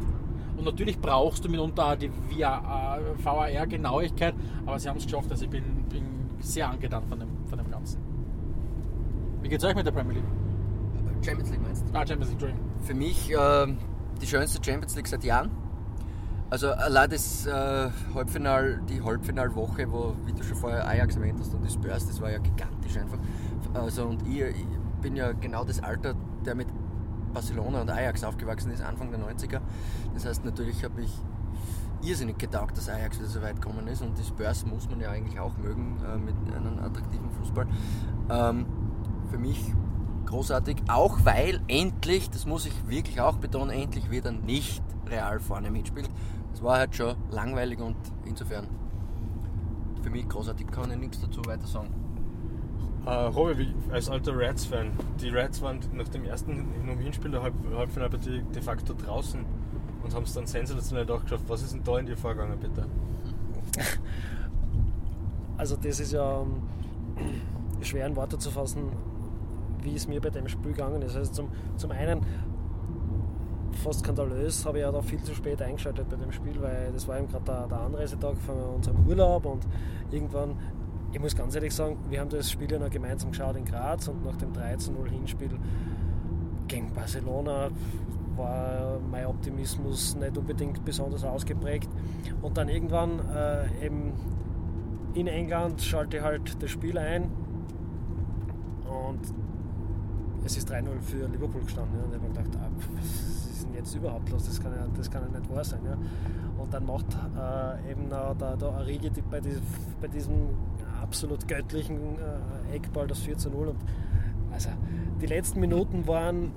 und 0.57 0.65
natürlich 0.65 0.99
brauchst 0.99 1.45
du 1.45 1.49
mitunter 1.49 1.95
die 1.95 2.11
VAR-Genauigkeit, 2.37 4.35
aber 4.65 4.77
sie 4.77 4.89
haben 4.89 4.97
es 4.97 5.05
geschafft. 5.05 5.31
Also 5.31 5.45
ich 5.45 5.49
bin, 5.49 5.63
bin 5.89 6.03
sehr 6.39 6.69
angetan 6.69 7.03
von 7.07 7.19
dem, 7.19 7.29
von 7.47 7.57
dem 7.57 7.69
Ganzen. 7.69 7.99
Wie 9.41 9.49
geht 9.49 9.59
es 9.59 9.65
euch 9.65 9.75
mit 9.75 9.85
der 9.85 9.91
Premier 9.91 10.15
League? 10.15 11.25
Champions 11.25 11.49
League 11.51 11.61
meinst 11.61 11.83
du? 11.87 11.97
Ah, 11.97 12.05
Champions 12.05 12.31
League, 12.31 12.41
Entschuldigung. 12.41 12.65
Für 12.83 12.93
mich 12.93 13.31
äh, 13.31 13.67
die 14.21 14.27
schönste 14.27 14.63
Champions 14.63 14.95
League 14.95 15.07
seit 15.07 15.23
Jahren. 15.23 15.51
Also 16.49 16.71
allein 16.71 17.09
das 17.09 17.45
äh, 17.45 17.89
Halbfinal, 18.15 18.81
die 18.89 19.01
Halbfinalwoche, 19.03 19.91
wo, 19.91 20.15
wie 20.25 20.33
du 20.33 20.43
schon 20.43 20.57
vorher 20.57 20.87
Ajax 20.87 21.15
erwähnt 21.15 21.39
hast 21.39 21.53
und 21.53 21.63
die 21.63 21.71
Spurs, 21.71 22.07
das 22.07 22.19
war 22.21 22.31
ja 22.31 22.39
gigantisch 22.39 22.97
einfach. 22.97 23.19
Also 23.73 24.05
und 24.05 24.27
ich, 24.27 24.41
ich 24.41 24.65
bin 25.01 25.15
ja 25.15 25.31
genau 25.33 25.63
das 25.63 25.81
Alter, 25.83 26.15
der 26.45 26.55
mit 26.55 26.67
Barcelona 27.33 27.81
und 27.81 27.91
Ajax 27.91 28.23
aufgewachsen 28.23 28.71
ist, 28.71 28.81
Anfang 28.81 29.11
der 29.11 29.19
90er. 29.19 29.61
Das 30.15 30.25
heißt, 30.25 30.43
natürlich 30.43 30.83
habe 30.83 31.01
ich 31.01 31.11
irrsinnig 32.01 32.37
getaugt, 32.37 32.77
dass 32.77 32.89
Ajax 32.89 33.19
wieder 33.19 33.27
so 33.27 33.41
weit 33.41 33.61
gekommen 33.61 33.87
ist 33.87 34.01
und 34.01 34.17
die 34.17 34.23
Spurs 34.23 34.65
muss 34.65 34.89
man 34.89 34.99
ja 34.99 35.11
eigentlich 35.11 35.39
auch 35.39 35.57
mögen 35.57 35.97
äh, 36.05 36.17
mit 36.17 36.35
einem 36.55 36.79
attraktiven 36.79 37.29
Fußball. 37.31 37.67
Ähm, 38.29 38.65
für 39.29 39.37
mich 39.37 39.73
großartig, 40.25 40.77
auch 40.87 41.19
weil 41.23 41.61
endlich, 41.67 42.29
das 42.29 42.45
muss 42.45 42.65
ich 42.65 42.87
wirklich 42.87 43.19
auch 43.19 43.37
betonen, 43.37 43.71
endlich 43.71 44.09
wieder 44.11 44.31
nicht 44.31 44.83
Real 45.07 45.39
vorne 45.39 45.71
mitspielt. 45.71 46.09
Das 46.51 46.63
war 46.63 46.77
halt 46.77 46.95
schon 46.95 47.15
langweilig 47.31 47.79
und 47.79 47.97
insofern 48.25 48.67
für 50.01 50.09
mich 50.09 50.27
großartig, 50.27 50.67
kann 50.67 50.91
ich 50.91 50.97
nichts 50.97 51.19
dazu 51.19 51.41
weiter 51.45 51.67
sagen. 51.67 51.89
Äh, 53.05 53.11
Robi, 53.11 53.73
als 53.91 54.09
alter 54.09 54.37
Reds-Fan, 54.37 54.91
die 55.19 55.29
Reds 55.29 55.61
waren 55.61 55.79
nach 55.93 56.09
dem 56.09 56.25
ersten 56.25 56.67
Hinspiel 56.99 57.31
der 57.31 57.41
Halb 57.41 57.55
Halbfinalpartie 57.75 58.43
de 58.53 58.61
facto 58.61 58.93
draußen 58.93 59.45
und 60.09 60.15
haben 60.15 60.23
es 60.23 60.33
dann 60.33 60.47
sensationell 60.47 61.05
doch 61.05 61.21
geschafft. 61.21 61.43
Was 61.47 61.61
ist 61.61 61.73
denn 61.73 61.83
da 61.83 61.99
in 61.99 62.07
dir 62.07 62.17
vorgegangen, 62.17 62.57
bitte? 62.59 62.85
Also 65.57 65.75
das 65.75 65.99
ist 65.99 66.13
ja 66.13 66.37
um, 66.37 66.63
schwer 67.81 68.07
in 68.07 68.15
Worte 68.15 68.37
zu 68.37 68.49
fassen, 68.49 68.91
wie 69.83 69.93
es 69.93 70.07
mir 70.07 70.19
bei 70.19 70.29
dem 70.29 70.47
Spiel 70.47 70.71
gegangen 70.71 71.01
ist. 71.01 71.15
Also 71.15 71.31
zum, 71.31 71.49
zum 71.77 71.91
einen 71.91 72.25
fast 73.83 73.99
skandalös 73.99 74.65
habe 74.65 74.79
ich 74.79 74.81
ja 74.81 74.91
da 74.91 75.01
viel 75.01 75.21
zu 75.21 75.35
spät 75.35 75.61
eingeschaltet 75.61 76.09
bei 76.09 76.15
dem 76.15 76.31
Spiel, 76.31 76.59
weil 76.61 76.91
das 76.91 77.07
war 77.07 77.19
eben 77.19 77.27
gerade 77.27 77.45
der, 77.45 77.67
der 77.67 77.79
Anreisetag 77.81 78.35
von 78.37 78.55
unserem 78.77 79.05
Urlaub 79.07 79.45
und 79.45 79.67
irgendwann 80.11 80.57
ich 81.11 81.19
muss 81.19 81.35
ganz 81.35 81.55
ehrlich 81.55 81.73
sagen, 81.73 81.97
wir 82.09 82.19
haben 82.19 82.29
das 82.29 82.51
Spiel 82.51 82.71
ja 82.71 82.77
noch 82.77 82.91
gemeinsam 82.91 83.31
geschaut 83.31 83.55
in 83.55 83.65
Graz 83.65 84.07
und 84.07 84.23
nach 84.23 84.35
dem 84.35 84.53
13-0 84.53 85.09
Hinspiel 85.09 85.49
gegen 86.67 86.93
Barcelona 86.93 87.69
war 88.39 88.99
mein 89.11 89.25
Optimismus 89.27 90.15
nicht 90.15 90.37
unbedingt 90.37 90.83
besonders 90.83 91.23
ausgeprägt. 91.23 91.89
Und 92.41 92.57
dann 92.57 92.69
irgendwann 92.69 93.19
äh, 93.29 93.85
eben 93.85 94.13
in 95.13 95.27
England 95.27 95.81
schalte 95.81 96.17
ich 96.17 96.23
halt 96.23 96.61
das 96.61 96.71
Spiel 96.71 96.97
ein 96.97 97.23
und 98.85 99.19
es 100.45 100.57
ist 100.57 100.71
3-0 100.71 100.99
für 101.01 101.27
Liverpool 101.27 101.61
gestanden. 101.61 101.97
Ja. 101.97 102.05
Und 102.05 102.15
ich 102.15 102.21
habe 102.21 102.27
gedacht, 102.29 102.63
ah, 102.63 102.69
was 102.95 103.51
ist 103.51 103.65
denn 103.65 103.73
jetzt 103.73 103.95
überhaupt 103.95 104.29
los? 104.29 104.45
Das 104.45 104.61
kann 104.61 104.71
ja, 104.71 104.87
das 104.95 105.11
kann 105.11 105.23
ja 105.23 105.39
nicht 105.39 105.53
wahr 105.53 105.63
sein. 105.63 105.81
Ja. 105.85 105.97
Und 106.61 106.73
dann 106.73 106.85
macht 106.85 107.05
äh, 107.13 107.91
eben 107.91 108.09
der, 108.09 108.33
der 108.35 108.69
Arigi 108.69 109.11
bei, 109.29 109.39
diesem, 109.39 109.61
bei 110.01 110.07
diesem 110.07 110.49
absolut 111.01 111.47
göttlichen 111.47 111.97
äh, 111.97 112.75
Eckball 112.75 113.07
das 113.07 113.19
4 113.19 113.37
zu 113.37 113.49
0. 113.49 113.69
Und 113.69 113.77
also 114.51 114.69
die 115.21 115.25
letzten 115.25 115.59
Minuten 115.59 116.07
waren 116.07 116.51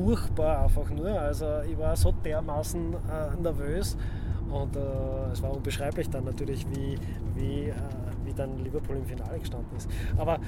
furchtbar 0.00 0.64
einfach 0.64 0.90
nur. 0.90 1.08
Also 1.08 1.46
ich 1.68 1.78
war 1.78 1.96
so 1.96 2.12
dermaßen 2.24 2.94
äh, 2.94 3.42
nervös 3.42 3.96
und 4.50 4.76
äh, 4.76 4.80
es 5.32 5.42
war 5.42 5.52
unbeschreiblich 5.52 6.08
dann 6.10 6.24
natürlich, 6.24 6.66
wie, 6.70 6.98
wie, 7.34 7.68
äh, 7.68 7.74
wie 8.24 8.32
dann 8.32 8.58
Liverpool 8.58 8.96
im 8.96 9.04
Finale 9.04 9.38
gestanden 9.38 9.76
ist. 9.76 9.88
Aber 10.16 10.38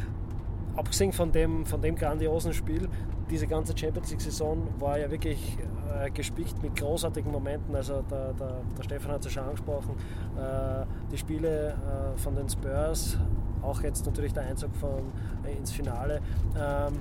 abgesehen 0.76 1.12
von 1.12 1.30
dem, 1.32 1.66
von 1.66 1.80
dem 1.80 1.96
grandiosen 1.96 2.52
Spiel, 2.52 2.88
diese 3.30 3.46
ganze 3.46 3.76
Champions 3.76 4.10
League-Saison 4.10 4.68
war 4.78 4.98
ja 4.98 5.10
wirklich 5.10 5.58
äh, 6.00 6.10
gespickt 6.10 6.62
mit 6.62 6.76
großartigen 6.76 7.30
Momenten. 7.30 7.74
Also 7.74 8.02
der, 8.10 8.32
der, 8.32 8.60
der 8.76 8.82
Stefan 8.82 9.12
hat 9.12 9.20
es 9.20 9.26
ja 9.26 9.30
schon 9.32 9.44
angesprochen, 9.44 9.94
äh, 10.36 10.84
die 11.10 11.18
Spiele 11.18 11.70
äh, 11.70 12.18
von 12.18 12.34
den 12.34 12.48
Spurs, 12.48 13.18
auch 13.62 13.80
jetzt 13.82 14.04
natürlich 14.06 14.32
der 14.32 14.44
Einzug 14.44 14.74
von, 14.76 15.12
äh, 15.44 15.56
ins 15.56 15.70
Finale. 15.70 16.20
Ähm, 16.56 17.00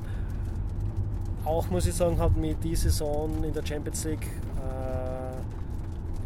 auch 1.46 1.70
muss 1.70 1.88
ich 1.88 1.94
sagen, 1.94 2.20
hat 2.20 2.36
mir 2.38 2.56
die 2.56 2.76
Saison 2.76 3.44
in 3.44 3.54
der 3.54 3.66
Champions 3.66 4.04
League 4.06 4.28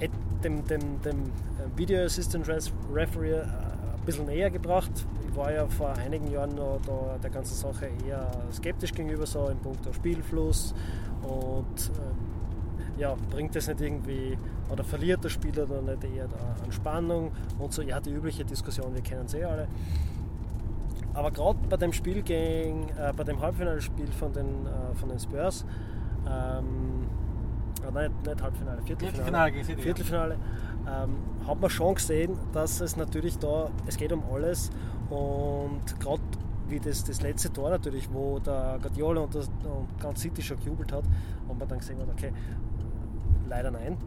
äh, 0.02 0.08
dem, 0.44 0.66
dem, 0.68 1.02
dem 1.02 1.32
Video 1.76 2.04
Assistant 2.04 2.48
Referee 2.48 3.32
äh, 3.32 3.42
ein 3.42 4.06
bisschen 4.06 4.26
näher 4.26 4.52
gebracht. 4.52 4.92
Ich 5.28 5.36
war 5.36 5.52
ja 5.52 5.68
vor 5.68 5.94
einigen 5.94 6.32
Jahren 6.32 6.56
noch 6.56 6.80
da 6.86 7.18
der 7.22 7.30
ganzen 7.30 7.56
Sache 7.56 7.90
eher 8.08 8.30
skeptisch 8.54 8.94
gegenüber, 8.94 9.26
so 9.26 9.48
im 9.48 9.58
Punkt 9.58 9.88
Spielfluss 9.94 10.74
und 11.24 11.92
ja, 12.98 13.16
bringt 13.30 13.56
das 13.56 13.68
nicht 13.68 13.82
irgendwie 13.82 14.38
oder 14.70 14.84
verliert 14.84 15.24
der 15.24 15.30
Spieler 15.30 15.66
dann 15.66 15.86
nicht 15.86 16.04
eher 16.04 16.26
an 16.26 16.72
Spannung 16.72 17.32
und 17.60 17.74
so, 17.74 17.82
ja, 17.82 18.00
die 18.00 18.12
übliche 18.12 18.46
Diskussion, 18.46 18.94
wir 18.94 19.02
kennen 19.02 19.28
sie 19.28 19.40
eh 19.40 19.46
alle. 19.46 19.68
Aber 21.16 21.32
gerade 21.32 21.58
bei 21.70 21.78
dem 21.78 21.94
Spiel 21.94 22.22
gegen, 22.22 22.90
äh, 22.90 23.14
bei 23.16 23.24
dem 23.24 23.42
Halbfinalspiel 23.42 24.12
von 24.12 24.34
den, 24.34 24.66
äh, 24.66 24.96
von 24.96 25.10
den 25.10 25.20
Spurs, 25.20 25.66
ähm, 26.28 27.08
äh, 27.88 27.92
nein, 27.92 28.12
nicht 28.26 28.42
Halbfinale, 28.42 28.82
Viertelfinale, 28.82 29.54
Viertelfinale 29.54 29.58
ja. 29.58 29.84
Viertelfinale 29.84 30.38
ähm, 30.88 31.18
hat 31.48 31.60
man 31.60 31.70
schon 31.70 31.96
gesehen, 31.96 32.38
dass 32.52 32.82
es 32.82 32.98
natürlich 32.98 33.38
da, 33.40 33.70
es 33.88 33.98
geht 33.98 34.12
um 34.12 34.24
alles 34.32 34.70
und 35.10 35.82
gerade 36.00 36.22
wie 36.68 36.80
das, 36.80 37.04
das 37.04 37.22
letzte 37.22 37.52
Tor 37.54 37.70
natürlich, 37.70 38.12
wo 38.12 38.40
der 38.40 38.80
Guardiola 38.82 39.22
und, 39.22 39.36
das, 39.36 39.48
und 39.48 39.88
ganz 40.00 40.22
City 40.22 40.42
schon 40.42 40.58
gejubelt 40.58 40.92
hat 40.92 41.04
und 41.48 41.58
man 41.60 41.68
dann 41.68 41.80
gesehen 41.80 42.00
hat, 42.00 42.10
okay, 42.10 42.32
leider 43.48 43.72
nein. 43.72 43.98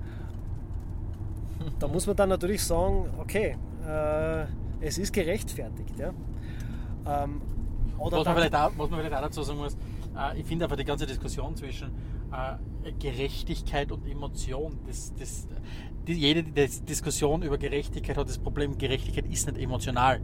Da 1.78 1.88
muss 1.88 2.06
man 2.06 2.16
dann 2.16 2.28
natürlich 2.28 2.62
sagen, 2.62 3.06
okay, 3.18 3.56
äh, 3.86 4.44
es 4.80 4.98
ist 4.98 5.12
gerechtfertigt. 5.12 5.98
Ja? 5.98 6.12
Ähm, 7.08 7.40
oder 7.98 8.18
Was 8.18 8.24
man, 8.26 8.34
vielleicht 8.36 8.54
auch, 8.54 8.70
was 8.76 8.90
man 8.90 9.00
vielleicht 9.00 9.14
auch 9.16 9.22
dazu 9.22 9.42
sagen 9.42 9.58
muss, 9.58 9.74
äh, 10.16 10.38
ich 10.40 10.46
finde 10.46 10.64
einfach 10.66 10.76
die 10.76 10.84
ganze 10.84 11.06
Diskussion 11.06 11.56
zwischen 11.56 11.88
äh, 12.32 12.92
Gerechtigkeit 12.98 13.90
und 13.90 14.06
Emotion, 14.06 14.78
das, 14.86 15.12
das, 15.18 15.48
die, 16.06 16.12
jede 16.14 16.42
Dis- 16.44 16.84
Diskussion 16.84 17.42
über 17.42 17.58
Gerechtigkeit 17.58 18.16
hat 18.16 18.28
das 18.28 18.38
Problem, 18.38 18.78
Gerechtigkeit 18.78 19.26
ist 19.26 19.46
nicht 19.50 19.58
emotional. 19.60 20.20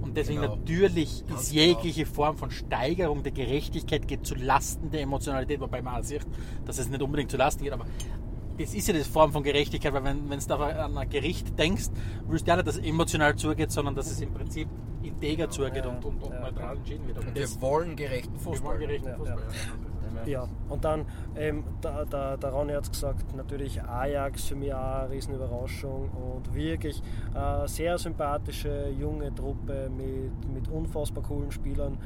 Und 0.00 0.16
deswegen 0.16 0.40
Genau. 0.40 0.56
natürlich 0.56 1.24
Ganz 1.28 1.42
ist 1.42 1.52
genau. 1.52 1.64
jegliche 1.64 2.06
Form 2.06 2.36
von 2.36 2.50
Steigerung 2.50 3.22
der 3.22 3.30
Gerechtigkeit 3.32 4.08
geht 4.08 4.26
zu 4.26 4.34
Lasten 4.34 4.90
der 4.90 5.00
Emotionalität, 5.02 5.60
wobei 5.60 5.80
man 5.80 6.02
sieht, 6.02 6.26
dass 6.64 6.78
es 6.78 6.88
nicht 6.88 7.00
unbedingt 7.02 7.30
zu 7.30 7.36
Lasten 7.36 7.62
geht, 7.62 7.72
aber 7.72 7.84
das 8.58 8.74
ist 8.74 8.88
ja 8.88 8.94
die 8.94 9.00
Form 9.00 9.32
von 9.32 9.42
Gerechtigkeit, 9.44 9.92
weil 9.92 10.02
wenn, 10.04 10.28
wenn 10.28 10.40
du 10.40 10.54
an 10.54 10.98
ein 10.98 11.08
Gericht 11.08 11.56
denkst, 11.58 11.90
willst 12.26 12.46
du 12.46 12.50
ja 12.50 12.56
nicht, 12.56 12.66
dass 12.66 12.78
es 12.78 12.84
emotional 12.84 13.36
zugeht, 13.36 13.70
sondern 13.70 13.94
dass 13.94 14.10
es 14.10 14.20
im 14.20 14.32
Prinzip 14.34 14.68
integer 15.02 15.50
zugeht 15.50 15.84
Ja, 15.84 15.90
und, 15.90 16.04
und, 16.04 16.22
und 16.22 16.32
ja. 16.32 16.40
neutral 16.40 16.76
entschieden 16.76 17.06
wird. 17.06 17.18
Aber 17.18 17.28
Und 17.28 17.34
wir 17.34 17.60
wollen 17.60 17.96
gerechten 17.96 18.32
wir 18.32 18.44
wollen 18.44 18.56
Fußball. 18.56 18.78
gerechten 18.78 19.08
Ja, 19.08 19.14
Fußball. 19.16 19.42
Ja, 20.26 20.46
und 20.68 20.84
dann, 20.84 21.06
ähm, 21.36 21.64
der, 21.82 22.04
der, 22.04 22.36
der 22.36 22.50
Ronny 22.50 22.74
hat 22.74 22.84
es 22.84 22.90
gesagt, 22.90 23.34
natürlich 23.34 23.82
Ajax 23.82 24.44
für 24.44 24.54
mich 24.54 24.72
auch 24.72 25.00
eine 25.00 25.10
Riesenüberraschung 25.10 26.10
und 26.10 26.54
wirklich 26.54 27.02
äh, 27.34 27.66
sehr 27.66 27.96
sympathische 27.98 28.90
junge 28.90 29.34
Truppe 29.34 29.90
mit, 29.90 30.52
mit 30.52 30.68
unfassbar 30.68 31.24
coolen 31.24 31.50
Spielern. 31.50 31.98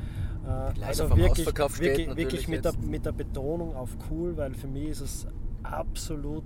Äh, 0.47 0.93
steht 0.95 1.17
wirklich, 1.17 1.47
natürlich 1.47 2.17
wirklich 2.17 2.49
mit, 2.49 2.65
der, 2.65 2.73
mit 2.79 3.05
der 3.05 3.13
Betonung 3.13 3.75
auf 3.75 3.97
cool, 4.11 4.37
weil 4.37 4.55
für 4.55 4.69
mich 4.69 4.91
ist 4.91 5.01
es 5.01 5.27
absolut 5.65 6.45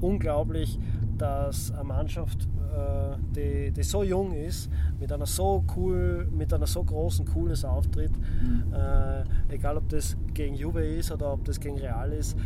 unglaublich, 0.00 0.78
dass 1.16 1.70
eine 1.72 1.84
Mannschaft, 1.84 2.48
äh, 2.70 3.16
die, 3.34 3.72
die 3.72 3.82
so 3.82 4.02
jung 4.02 4.32
ist, 4.32 4.70
mit 4.98 5.12
einer 5.12 5.26
so 5.26 5.64
cool, 5.76 6.28
mit 6.30 6.52
einer 6.52 6.66
so 6.66 6.82
großen 6.82 7.26
Coolness 7.26 7.64
auftritt, 7.64 8.12
äh, 8.72 9.54
egal 9.54 9.76
ob 9.76 9.88
das 9.88 10.16
gegen 10.34 10.54
Juve 10.54 10.84
ist 10.84 11.12
oder 11.12 11.32
ob 11.32 11.44
das 11.44 11.58
gegen 11.58 11.78
Real 11.78 12.12
ist, 12.12 12.36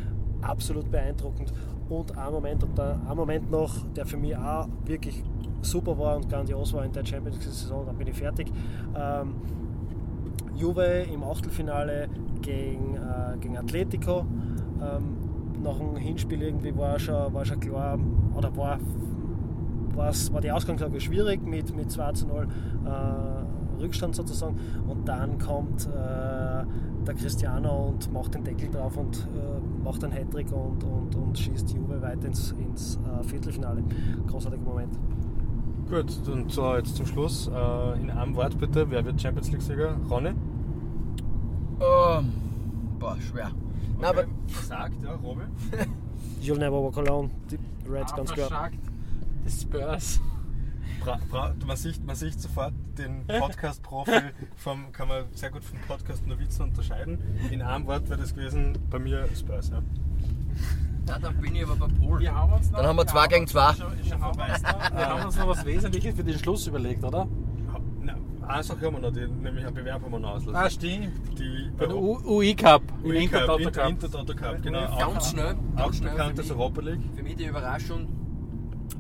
absolut 0.42 0.90
beeindruckend. 0.90 1.52
Und 1.88 2.16
ein 2.16 2.32
Moment, 2.32 2.64
und 2.64 2.78
der, 2.78 3.00
ein 3.08 3.16
Moment 3.16 3.50
noch, 3.50 3.86
der 3.94 4.06
für 4.06 4.16
mich 4.16 4.36
auch 4.36 4.68
wirklich 4.86 5.22
super 5.60 5.98
war 5.98 6.16
und 6.16 6.28
grandios 6.28 6.72
war 6.72 6.84
in 6.84 6.92
der 6.92 7.04
Champions 7.04 7.38
League-Saison, 7.38 7.86
dann 7.86 7.96
bin 7.96 8.08
ich 8.08 8.16
fertig. 8.16 8.50
Ähm, 8.96 9.34
Juve 10.56 11.06
im 11.12 11.24
Achtelfinale 11.24 12.08
gegen, 12.40 12.94
äh, 12.94 13.36
gegen 13.40 13.56
Atletico. 13.56 14.24
Ähm, 14.80 15.16
nach 15.62 15.78
dem 15.78 15.96
Hinspiel 15.96 16.42
irgendwie 16.42 16.76
war 16.76 16.98
schon, 16.98 17.32
war 17.32 17.44
schon 17.44 17.60
klar, 17.60 17.98
oder 18.34 18.54
war, 18.56 18.78
war 19.96 20.40
die 20.40 20.50
Ausgangslage 20.52 21.00
schwierig 21.00 21.44
mit, 21.46 21.74
mit 21.74 21.90
2 21.90 22.12
zu 22.12 22.26
0 22.26 22.46
äh, 22.84 23.82
Rückstand 23.82 24.14
sozusagen. 24.14 24.56
Und 24.88 25.08
dann 25.08 25.38
kommt 25.38 25.86
äh, 25.86 25.90
der 27.06 27.14
Cristiano 27.16 27.88
und 27.88 28.12
macht 28.12 28.34
den 28.34 28.44
Deckel 28.44 28.70
drauf 28.70 28.96
und 28.96 29.16
äh, 29.36 29.84
macht 29.84 30.02
einen 30.04 30.12
Hattrick 30.12 30.50
und, 30.52 30.82
und, 30.84 31.14
und 31.14 31.38
schießt 31.38 31.70
Juve 31.74 32.00
weiter 32.00 32.26
ins, 32.26 32.52
ins 32.52 32.98
äh, 32.98 33.22
Viertelfinale. 33.24 33.82
Großartiger 34.26 34.62
Moment. 34.62 34.98
Gut, 35.90 36.28
und 36.28 36.50
so 36.50 36.74
jetzt 36.76 36.96
zum 36.96 37.06
Schluss. 37.06 37.48
Äh, 37.48 38.00
in 38.00 38.10
einem 38.10 38.34
Wort 38.36 38.58
bitte, 38.58 38.90
wer 38.90 39.04
wird 39.04 39.20
Champions 39.20 39.50
League-Sieger? 39.50 39.96
Ronny? 40.08 40.30
Ähm, 41.80 42.32
boah, 42.98 43.16
schwer. 43.20 43.50
Na, 44.00 44.08
aber 44.10 44.24
Sagt, 44.66 44.94
ja, 45.02 45.12
Robi? 45.16 45.42
You'll 46.40 46.58
never 46.58 46.82
walk 46.82 46.96
alone. 46.98 47.30
Die 47.50 47.58
Reds 47.90 48.12
Ah, 48.12 48.16
ganz 48.16 48.32
klar. 48.32 48.48
verschagt. 48.48 48.78
Die 49.44 49.50
Spurs. 49.50 50.20
Bra 51.00 51.18
bra 51.30 51.54
man, 51.66 51.76
sieht, 51.76 52.04
man 52.04 52.16
sieht 52.16 52.40
sofort 52.40 52.72
den 52.96 53.26
Podcast-Profi 53.26 54.12
vom, 54.56 54.90
kann 54.92 55.08
man 55.08 55.24
sehr 55.32 55.50
gut 55.50 55.64
vom 55.64 55.78
Podcast 55.86 56.26
Novizen 56.26 56.62
unterscheiden. 56.64 57.18
In 57.50 57.60
einem 57.62 57.86
Wort 57.86 58.08
wäre 58.08 58.20
das 58.20 58.34
gewesen, 58.34 58.78
bei 58.90 58.98
mir 58.98 59.28
Spurs. 59.36 59.68
Ja. 59.70 59.82
na, 61.06 61.18
dann 61.18 61.36
bin 61.40 61.54
ich 61.54 61.62
aber 61.64 61.76
bei 61.76 61.88
Polen. 61.88 62.20
Wir 62.20 62.34
haben 62.34 62.52
uns 62.52 62.70
noch, 62.70 62.78
Dann 62.78 62.86
haben 62.88 62.96
wir 62.96 63.06
zwei 63.06 63.26
gegen 63.28 63.46
zwei. 63.46 63.76
Wir, 63.76 63.86
uns 63.86 64.10
noch, 64.10 64.36
wir 64.38 65.08
haben 65.08 65.24
uns 65.26 65.36
noch 65.36 65.48
was 65.48 65.64
Wesentliches 65.64 66.14
für 66.14 66.24
den 66.24 66.38
Schluss 66.38 66.66
überlegt, 66.66 67.04
oder? 67.04 67.26
Eine 68.46 68.62
Sache 68.62 68.84
haben 68.84 68.96
wir 68.96 69.00
noch, 69.00 69.10
die, 69.12 69.26
nämlich 69.26 69.64
einen 69.64 69.74
Bewerb 69.74 70.02
haben 70.02 70.12
wir 70.12 70.18
noch 70.18 70.32
auslassen. 70.32 70.54
Ah, 70.56 70.68
stimmt. 70.68 71.38
Die 71.38 71.70
Bei 71.78 71.86
der 71.86 71.96
UI 71.96 72.54
Cup. 72.54 72.82
UI 73.02 73.26
Cup, 73.26 73.40
Intertoto 73.40 73.56
Inter, 73.58 73.70
Cup. 73.70 73.90
Intertoto 73.90 74.34
Cup, 74.34 74.62
genau. 74.62 74.98
Ganz 74.98 75.30
schnell, 75.30 75.54
Auch 75.76 75.84
ganz 75.84 75.96
schnell. 75.96 76.10
bekannt 76.10 76.34
Für 76.34 76.40
als 76.42 76.48
mich, 76.50 76.58
Europa 76.58 76.80
League. 76.82 77.00
für 77.16 77.22
mich 77.22 77.36
die 77.36 77.44
Überraschung, 77.46 78.06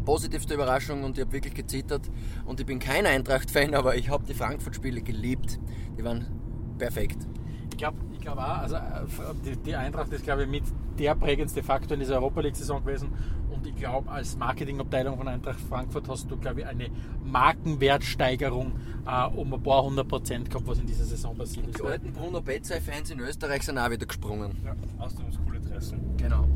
positivste 0.04 0.54
Überraschung 0.54 1.04
und 1.04 1.18
ich 1.18 1.24
habe 1.24 1.32
wirklich 1.32 1.54
gezittert. 1.54 2.10
Und 2.44 2.60
ich 2.60 2.66
bin 2.66 2.78
kein 2.78 3.06
Eintracht-Fan, 3.06 3.74
aber 3.74 3.96
ich 3.96 4.10
habe 4.10 4.24
die 4.26 4.34
Frankfurt-Spiele 4.34 5.02
geliebt. 5.02 5.58
Die 5.98 6.04
waren 6.04 6.26
perfekt. 6.78 7.26
Ich 7.70 7.78
glaube 7.78 7.98
ich 8.12 8.20
glaub 8.20 8.38
auch, 8.38 8.58
also 8.58 8.76
äh, 8.76 8.80
die, 9.44 9.56
die 9.56 9.76
Eintracht 9.76 10.12
ist, 10.12 10.24
glaube 10.24 10.44
ich, 10.44 10.48
mit 10.48 10.62
der 10.98 11.14
prägendste 11.14 11.62
Faktor 11.62 11.94
in 11.94 12.00
dieser 12.00 12.14
Europa 12.14 12.40
League-Saison 12.40 12.84
gewesen. 12.84 13.12
Und 13.50 13.66
ich 13.66 13.74
glaube, 13.76 14.10
als 14.10 14.36
Marketingabteilung 14.36 15.16
von 15.18 15.28
Eintracht 15.28 15.60
Frankfurt 15.60 16.08
hast 16.08 16.30
du, 16.30 16.36
glaube 16.36 16.60
ich, 16.60 16.66
eine 16.66 16.88
Markenwertsteigerung 17.24 18.72
äh, 19.06 19.26
um 19.36 19.52
ein 19.52 19.62
paar 19.62 19.82
hundert 19.82 20.08
Prozent 20.08 20.48
gehabt, 20.48 20.66
was 20.66 20.78
in 20.78 20.86
dieser 20.86 21.04
Saison 21.04 21.36
passiert 21.36 21.68
ist. 21.68 21.78
Die 21.78 21.84
alten 21.84 22.12
Bruno 22.12 22.40
Betzey-Fans 22.40 23.10
in 23.10 23.20
Österreich 23.20 23.62
sind 23.62 23.78
auch 23.78 23.90
wieder 23.90 24.06
gesprungen. 24.06 24.56
Ja, 24.64 24.74
ausnahmscoole 24.98 25.60
Dressen. 25.60 26.16
Genau. 26.16 26.48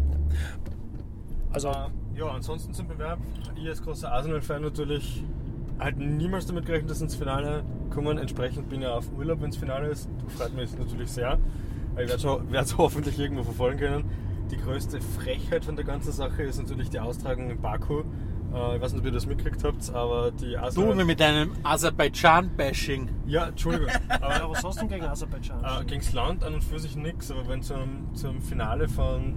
Also, 1.52 1.68
Äh, 1.68 2.18
ja, 2.18 2.26
ansonsten 2.26 2.72
zum 2.74 2.88
Bewerb. 2.88 3.18
Ich 3.56 3.66
als 3.68 3.82
großer 3.82 4.10
Arsenal-Fan 4.12 4.62
natürlich 4.62 5.22
halt 5.78 5.98
niemals 5.98 6.46
damit 6.46 6.66
gerechnet, 6.66 6.90
dass 6.90 7.00
ins 7.00 7.14
Finale 7.14 7.62
kommen. 7.90 8.18
Entsprechend 8.18 8.68
bin 8.68 8.82
ich 8.82 8.88
auf 8.88 9.06
Urlaub, 9.16 9.40
wenn 9.40 9.50
es 9.50 9.56
Finale 9.56 9.88
ist. 9.88 10.08
Freut 10.36 10.54
mich 10.54 10.76
natürlich 10.76 11.10
sehr. 11.10 11.38
Ich 11.92 12.08
werde 12.08 12.60
es 12.60 12.78
hoffentlich 12.78 13.18
irgendwo 13.18 13.42
verfolgen 13.44 13.78
können. 13.78 14.04
Die 14.50 14.56
größte 14.56 15.00
Frechheit 15.00 15.64
von 15.64 15.76
der 15.76 15.84
ganzen 15.84 16.12
Sache 16.12 16.42
ist 16.42 16.58
natürlich 16.58 16.90
die 16.90 16.98
Austragung 17.00 17.50
in 17.50 17.60
Baku. 17.60 18.00
Äh, 18.52 18.76
ich 18.76 18.82
weiß 18.82 18.92
nicht, 18.92 19.00
ob 19.00 19.06
ihr 19.06 19.12
das 19.12 19.26
mitgekriegt 19.26 19.62
habt, 19.62 19.90
aber 19.92 20.30
die 20.30 20.52
Du 20.52 20.58
Arsenal... 20.58 21.04
mit 21.04 21.20
deinem 21.20 21.52
Aserbaidschan-Bashing. 21.62 23.08
ja, 23.26 23.46
Entschuldigung. 23.48 23.88
aber 24.08 24.50
was 24.50 24.64
hast 24.64 24.76
du 24.76 24.86
denn 24.86 25.00
gegen 25.00 25.04
Aserbaidschan? 25.06 25.62
Äh, 25.62 25.84
gegen 25.84 26.00
das 26.00 26.12
Land 26.12 26.44
an 26.44 26.54
und 26.54 26.64
für 26.64 26.78
sich 26.78 26.96
nichts, 26.96 27.30
aber 27.30 27.46
wenn 27.48 27.62
zum, 27.62 28.08
zum 28.14 28.40
Finale 28.40 28.88
von, 28.88 29.34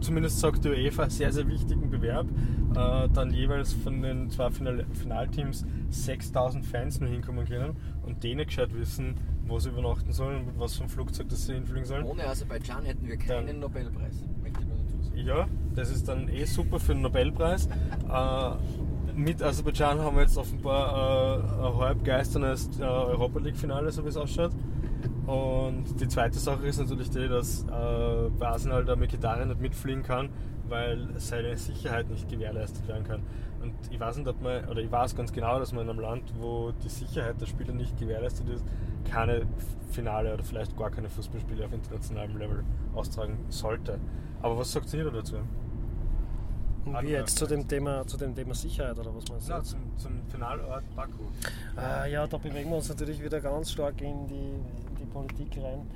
zumindest 0.00 0.40
sagt 0.40 0.64
die 0.64 0.68
UEFA, 0.70 1.08
sehr, 1.10 1.32
sehr 1.32 1.46
wichtigen 1.48 1.90
Bewerb, 1.90 2.26
äh, 2.74 3.08
dann 3.12 3.32
jeweils 3.32 3.72
von 3.72 4.02
den 4.02 4.30
zwei 4.30 4.50
Final 4.50 4.84
Finalteams 4.92 5.64
6000 5.90 6.64
Fans 6.66 7.00
nur 7.00 7.08
hinkommen 7.10 7.46
können 7.46 7.76
und 8.04 8.22
denen 8.22 8.46
gescheit 8.46 8.74
wissen, 8.74 9.14
wo 9.46 9.58
sie 9.58 9.70
übernachten 9.70 10.12
sollen 10.12 10.46
und 10.48 10.58
was 10.60 10.76
für 10.76 10.84
ein 10.84 10.88
Flugzeug 10.88 11.28
das 11.28 11.46
sie 11.46 11.54
hinfliegen 11.54 11.84
sollen. 11.84 12.04
Ohne 12.04 12.26
Aserbaidschan 12.26 12.84
hätten 12.84 13.06
wir 13.06 13.16
keinen 13.16 13.46
Dann- 13.46 13.60
Nobelpreis. 13.60 14.22
Möchte 14.42 14.60
ich 14.60 14.66
nur 14.66 14.76
dazu 14.76 15.02
sagen. 15.02 15.26
Ja, 15.26 15.46
das 15.74 15.90
ist 15.90 16.06
dann 16.08 16.28
eh 16.28 16.44
super 16.44 16.78
für 16.78 16.92
den 16.94 17.02
Nobelpreis. 17.02 17.66
Äh, 17.66 18.50
mit 19.16 19.42
Aserbaidschan 19.42 19.98
haben 19.98 20.16
wir 20.16 20.22
jetzt 20.22 20.38
offenbar 20.38 21.40
äh, 21.62 21.66
ein 21.66 21.76
halb 21.78 22.04
geisternes 22.04 22.70
äh, 22.78 22.84
Europa 22.84 23.40
League-Finale, 23.40 23.90
so 23.90 24.04
wie 24.04 24.08
es 24.08 24.16
ausschaut. 24.16 24.52
Und 25.30 26.00
die 26.00 26.08
zweite 26.08 26.40
Sache 26.40 26.66
ist 26.66 26.80
natürlich 26.80 27.08
die, 27.08 27.28
dass 27.28 27.62
äh, 27.62 28.30
bei 28.36 28.48
Arsenal 28.48 28.84
der 28.84 28.96
Mkhitaryan 28.96 29.46
nicht 29.46 29.60
mitfliegen 29.60 30.02
kann, 30.02 30.28
weil 30.68 31.06
seine 31.18 31.56
Sicherheit 31.56 32.10
nicht 32.10 32.28
gewährleistet 32.28 32.88
werden 32.88 33.04
kann. 33.04 33.22
Und 33.62 33.74
ich 33.92 34.00
weiß 34.00 34.16
nicht, 34.16 34.26
ob 34.26 34.42
man, 34.42 34.64
oder 34.64 34.80
ich 34.80 34.90
weiß 34.90 35.14
ganz 35.14 35.32
genau, 35.32 35.60
dass 35.60 35.72
man 35.72 35.84
in 35.84 35.90
einem 35.90 36.00
Land, 36.00 36.32
wo 36.40 36.72
die 36.82 36.88
Sicherheit 36.88 37.40
der 37.40 37.46
Spieler 37.46 37.72
nicht 37.72 37.96
gewährleistet 37.96 38.48
ist, 38.48 38.64
keine 39.08 39.42
Finale 39.92 40.34
oder 40.34 40.42
vielleicht 40.42 40.76
gar 40.76 40.90
keine 40.90 41.08
Fußballspiele 41.08 41.64
auf 41.64 41.72
internationalem 41.72 42.36
Level 42.36 42.64
austragen 42.96 43.38
sollte. 43.50 44.00
Aber 44.42 44.58
was 44.58 44.72
sagt 44.72 44.92
ihr 44.94 45.08
dazu? 45.12 45.36
Wie 47.02 47.10
jetzt 47.10 47.38
zu 47.38 47.46
dem 47.46 47.68
Thema, 47.68 48.04
zu 48.04 48.16
dem 48.16 48.34
Thema 48.34 48.54
Sicherheit 48.54 48.98
oder 48.98 49.14
was 49.14 49.28
meinst 49.28 49.48
du? 49.48 49.52
Ja, 49.52 49.62
zum, 49.62 49.78
zum 49.96 50.12
Finalort 50.28 50.82
Baku. 50.96 51.24
Äh, 51.78 52.10
ja, 52.10 52.26
da 52.26 52.36
bewegen 52.36 52.70
wir 52.70 52.78
uns 52.78 52.88
natürlich 52.88 53.22
wieder 53.22 53.40
ganz 53.40 53.70
stark 53.70 54.00
in 54.00 54.26
die 54.26 54.89
Politik 55.12 55.58
rein. 55.62 55.86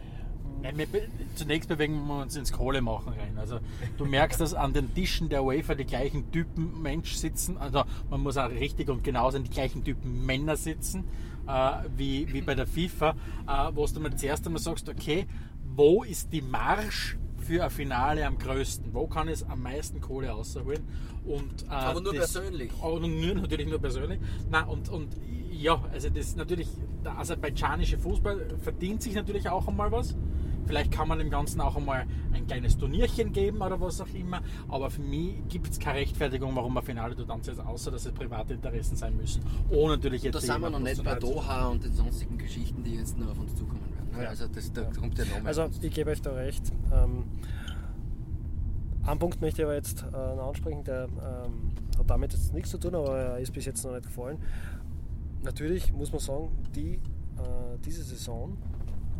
Nein, 0.63 0.79
wir, 0.79 0.87
zunächst 1.35 1.69
bewegen 1.69 2.07
wir 2.07 2.23
uns 2.23 2.37
ins 2.37 2.53
Kohle 2.53 2.81
machen 2.81 3.13
rein. 3.13 3.39
Also 3.39 3.61
du 3.97 4.07
merkst, 4.07 4.41
dass 4.41 4.55
an 4.55 4.73
den 4.73 4.95
Tischen 4.95 5.29
der 5.29 5.45
UEFA 5.45 5.75
die 5.75 5.85
gleichen 5.85 6.31
Typen 6.33 6.81
Mensch 6.81 7.15
sitzen. 7.15 7.59
Also 7.59 7.85
man 8.11 8.23
muss 8.23 8.37
auch 8.37 8.51
richtig 8.51 8.89
und 8.89 9.05
genau 9.05 9.31
sein, 9.31 9.45
die 9.45 9.51
gleichen 9.51 9.85
Typen 9.85 10.25
Männer 10.25 10.57
sitzen, 10.57 11.05
äh, 11.47 11.71
wie, 11.97 12.33
wie 12.33 12.41
bei 12.41 12.55
der 12.55 12.67
FIFA, 12.67 13.11
äh, 13.47 13.71
wo 13.75 13.87
du 13.87 14.01
mal 14.01 14.15
zuerst 14.17 14.47
einmal 14.47 14.63
sagst, 14.63 14.89
okay, 14.89 15.27
wo 15.77 16.03
ist 16.03 16.33
die 16.33 16.43
Marsch 16.43 17.19
für 17.45 17.65
ein 17.65 17.71
Finale 17.71 18.27
am 18.27 18.39
größten? 18.39 18.93
Wo 18.93 19.07
kann 19.07 19.29
es 19.29 19.43
am 19.45 19.63
meisten 19.63 20.01
Kohle 20.01 20.29
rausholen? 20.29 20.83
Und, 21.25 21.65
äh, 21.65 21.69
Aber 21.69 22.01
nur 22.01 22.13
persönlich. 22.13 22.73
Aber 22.83 23.01
nur, 23.01 23.35
natürlich 23.35 23.69
nur 23.69 23.79
persönlich. 23.79 24.21
Na 24.51 24.65
und, 24.65 24.89
und 24.89 25.17
ja, 25.51 25.81
also 25.93 26.09
das 26.11 26.37
natürlich, 26.37 26.69
der 27.05 27.19
aserbaidschanische 27.19 27.99
Fußball 27.99 28.57
verdient 28.63 29.03
sich 29.03 29.15
natürlich 29.15 29.49
auch 29.49 29.69
einmal 29.69 29.93
was. 29.93 30.17
Vielleicht 30.67 30.93
kann 30.93 31.09
man 31.09 31.19
dem 31.19 31.31
Ganzen 31.31 31.61
auch 31.61 31.77
einmal 31.77 32.07
ein 32.33 32.47
kleines 32.47 32.79
Turnierchen 32.79 33.33
geben 33.33 33.61
oder 33.61 33.81
was 33.81 34.01
auch 34.01 34.13
immer. 34.15 34.41
Aber 34.69 34.91
für 34.91 35.03
mich 35.03 35.35
gibt 35.49 35.69
es 35.69 35.79
keine 35.79 35.99
Rechtfertigung, 35.99 36.57
warum 36.57 36.77
ein 36.79 36.83
Finale 36.83 37.15
dort 37.15 37.31
ansetzt, 37.31 37.61
außer 37.61 37.91
dass 37.91 38.07
es 38.07 38.13
private 38.13 38.55
Interessen 38.55 38.97
sein 38.97 39.17
müssen. 39.17 39.43
Ohne 39.69 39.97
natürlich 39.97 40.23
jetzt. 40.23 40.35
Da 40.35 40.41
sind 40.41 40.61
wir 40.61 40.71
noch 40.71 40.79
nicht 40.79 41.03
bei. 41.05 41.15
Doha 41.17 41.69
und 41.69 41.85
den 41.85 41.93
sonstigen 41.95 42.39
Geschichten, 42.39 42.83
die 42.83 42.97
jetzt 42.97 43.19
noch 43.19 43.31
auf 43.31 43.39
uns 43.39 43.55
zukommen. 43.55 43.84
Ja. 44.21 44.29
Also 44.29 44.47
das, 44.49 44.73
da 44.73 44.85
kommt 44.85 45.19
ja 45.19 45.25
noch 45.25 45.41
mehr. 45.41 45.47
Also 45.47 45.69
ich 45.81 45.93
gebe 45.93 46.11
euch 46.11 46.23
da 46.23 46.33
recht. 46.33 46.73
Ähm, 46.93 47.25
einen 49.03 49.19
Punkt 49.19 49.41
möchte 49.41 49.63
ich 49.63 49.67
aber 49.67 49.75
jetzt 49.75 50.05
äh, 50.13 50.17
ansprechen, 50.17 50.85
der 50.85 51.05
ähm, 51.05 51.73
hat 51.99 52.09
damit 52.09 52.33
jetzt 52.33 52.55
nichts 52.55 52.71
zu 52.71 52.79
tun, 52.79 52.95
aber 52.95 53.19
er 53.19 53.39
ist 53.39 53.53
bis 53.53 53.67
jetzt 53.67 53.85
noch 53.85 53.93
nicht 53.93 54.07
gefallen. 54.07 54.39
Natürlich 55.43 55.93
muss 55.93 56.11
man 56.11 56.21
sagen, 56.21 56.51
die, 56.75 56.95
äh, 56.95 57.01
diese 57.85 58.03
Saison, 58.03 58.57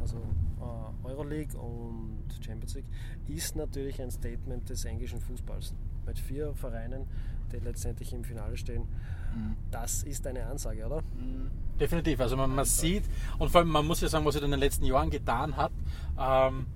also 0.01 0.17
äh, 0.17 1.07
Euroleague 1.07 1.59
und 1.59 2.25
Champions 2.41 2.75
League, 2.75 2.87
ist 3.29 3.57
natürlich 3.57 4.01
ein 4.01 4.11
Statement 4.11 4.69
des 4.71 4.85
englischen 4.87 5.21
Fußballs. 5.21 5.75
Mit 6.07 6.19
vier 6.19 6.55
Vereinen, 6.55 7.07
die 7.53 7.57
letztendlich 7.59 8.13
im 8.13 8.25
Finale 8.25 8.57
stehen. 8.57 8.87
Das 9.71 10.03
ist 10.03 10.27
eine 10.27 10.47
Ansage, 10.47 10.85
oder? 10.87 11.03
Definitiv. 11.79 12.21
Also 12.21 12.37
man, 12.37 12.55
man 12.55 12.65
sieht, 12.65 13.05
und 13.39 13.51
vor 13.51 13.61
allem 13.61 13.71
man 13.71 13.87
muss 13.87 14.01
ja 14.01 14.09
sagen, 14.09 14.25
was 14.25 14.37
er 14.37 14.43
in 14.43 14.51
den 14.51 14.61
letzten 14.61 14.85
Jahren 14.85 15.11
getan 15.11 15.57
hat, 15.57 15.73
ähm, 16.19 16.67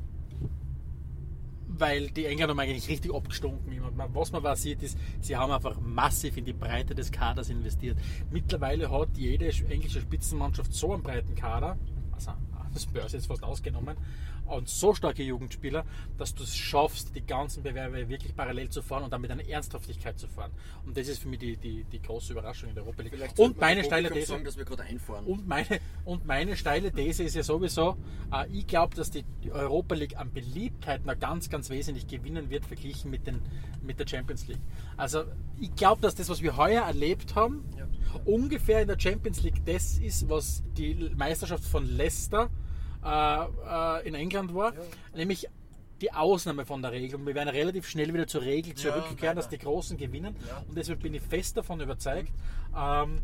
weil 1.78 2.11
die 2.11 2.26
Engländer 2.26 2.51
haben 2.51 2.59
eigentlich 2.59 2.88
richtig 2.88 3.14
abgestunken. 3.14 3.80
Was 4.12 4.32
man 4.32 4.57
sieht, 4.57 4.82
ist, 4.82 4.99
sie 5.20 5.36
haben 5.36 5.53
einfach 5.53 5.80
massiv 5.80 6.36
in 6.36 6.44
die 6.44 6.53
Breite 6.53 6.94
des 6.94 7.12
Kaders 7.12 7.51
investiert. 7.51 7.96
Mittlerweile 8.30 8.90
hat 8.90 9.11
jede 9.16 9.46
englische 9.68 10.01
Spitzenmannschaft 10.01 10.74
so 10.74 10.92
einen 10.92 11.03
breiten 11.03 11.34
Kader, 11.36 11.78
also 12.12 12.32
das 12.72 12.82
Spurs 12.82 13.12
jetzt 13.12 13.26
fast 13.26 13.44
ausgenommen, 13.44 13.96
und 14.49 14.68
so 14.68 14.94
starke 14.94 15.22
Jugendspieler, 15.22 15.84
dass 16.16 16.34
du 16.34 16.42
es 16.42 16.57
schaffst, 16.57 17.14
die 17.14 17.24
ganzen 17.24 17.62
Bewerbe 17.62 18.09
wirklich 18.09 18.34
parallel 18.34 18.70
zu 18.70 18.82
fahren 18.82 19.05
und 19.05 19.12
dann 19.12 19.20
mit 19.20 19.30
einer 19.30 19.46
Ernsthaftigkeit 19.46 20.18
zu 20.18 20.28
fahren. 20.28 20.51
Und 20.86 20.96
das 20.96 21.09
ist 21.09 21.20
für 21.20 21.28
mich 21.28 21.38
die, 21.38 21.57
die, 21.57 21.84
die 21.84 22.03
große 22.03 22.32
Überraschung 22.32 22.70
in 22.70 22.74
der 22.74 22.84
Europa 22.84 23.03
League. 23.03 23.14
Vielleicht 23.14 23.38
und 23.38 23.59
meine 23.61 23.84
steile 23.84 24.11
These. 24.11 24.26
sagen, 24.26 24.44
dass 24.44 24.57
wir 24.57 24.64
gerade 24.64 24.82
einfahren. 24.84 25.24
Und 25.26 25.46
meine, 25.46 25.80
und 26.05 26.26
meine 26.26 26.57
steile 26.57 26.90
These 26.92 27.24
ist 27.24 27.34
ja 27.34 27.42
sowieso, 27.42 27.96
äh, 28.32 28.46
ich 28.51 28.66
glaube, 28.66 28.94
dass 28.94 29.11
die 29.11 29.24
Europa 29.51 29.94
League 29.94 30.16
an 30.18 30.32
Beliebtheit 30.32 31.05
noch 31.07 31.18
ganz, 31.18 31.51
ganz 31.51 31.70
wesentlich 31.70 32.07
gewinnen 32.07 32.51
wird, 32.51 32.64
verglichen 32.64 33.11
mit, 33.11 33.26
den, 33.26 33.40
mit 33.82 33.99
der 33.99 34.07
Champions 34.07 34.46
League. 34.49 34.61
Also 34.96 35.24
ich 35.61 35.74
glaube, 35.74 36.01
dass 36.03 36.14
das, 36.14 36.28
was 36.28 36.42
wir 36.42 36.57
heuer 36.57 36.82
erlebt 36.82 37.34
haben, 37.34 37.64
ungefähr 38.24 38.82
in 38.82 38.88
der 38.88 38.99
Champions 38.99 39.42
League 39.42 39.64
das 39.64 39.99
ist, 39.99 40.28
was 40.28 40.62
die 40.76 41.11
Meisterschaft 41.16 41.64
von 41.64 41.86
Leicester 41.86 42.51
äh, 43.05 43.44
äh, 44.01 44.09
in 44.09 44.14
England 44.14 44.55
war, 44.55 44.72
nämlich 45.14 45.49
die 46.01 46.12
Ausnahme 46.12 46.64
von 46.64 46.80
der 46.82 46.92
Regel. 46.92 47.18
Und 47.18 47.26
wir 47.26 47.34
werden 47.34 47.49
relativ 47.49 47.88
schnell 47.88 48.12
wieder 48.14 48.26
zur 48.26 48.42
Regel 48.42 48.74
zurückkehren, 48.74 49.36
dass 49.36 49.49
die 49.49 49.59
Großen 49.59 49.96
gewinnen. 49.96 50.36
Und 50.68 50.76
deshalb 50.76 51.01
bin 51.03 51.14
ich 51.14 51.22
fest 51.22 51.57
davon 51.57 51.80
überzeugt, 51.80 52.32
ähm, 52.76 53.20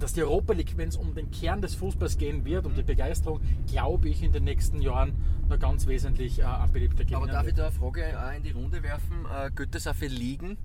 dass 0.00 0.12
die 0.14 0.22
Europa 0.22 0.52
League, 0.52 0.76
wenn 0.76 0.88
es 0.88 0.96
um 0.96 1.14
den 1.14 1.30
Kern 1.30 1.62
des 1.62 1.74
Fußballs 1.76 2.18
gehen 2.18 2.44
wird, 2.44 2.66
um 2.66 2.74
die 2.74 2.82
Begeisterung, 2.82 3.40
glaube 3.68 4.08
ich, 4.08 4.22
in 4.22 4.32
den 4.32 4.44
nächsten 4.44 4.80
Jahren 4.80 5.14
noch 5.48 5.58
ganz 5.58 5.86
wesentlich 5.86 6.40
äh, 6.40 6.42
an 6.42 6.72
beliebter 6.72 7.04
gewinnen 7.04 7.22
Aber 7.22 7.26
darf 7.28 7.42
ich 7.42 7.56
wird. 7.56 7.58
da 7.58 7.66
eine 7.66 7.72
Frage 7.72 8.20
auch 8.20 8.32
in 8.32 8.42
die 8.42 8.50
Runde 8.50 8.82
werfen? 8.82 9.26
Äh, 9.32 9.50
gilt 9.54 9.74
das 9.74 9.86
auch 9.86 9.94
für 9.94 10.06
Ligen? 10.06 10.56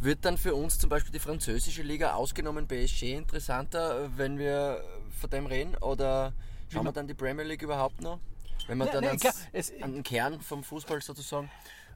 Wird 0.00 0.24
dann 0.24 0.36
für 0.36 0.54
uns 0.54 0.78
zum 0.78 0.90
Beispiel 0.90 1.12
die 1.12 1.18
französische 1.18 1.82
Liga 1.82 2.14
ausgenommen 2.14 2.68
PSG 2.68 3.14
interessanter, 3.14 4.10
wenn 4.16 4.38
wir 4.38 4.80
von 5.18 5.30
dem 5.30 5.46
reden? 5.46 5.74
Oder 5.76 6.32
schauen 6.74 6.84
wir 6.84 6.92
dann 6.92 7.06
die 7.08 7.14
Premier 7.14 7.44
League 7.44 7.62
überhaupt 7.62 8.00
noch? 8.02 8.18
Wenn 8.66 8.78
wir 8.78 8.84
Nein, 8.86 8.92
dann 8.94 9.00
nein, 9.04 9.08
ans, 9.10 9.20
klar, 9.22 9.34
es- 9.52 9.72
an 9.82 9.92
den 9.94 10.02
Kern 10.02 10.40
vom 10.40 10.62
Fußball 10.64 11.00
sozusagen 11.00 11.50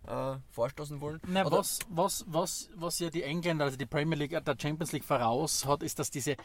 äh, 0.06 0.36
vorstoßen 0.50 1.00
wollen? 1.00 1.20
Na, 1.26 1.44
Oder- 1.46 1.58
was, 1.58 1.78
was, 1.88 2.24
was, 2.28 2.70
was 2.76 2.98
ja 2.98 3.10
die 3.10 3.22
Engländer, 3.22 3.64
also 3.64 3.76
die 3.76 3.86
Premier 3.86 4.16
League, 4.16 4.32
äh, 4.32 4.40
der 4.42 4.56
Champions 4.60 4.92
League 4.92 5.04
voraus 5.04 5.66
hat, 5.66 5.82
ist, 5.82 5.98
dass 5.98 6.10
diese 6.10 6.36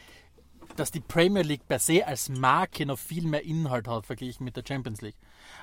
dass 0.77 0.91
die 0.91 1.01
Premier 1.01 1.43
League 1.43 1.67
per 1.67 1.77
se 1.77 2.07
als 2.07 2.29
Marke 2.29 2.85
noch 2.85 2.97
viel 2.97 3.27
mehr 3.27 3.43
Inhalt 3.43 3.87
hat 3.87 4.05
verglichen 4.05 4.45
mit 4.45 4.55
der 4.55 4.63
Champions 4.65 5.01
League. 5.01 5.17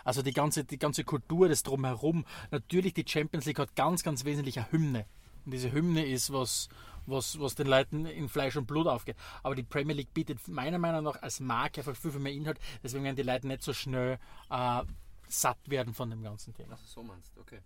Also 0.05 0.21
die 0.23 0.33
ganze, 0.33 0.63
die 0.65 0.79
ganze 0.79 1.05
Kultur 1.05 1.49
des 1.49 1.63
Drumherum. 1.63 2.27
Natürlich, 2.51 2.93
die 2.93 3.05
Champions 3.09 3.47
League 3.47 3.59
hat 3.59 3.75
ganz, 3.75 4.03
ganz 4.03 4.25
wesentlich 4.27 4.59
eine 4.59 4.71
Hymne. 4.71 5.07
Und 5.47 5.53
diese 5.55 5.73
Hymne 5.73 6.05
ist, 6.05 6.33
was, 6.35 6.69
was, 7.11 7.39
was 7.41 7.55
den 7.55 7.67
Leuten 7.67 8.07
in 8.07 8.29
Fleisch 8.29 8.57
und 8.57 8.67
Blut 8.67 8.87
aufgeht. 8.87 9.17
Aber 9.43 9.55
die 9.55 9.63
Premier 9.63 9.95
League 9.95 10.15
bietet 10.15 10.47
meiner 10.49 10.79
Meinung 10.79 11.05
nach 11.05 11.23
als 11.23 11.41
Marke 11.41 11.81
einfach 11.81 11.97
viel, 11.97 12.13
viel 12.13 12.21
mehr 12.21 12.33
Inhalt. 12.33 12.59
Deswegen 12.83 13.05
werden 13.05 13.17
die 13.17 13.23
Leute 13.23 13.47
nicht 13.47 13.63
so 13.63 13.73
schnell 13.73 14.19
äh, 14.51 14.83
satt 15.29 15.59
werden 15.67 15.95
von 15.95 16.11
dem 16.11 16.23
ganzen 16.23 16.55
Thema. 16.55 16.73
Also 16.73 16.85
so 16.87 17.03
meinst 17.03 17.37
du, 17.37 17.41
okay. 17.41 17.61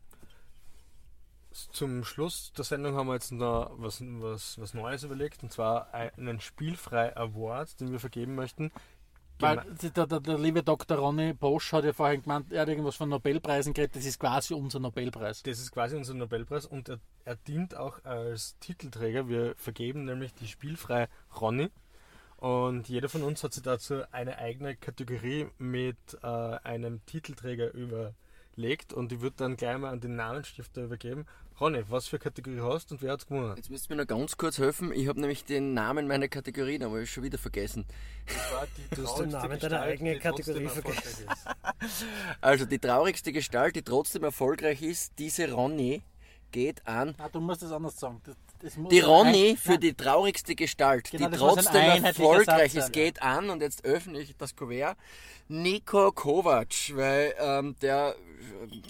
Zum 1.50 2.04
Schluss 2.04 2.52
der 2.52 2.64
Sendung 2.64 2.96
haben 2.96 3.06
wir 3.06 3.14
jetzt 3.14 3.30
noch 3.30 3.70
was, 3.76 4.02
was, 4.02 4.58
was 4.58 4.74
Neues 4.74 5.04
überlegt, 5.04 5.44
und 5.44 5.52
zwar 5.52 5.94
einen 5.94 6.40
Spielfrei 6.40 7.16
Award, 7.16 7.78
den 7.78 7.92
wir 7.92 8.00
vergeben 8.00 8.34
möchten. 8.34 8.72
Weil 9.40 9.64
der, 9.82 10.06
der, 10.06 10.20
der 10.20 10.38
liebe 10.38 10.62
Dr. 10.62 10.96
Ronny 10.96 11.32
Bosch 11.32 11.72
hat 11.72 11.84
ja 11.84 11.92
vorhin 11.92 12.22
gemeint, 12.22 12.52
er 12.52 12.62
hat 12.62 12.68
irgendwas 12.68 12.94
von 12.94 13.08
Nobelpreisen 13.08 13.74
geredet, 13.74 13.96
das 13.96 14.06
ist 14.06 14.18
quasi 14.18 14.54
unser 14.54 14.78
Nobelpreis. 14.78 15.42
Das 15.42 15.58
ist 15.58 15.72
quasi 15.72 15.96
unser 15.96 16.14
Nobelpreis 16.14 16.66
und 16.66 16.88
er, 16.88 17.00
er 17.24 17.36
dient 17.36 17.76
auch 17.76 18.04
als 18.04 18.56
Titelträger. 18.60 19.28
Wir 19.28 19.54
vergeben 19.56 20.04
nämlich 20.04 20.34
die 20.34 20.46
Spielfrei 20.46 21.08
Ronny. 21.40 21.70
Und 22.36 22.88
jeder 22.88 23.08
von 23.08 23.22
uns 23.22 23.42
hat 23.42 23.54
sich 23.54 23.62
dazu 23.62 24.02
eine 24.12 24.38
eigene 24.38 24.76
Kategorie 24.76 25.46
mit 25.58 25.96
äh, 26.22 26.26
einem 26.26 27.04
Titelträger 27.06 27.72
überlegt 27.72 28.92
und 28.92 29.10
die 29.10 29.20
wird 29.20 29.40
dann 29.40 29.56
gleich 29.56 29.78
mal 29.78 29.90
an 29.90 30.00
den 30.00 30.16
Namensstifter 30.16 30.84
übergeben. 30.84 31.26
Ronny, 31.60 31.84
was 31.88 32.08
für 32.08 32.18
Kategorie 32.18 32.60
hast 32.60 32.90
und 32.90 33.00
wer 33.00 33.12
hat 33.12 33.28
gewonnen? 33.28 33.54
Jetzt 33.56 33.70
müsst 33.70 33.88
ihr 33.88 33.94
mir 33.94 34.02
noch 34.02 34.08
ganz 34.08 34.36
kurz 34.36 34.58
helfen. 34.58 34.92
Ich 34.92 35.06
habe 35.06 35.20
nämlich 35.20 35.44
den 35.44 35.72
Namen 35.72 36.08
meiner 36.08 36.26
Kategorie, 36.26 36.82
aber 36.82 37.00
ich 37.00 37.12
schon 37.12 37.22
wieder 37.22 37.38
vergessen. 37.38 37.86
Du 38.90 39.06
hast 39.06 39.20
den 39.20 39.28
Namen 39.28 39.60
deiner 39.60 39.80
eigenen 39.82 40.18
Kategorie 40.18 40.66
vergessen. 40.66 41.26
Also 42.40 42.64
die 42.64 42.78
traurigste 42.78 43.30
Gestalt, 43.30 43.76
die 43.76 43.82
trotzdem 43.82 44.24
erfolgreich 44.24 44.82
ist, 44.82 45.18
diese 45.18 45.52
Ronny 45.52 46.02
geht 46.50 46.86
an 46.86 47.14
Ah, 47.18 47.28
du 47.28 47.40
musst 47.40 47.62
das 47.62 47.72
anders 47.72 47.98
sagen. 47.98 48.20
Das, 48.24 48.36
Die 48.90 49.00
Ronny 49.00 49.56
für 49.60 49.78
die 49.78 49.94
traurigste 49.94 50.54
Gestalt, 50.54 51.10
Genau, 51.10 51.28
die 51.28 51.34
ein 51.34 51.38
trotzdem 51.38 52.04
erfolgreich 52.04 52.74
ist, 52.74 52.92
geht 52.92 53.20
an 53.22 53.50
und 53.50 53.60
jetzt 53.60 53.84
öffne 53.84 54.20
ich 54.20 54.36
das 54.36 54.56
Kuvert. 54.56 54.96
Nico 55.48 56.10
Kovac, 56.12 56.72
weil 56.94 57.34
ähm, 57.38 57.76
der 57.82 58.16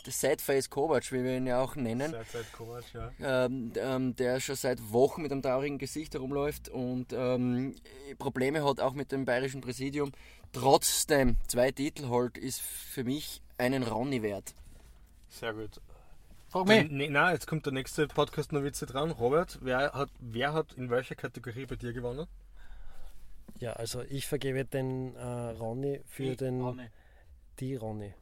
äh, 0.06 0.10
Sideface 0.10 0.70
Kovac, 0.70 1.10
wie 1.10 1.24
wir 1.24 1.36
ihn 1.36 1.46
ja 1.48 1.60
auch 1.60 1.74
nennen, 1.74 2.14
Kovac, 2.56 2.84
ja. 2.92 3.10
ähm, 3.46 3.72
ähm, 3.76 4.14
der 4.14 4.38
schon 4.38 4.54
seit 4.54 4.92
Wochen 4.92 5.22
mit 5.22 5.32
einem 5.32 5.42
traurigen 5.42 5.78
Gesicht 5.78 6.14
herumläuft 6.14 6.68
und 6.68 7.12
ähm, 7.12 7.74
Probleme 8.18 8.64
hat 8.64 8.80
auch 8.80 8.92
mit 8.92 9.10
dem 9.10 9.24
bayerischen 9.24 9.60
Präsidium, 9.60 10.12
trotzdem 10.52 11.36
zwei 11.48 11.72
Titel 11.72 12.08
holt, 12.08 12.38
ist 12.38 12.60
für 12.60 13.02
mich 13.02 13.42
einen 13.58 13.82
Ronny 13.82 14.22
wert. 14.22 14.54
Sehr 15.28 15.52
gut. 15.52 15.80
Frag 16.54 16.68
mich. 16.68 16.88
Nee, 16.88 17.08
na, 17.10 17.32
jetzt 17.32 17.48
kommt 17.48 17.66
der 17.66 17.72
nächste 17.72 18.06
Podcast 18.06 18.52
noch 18.52 18.62
Witze 18.62 18.86
dran. 18.86 19.10
Robert, 19.10 19.58
wer 19.60 19.92
hat, 19.92 20.10
wer 20.20 20.52
hat 20.52 20.72
in 20.74 20.88
welcher 20.88 21.16
Kategorie 21.16 21.66
bei 21.66 21.74
dir 21.74 21.92
gewonnen? 21.92 22.28
Ja, 23.58 23.72
also 23.72 24.02
ich 24.02 24.28
vergebe 24.28 24.64
den 24.64 25.16
äh, 25.16 25.20
Ronny 25.24 26.00
für 26.06 26.22
Die 26.22 26.36
den 26.36 26.60
Ronny. 26.60 26.86
die 27.58 27.74
Ronny. 27.74 28.14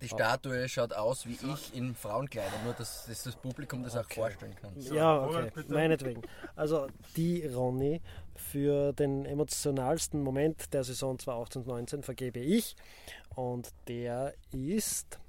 Die 0.00 0.08
Statue 0.08 0.66
schaut 0.66 0.94
aus 0.94 1.26
wie 1.26 1.38
ich 1.52 1.74
in 1.74 1.94
Frauenkleidern, 1.94 2.64
nur 2.64 2.72
dass, 2.72 3.04
dass 3.04 3.24
das 3.24 3.36
Publikum 3.36 3.82
das 3.82 3.98
auch 3.98 4.08
vorstellen 4.08 4.56
kann. 4.56 4.72
ja, 4.78 5.22
okay, 5.22 5.50
meinetwegen. 5.68 6.22
Also 6.56 6.86
die 7.16 7.46
Ronny 7.46 8.00
für 8.34 8.94
den 8.94 9.26
emotionalsten 9.26 10.22
Moment 10.22 10.72
der 10.72 10.84
Saison 10.84 11.18
2018-19 11.18 12.02
vergebe 12.02 12.38
ich 12.38 12.76
und 13.34 13.68
der 13.88 14.32
ist 14.52 15.20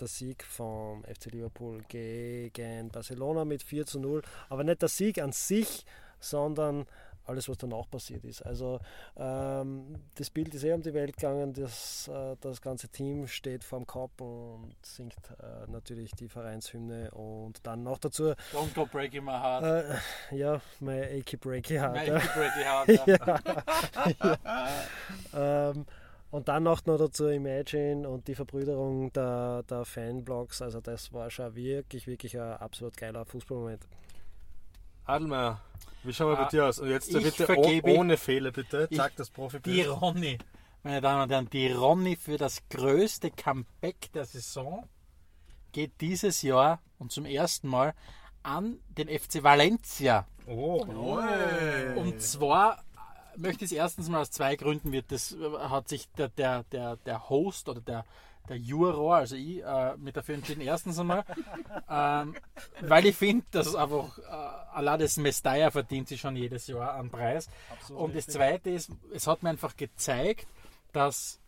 der 0.00 0.08
Sieg 0.08 0.44
vom 0.44 1.04
FC 1.04 1.26
Liverpool 1.32 1.82
gegen 1.88 2.88
Barcelona 2.90 3.44
mit 3.44 3.62
4 3.62 3.86
zu 3.86 4.00
0. 4.00 4.22
Aber 4.48 4.64
nicht 4.64 4.82
der 4.82 4.88
Sieg 4.88 5.20
an 5.20 5.32
sich, 5.32 5.84
sondern 6.20 6.86
alles, 7.28 7.48
was 7.48 7.58
danach 7.58 7.88
passiert 7.90 8.24
ist. 8.24 8.42
Also 8.42 8.80
ähm, 9.16 9.96
das 10.14 10.30
Bild 10.30 10.54
ist 10.54 10.64
eh 10.64 10.72
um 10.72 10.82
die 10.82 10.94
Welt 10.94 11.16
gegangen, 11.16 11.52
das, 11.52 12.08
äh, 12.08 12.36
das 12.40 12.60
ganze 12.62 12.88
Team 12.88 13.26
steht 13.26 13.64
vorm 13.64 13.86
Kopf 13.86 14.20
und 14.20 14.74
singt 14.82 15.14
äh, 15.38 15.70
natürlich 15.70 16.12
die 16.12 16.28
Vereinshymne 16.28 17.10
und 17.10 17.66
dann 17.66 17.82
noch 17.82 17.98
dazu, 17.98 18.32
Don't 18.52 18.74
go 18.74 18.86
breaking 18.86 19.24
my 19.24 19.32
heart. 19.32 19.62
äh, 20.32 20.36
ja, 20.36 20.60
my 20.80 21.02
achy 21.02 21.36
breaky 21.36 21.76
heart. 21.76 21.96
My 21.96 22.06
ja. 22.06 22.16
achy 22.16 22.28
breaky 22.34 22.64
heart. 22.64 22.88
Ja. 24.18 24.38
Ähm, 25.70 25.86
und 26.30 26.48
dann 26.48 26.62
noch, 26.62 26.84
noch 26.86 26.98
dazu 26.98 27.26
Imagine 27.28 28.08
und 28.08 28.28
die 28.28 28.34
Verbrüderung 28.34 29.12
der, 29.12 29.62
der 29.64 29.84
Fanblogs. 29.84 30.60
Also 30.62 30.80
das 30.80 31.12
war 31.12 31.30
schon 31.30 31.54
wirklich, 31.54 32.06
wirklich 32.06 32.38
ein 32.38 32.52
absolut 32.54 32.96
geiler 32.96 33.24
Fußballmoment. 33.24 33.86
Adelmeier, 35.04 35.60
wie 36.02 36.12
schauen 36.12 36.28
wir 36.32 36.36
bei 36.36 36.42
Ah, 36.46 36.48
dir 36.48 36.66
aus? 36.66 36.78
Und 36.78 36.90
jetzt 36.90 37.12
bitte 37.12 37.46
vergebe- 37.46 37.90
oh, 37.94 38.00
ohne 38.00 38.16
Fehler, 38.16 38.50
bitte. 38.52 38.88
Ich- 38.90 38.96
Zack, 38.96 39.16
das 39.16 39.30
profi 39.30 39.60
Die 39.60 39.82
Ronny, 39.82 40.38
meine 40.82 41.00
Damen 41.00 41.22
und 41.22 41.30
Herren, 41.30 41.48
die 41.50 41.72
Ronny 41.72 42.16
für 42.16 42.36
das 42.36 42.60
größte 42.68 43.30
Comeback 43.30 44.12
der 44.12 44.26
Saison 44.26 44.86
geht 45.72 45.92
dieses 46.00 46.42
Jahr 46.42 46.80
und 46.98 47.10
zum 47.12 47.24
ersten 47.24 47.68
Mal 47.68 47.94
an 48.42 48.78
den 48.88 49.08
FC 49.08 49.42
Valencia. 49.42 50.26
Oh, 50.46 50.86
Und 51.96 52.20
zwar 52.22 52.82
möchte 53.38 53.64
es 53.64 53.72
erstens 53.72 54.08
mal 54.08 54.20
aus 54.20 54.30
zwei 54.30 54.56
Gründen 54.56 54.92
wird. 54.92 55.10
Das 55.10 55.32
äh, 55.32 55.58
hat 55.58 55.88
sich 55.88 56.08
der, 56.12 56.28
der, 56.28 56.64
der, 56.64 56.96
der 56.96 57.28
Host 57.28 57.68
oder 57.68 57.80
der, 57.80 58.04
der 58.48 58.56
Juror, 58.56 59.16
also 59.16 59.36
ich, 59.36 59.62
äh, 59.62 59.96
mit 59.96 60.16
dafür 60.16 60.34
entschieden. 60.34 60.60
Erstens 60.60 60.98
einmal, 60.98 61.24
ähm, 61.90 62.34
weil 62.80 63.06
ich 63.06 63.16
finde, 63.16 63.46
dass 63.50 63.68
es 63.68 63.74
einfach 63.74 64.18
äh, 64.18 64.22
allein 64.74 65.00
das 65.00 65.16
Mestalla 65.16 65.70
verdient 65.70 66.08
sich 66.08 66.20
schon 66.20 66.36
jedes 66.36 66.66
Jahr 66.66 66.94
einen 66.94 67.10
Preis. 67.10 67.48
Und 67.88 68.16
das 68.16 68.26
zweite 68.26 68.70
ist, 68.70 68.90
es 69.14 69.26
hat 69.26 69.42
mir 69.42 69.50
einfach 69.50 69.76
gezeigt, 69.76 70.46
dass 70.92 71.40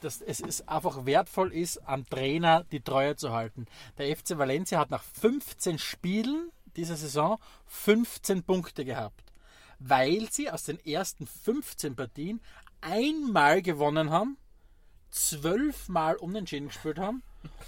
dass 0.00 0.20
es 0.20 0.38
ist 0.38 0.68
einfach 0.68 1.06
wertvoll 1.06 1.52
ist, 1.52 1.78
am 1.78 2.08
Trainer 2.08 2.64
die 2.70 2.80
Treue 2.80 3.16
zu 3.16 3.32
halten. 3.32 3.66
Der 3.98 4.16
FC 4.16 4.38
Valencia 4.38 4.78
hat 4.78 4.90
nach 4.90 5.02
15 5.02 5.78
Spielen 5.78 6.52
dieser 6.76 6.96
Saison 6.96 7.38
15 7.66 8.44
Punkte 8.44 8.84
gehabt, 8.84 9.20
weil 9.78 10.28
sie 10.30 10.50
aus 10.50 10.64
den 10.64 10.84
ersten 10.84 11.26
15 11.26 11.96
Partien 11.96 12.40
einmal 12.80 13.62
gewonnen 13.62 14.10
haben, 14.10 14.36
zwölfmal 15.10 16.16
unentschieden 16.16 16.68
gespielt 16.68 16.98
haben 16.98 17.22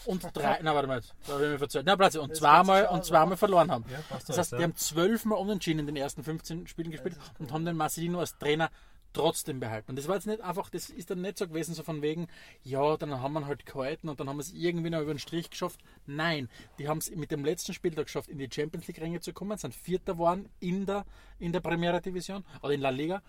und 0.05 0.25
drei, 0.35 0.61
na 0.63 0.75
warte 0.75 0.89
mal, 0.89 1.01
da 1.27 1.33
habe 1.35 1.45
ich 1.45 1.51
mir 1.53 1.59
verzeiht, 1.59 1.85
na 1.87 1.97
Platz, 1.97 2.17
und 2.17 2.37
zweimal 2.37 2.87
und 2.87 3.05
zweimal 3.05 3.37
verloren 3.37 3.71
haben. 3.71 3.85
Das 4.27 4.37
heißt, 4.37 4.53
die 4.53 4.63
haben 4.63 4.77
zwölfmal 4.77 5.39
unentschieden 5.39 5.81
in 5.81 5.87
den 5.87 5.97
ersten 5.97 6.23
15 6.23 6.67
Spielen 6.67 6.91
gespielt 6.91 7.17
und 7.39 7.53
haben 7.53 7.65
den 7.65 7.77
Marcelino 7.77 8.21
als 8.21 8.37
Trainer 8.39 8.71
trotzdem 9.13 9.61
behalten. 9.61 9.91
Und 9.91 9.99
das 9.99 10.09
war 10.09 10.17
jetzt 10.17 10.27
nicht 10.27 10.41
einfach, 10.41 10.71
das 10.71 10.91
ist 10.91 11.11
dann 11.11 11.21
nicht 11.21 11.39
so 11.39 11.49
gewesen, 11.49 11.75
so 11.75 11.83
von 11.83 12.03
wegen, 12.03 12.29
ja, 12.63 12.97
dann 12.97 13.21
haben 13.21 13.33
wir 13.33 13.47
halt 13.47 13.67
gehalten 13.67 14.09
und 14.09 14.21
dann 14.21 14.29
haben 14.29 14.37
wir 14.37 14.43
es 14.43 14.53
irgendwie 14.53 14.91
noch 14.91 15.01
über 15.01 15.15
den 15.15 15.19
Strich 15.19 15.51
geschafft. 15.51 15.81
Nein, 16.07 16.49
die 16.79 16.89
haben 16.89 16.99
es 16.99 17.11
mit 17.15 17.31
dem 17.31 17.45
letzten 17.45 17.75
Spieltag 17.75 18.07
geschafft, 18.07 18.29
in 18.29 18.39
die 18.39 18.49
Champions 18.51 18.87
League-Ränge 18.87 19.21
zu 19.21 19.33
kommen, 19.33 19.59
sind 19.59 19.75
Vierter 19.75 20.15
geworden 20.15 20.49
in 20.61 20.87
der, 20.87 21.05
in 21.39 21.53
der 21.53 21.61
Primera 21.61 22.01
Division 22.01 22.45
oder 22.63 22.73
in 22.73 22.81
La 22.81 22.91
Liga 22.91 23.23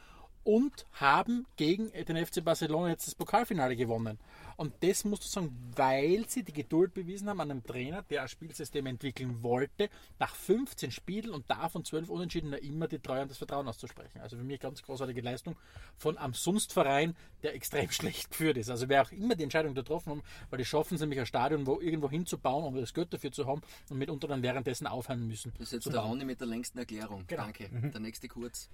und 0.43 0.85
haben 0.93 1.45
gegen 1.55 1.91
den 1.91 2.25
FC 2.25 2.43
Barcelona 2.43 2.89
jetzt 2.89 3.07
das 3.07 3.15
Pokalfinale 3.15 3.75
gewonnen. 3.75 4.17
Und 4.61 4.75
das 4.81 5.05
musst 5.05 5.23
du 5.23 5.27
sagen, 5.27 5.71
weil 5.75 6.29
sie 6.29 6.43
die 6.43 6.53
Geduld 6.53 6.93
bewiesen 6.93 7.27
haben 7.27 7.41
an 7.41 7.49
einem 7.49 7.63
Trainer, 7.63 8.03
der 8.03 8.21
ein 8.21 8.27
Spielsystem 8.27 8.85
entwickeln 8.85 9.41
wollte, 9.41 9.89
nach 10.19 10.35
15 10.35 10.91
Spielen 10.91 11.31
und 11.31 11.49
davon 11.49 11.83
12 11.83 12.09
Unentschieden 12.09 12.53
immer 12.53 12.87
die 12.87 12.99
Treue 12.99 13.23
und 13.23 13.31
das 13.31 13.39
Vertrauen 13.39 13.67
auszusprechen. 13.67 14.21
Also 14.21 14.37
für 14.37 14.43
mich 14.43 14.59
ganz 14.59 14.83
großartige 14.83 15.21
Leistung 15.21 15.55
von 15.97 16.15
am 16.19 16.35
Sunstverein, 16.35 17.15
der 17.41 17.55
extrem 17.55 17.89
schlecht 17.91 18.29
geführt 18.29 18.55
ist. 18.55 18.69
Also 18.69 18.87
wer 18.87 19.01
auch 19.01 19.11
immer 19.11 19.33
die 19.33 19.41
Entscheidung 19.41 19.73
getroffen 19.73 20.11
haben, 20.11 20.23
weil 20.51 20.59
die 20.59 20.65
schaffen 20.65 20.93
es 20.93 21.01
nämlich 21.01 21.19
ein 21.19 21.25
Stadion 21.25 21.65
wo 21.65 21.81
irgendwo 21.81 22.11
hinzubauen, 22.11 22.63
um 22.63 22.75
das 22.75 22.93
Geld 22.93 23.11
dafür 23.11 23.31
zu 23.31 23.47
haben 23.47 23.63
und 23.89 23.97
mitunter 23.97 24.27
dann 24.27 24.43
währenddessen 24.43 24.85
aufhören 24.85 25.27
müssen. 25.27 25.53
Das 25.57 25.69
ist 25.69 25.85
jetzt 25.85 25.91
der. 25.91 26.01
Ronny 26.01 26.23
mit 26.23 26.39
der 26.39 26.47
längsten 26.47 26.77
Erklärung. 26.77 27.23
Genau. 27.25 27.45
Danke. 27.45 27.67
Der 27.67 27.99
nächste 27.99 28.27
kurz. 28.27 28.69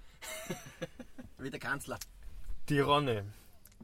Wie 1.38 1.48
der 1.48 1.60
Kanzler. 1.60 1.98
Die 2.68 2.80
Ronne 2.80 3.24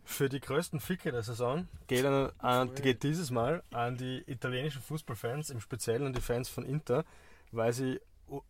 für 0.04 0.28
die 0.28 0.40
größten 0.40 0.80
Ficke 0.80 1.12
der 1.12 1.22
Saison 1.22 1.68
geht, 1.86 2.04
an, 2.04 2.30
an, 2.38 2.74
geht 2.74 3.02
dieses 3.02 3.30
Mal 3.30 3.62
an 3.70 3.96
die 3.96 4.22
italienischen 4.26 4.82
Fußballfans, 4.82 5.50
im 5.50 5.60
Speziellen 5.60 6.06
an 6.06 6.12
die 6.12 6.20
Fans 6.20 6.48
von 6.48 6.64
Inter, 6.64 7.04
weil 7.52 7.72
sie 7.72 8.00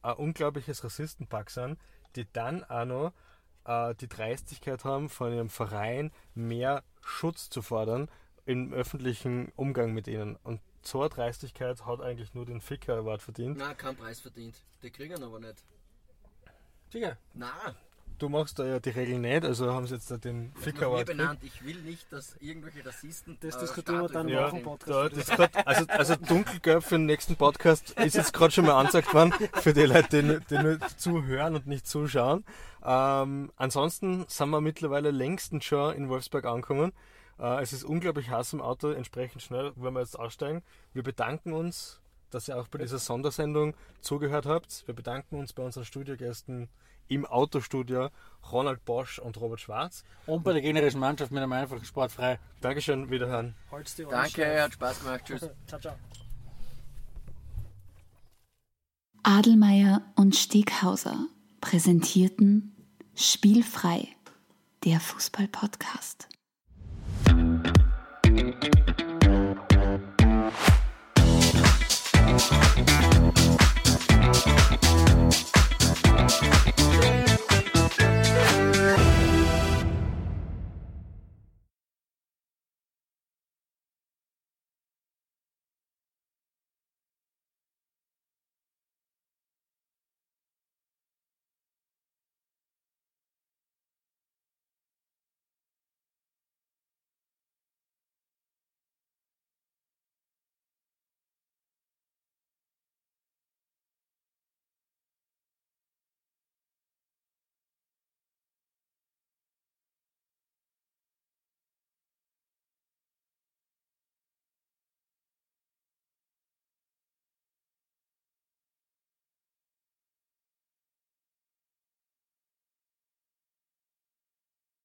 ein 0.03 0.15
unglaubliches 0.15 0.83
Rassistenpack 0.85 1.51
sind, 1.51 1.79
die 2.17 2.27
dann 2.33 2.65
auch 2.65 2.85
noch 2.85 3.13
äh, 3.65 3.95
die 3.97 4.09
Dreistigkeit 4.09 4.85
haben, 4.85 5.09
von 5.09 5.33
ihrem 5.33 5.51
Verein 5.51 6.13
mehr 6.35 6.83
Schutz 7.03 7.51
zu 7.51 7.63
fordern 7.63 8.09
im 8.47 8.73
öffentlichen 8.73 9.53
Umgang 9.57 9.93
mit 9.93 10.07
ihnen. 10.07 10.37
Und 10.43 10.61
so 10.83 11.01
eine 11.01 11.11
Dreistigkeit 11.11 11.87
hat 11.87 12.01
eigentlich 12.01 12.35
nur 12.35 12.47
den 12.47 12.61
Ficker 12.61 12.95
Award 12.97 13.23
verdient. 13.23 13.57
Na, 13.59 13.75
kein 13.75 13.97
Preis 13.97 14.21
verdient. 14.21 14.55
Die 14.83 14.91
kriegen 14.91 15.23
aber 15.23 15.41
nicht. 15.41 15.65
Sicher. 16.91 17.17
Na, 17.33 17.75
Du 18.25 18.31
machst 18.31 18.59
da 18.59 18.65
ja 18.65 18.81
die 18.81 18.89
Regeln 18.89 19.21
nicht, 19.21 19.45
also 19.45 19.71
haben 19.75 19.87
sie 19.87 19.97
jetzt 19.97 20.11
da 20.11 20.17
den 20.17 20.51
Ficker 20.55 20.89
gekriegt. 20.89 21.09
benannt. 21.09 21.41
Ich 21.43 21.63
will 21.63 21.77
nicht, 21.83 22.11
dass 22.11 22.35
irgendwelche 22.41 22.83
Rassisten. 22.87 23.37
Das 23.43 23.57
äh, 23.57 23.61
diskutieren 23.61 24.01
wir 24.01 24.09
dann 24.09 24.27
nach 24.29 24.51
dem. 24.51 24.63
Podcast. 24.63 25.29
da, 25.29 25.37
grad, 25.37 25.67
also, 25.67 25.85
also 25.89 26.17
dunkelgelb 26.17 26.83
für 26.83 26.95
den 26.95 27.05
nächsten 27.05 27.37
Podcast 27.37 27.91
ist 28.01 28.15
jetzt 28.15 28.33
gerade 28.33 28.51
schon 28.51 28.65
mal 28.65 28.81
angesagt 28.81 29.13
worden, 29.13 29.35
für 29.61 29.75
die 29.75 29.83
Leute, 29.83 30.09
die, 30.09 30.23
nur- 30.27 30.41
die 30.41 30.57
nur 30.57 30.79
zuhören 30.97 31.55
und 31.55 31.67
nicht 31.67 31.87
zuschauen. 31.87 32.47
Ähm, 32.83 33.53
ansonsten 33.57 34.25
sind 34.29 34.49
wir 34.49 34.63
mittlerweile 34.63 35.11
längstens 35.11 35.67
schon 35.67 35.95
in 35.95 36.09
Wolfsburg 36.09 36.47
angekommen. 36.47 36.95
Äh, 37.39 37.61
es 37.63 37.75
ist 37.75 37.85
unglaublich 37.85 38.31
heiß 38.31 38.55
im 38.55 38.63
Auto, 38.63 38.91
entsprechend 38.91 39.43
schnell 39.43 39.73
wollen 39.77 39.93
wir 39.93 40.01
jetzt 40.01 40.19
aussteigen. 40.19 40.63
Wir 40.95 41.03
bedanken 41.03 41.53
uns, 41.53 42.01
dass 42.31 42.49
ihr 42.49 42.57
auch 42.57 42.69
bei 42.69 42.79
dieser 42.79 42.99
Sondersendung 42.99 43.75
zugehört 44.01 44.47
habt. 44.47 44.85
Wir 44.87 44.95
bedanken 44.95 45.37
uns 45.39 45.53
bei 45.53 45.63
unseren 45.63 45.85
Studiogästen 45.85 46.71
im 47.09 47.27
Autostudio, 47.27 48.11
Ronald 48.51 48.85
Bosch 48.85 49.19
und 49.19 49.41
Robert 49.41 49.61
Schwarz. 49.61 50.05
Und 50.27 50.45
bei 50.45 50.53
der 50.53 50.63
generischen 50.63 51.01
Mannschaft 51.01 51.31
mit 51.33 51.43
einem 51.43 51.53
einfachen 51.53 51.85
Sport 51.85 52.13
frei. 52.13 52.39
Dankeschön, 52.61 53.11
wiederhören. 53.11 53.55
Danke, 54.11 54.63
hat 54.63 54.73
Spaß 54.75 55.01
gemacht. 55.01 55.23
Tschüss. 55.27 55.49
Ciao, 55.67 55.81
ciao. 55.81 55.95
Adelmeier 59.23 60.03
und 60.17 60.37
Steghauser 60.37 61.29
präsentierten 61.61 62.77
Spielfrei, 63.15 64.09
der 64.85 65.01
Fußball-Podcast. 65.01 66.29
Thank 72.37 73.14
Thank 76.41 77.29
you. 77.29 77.34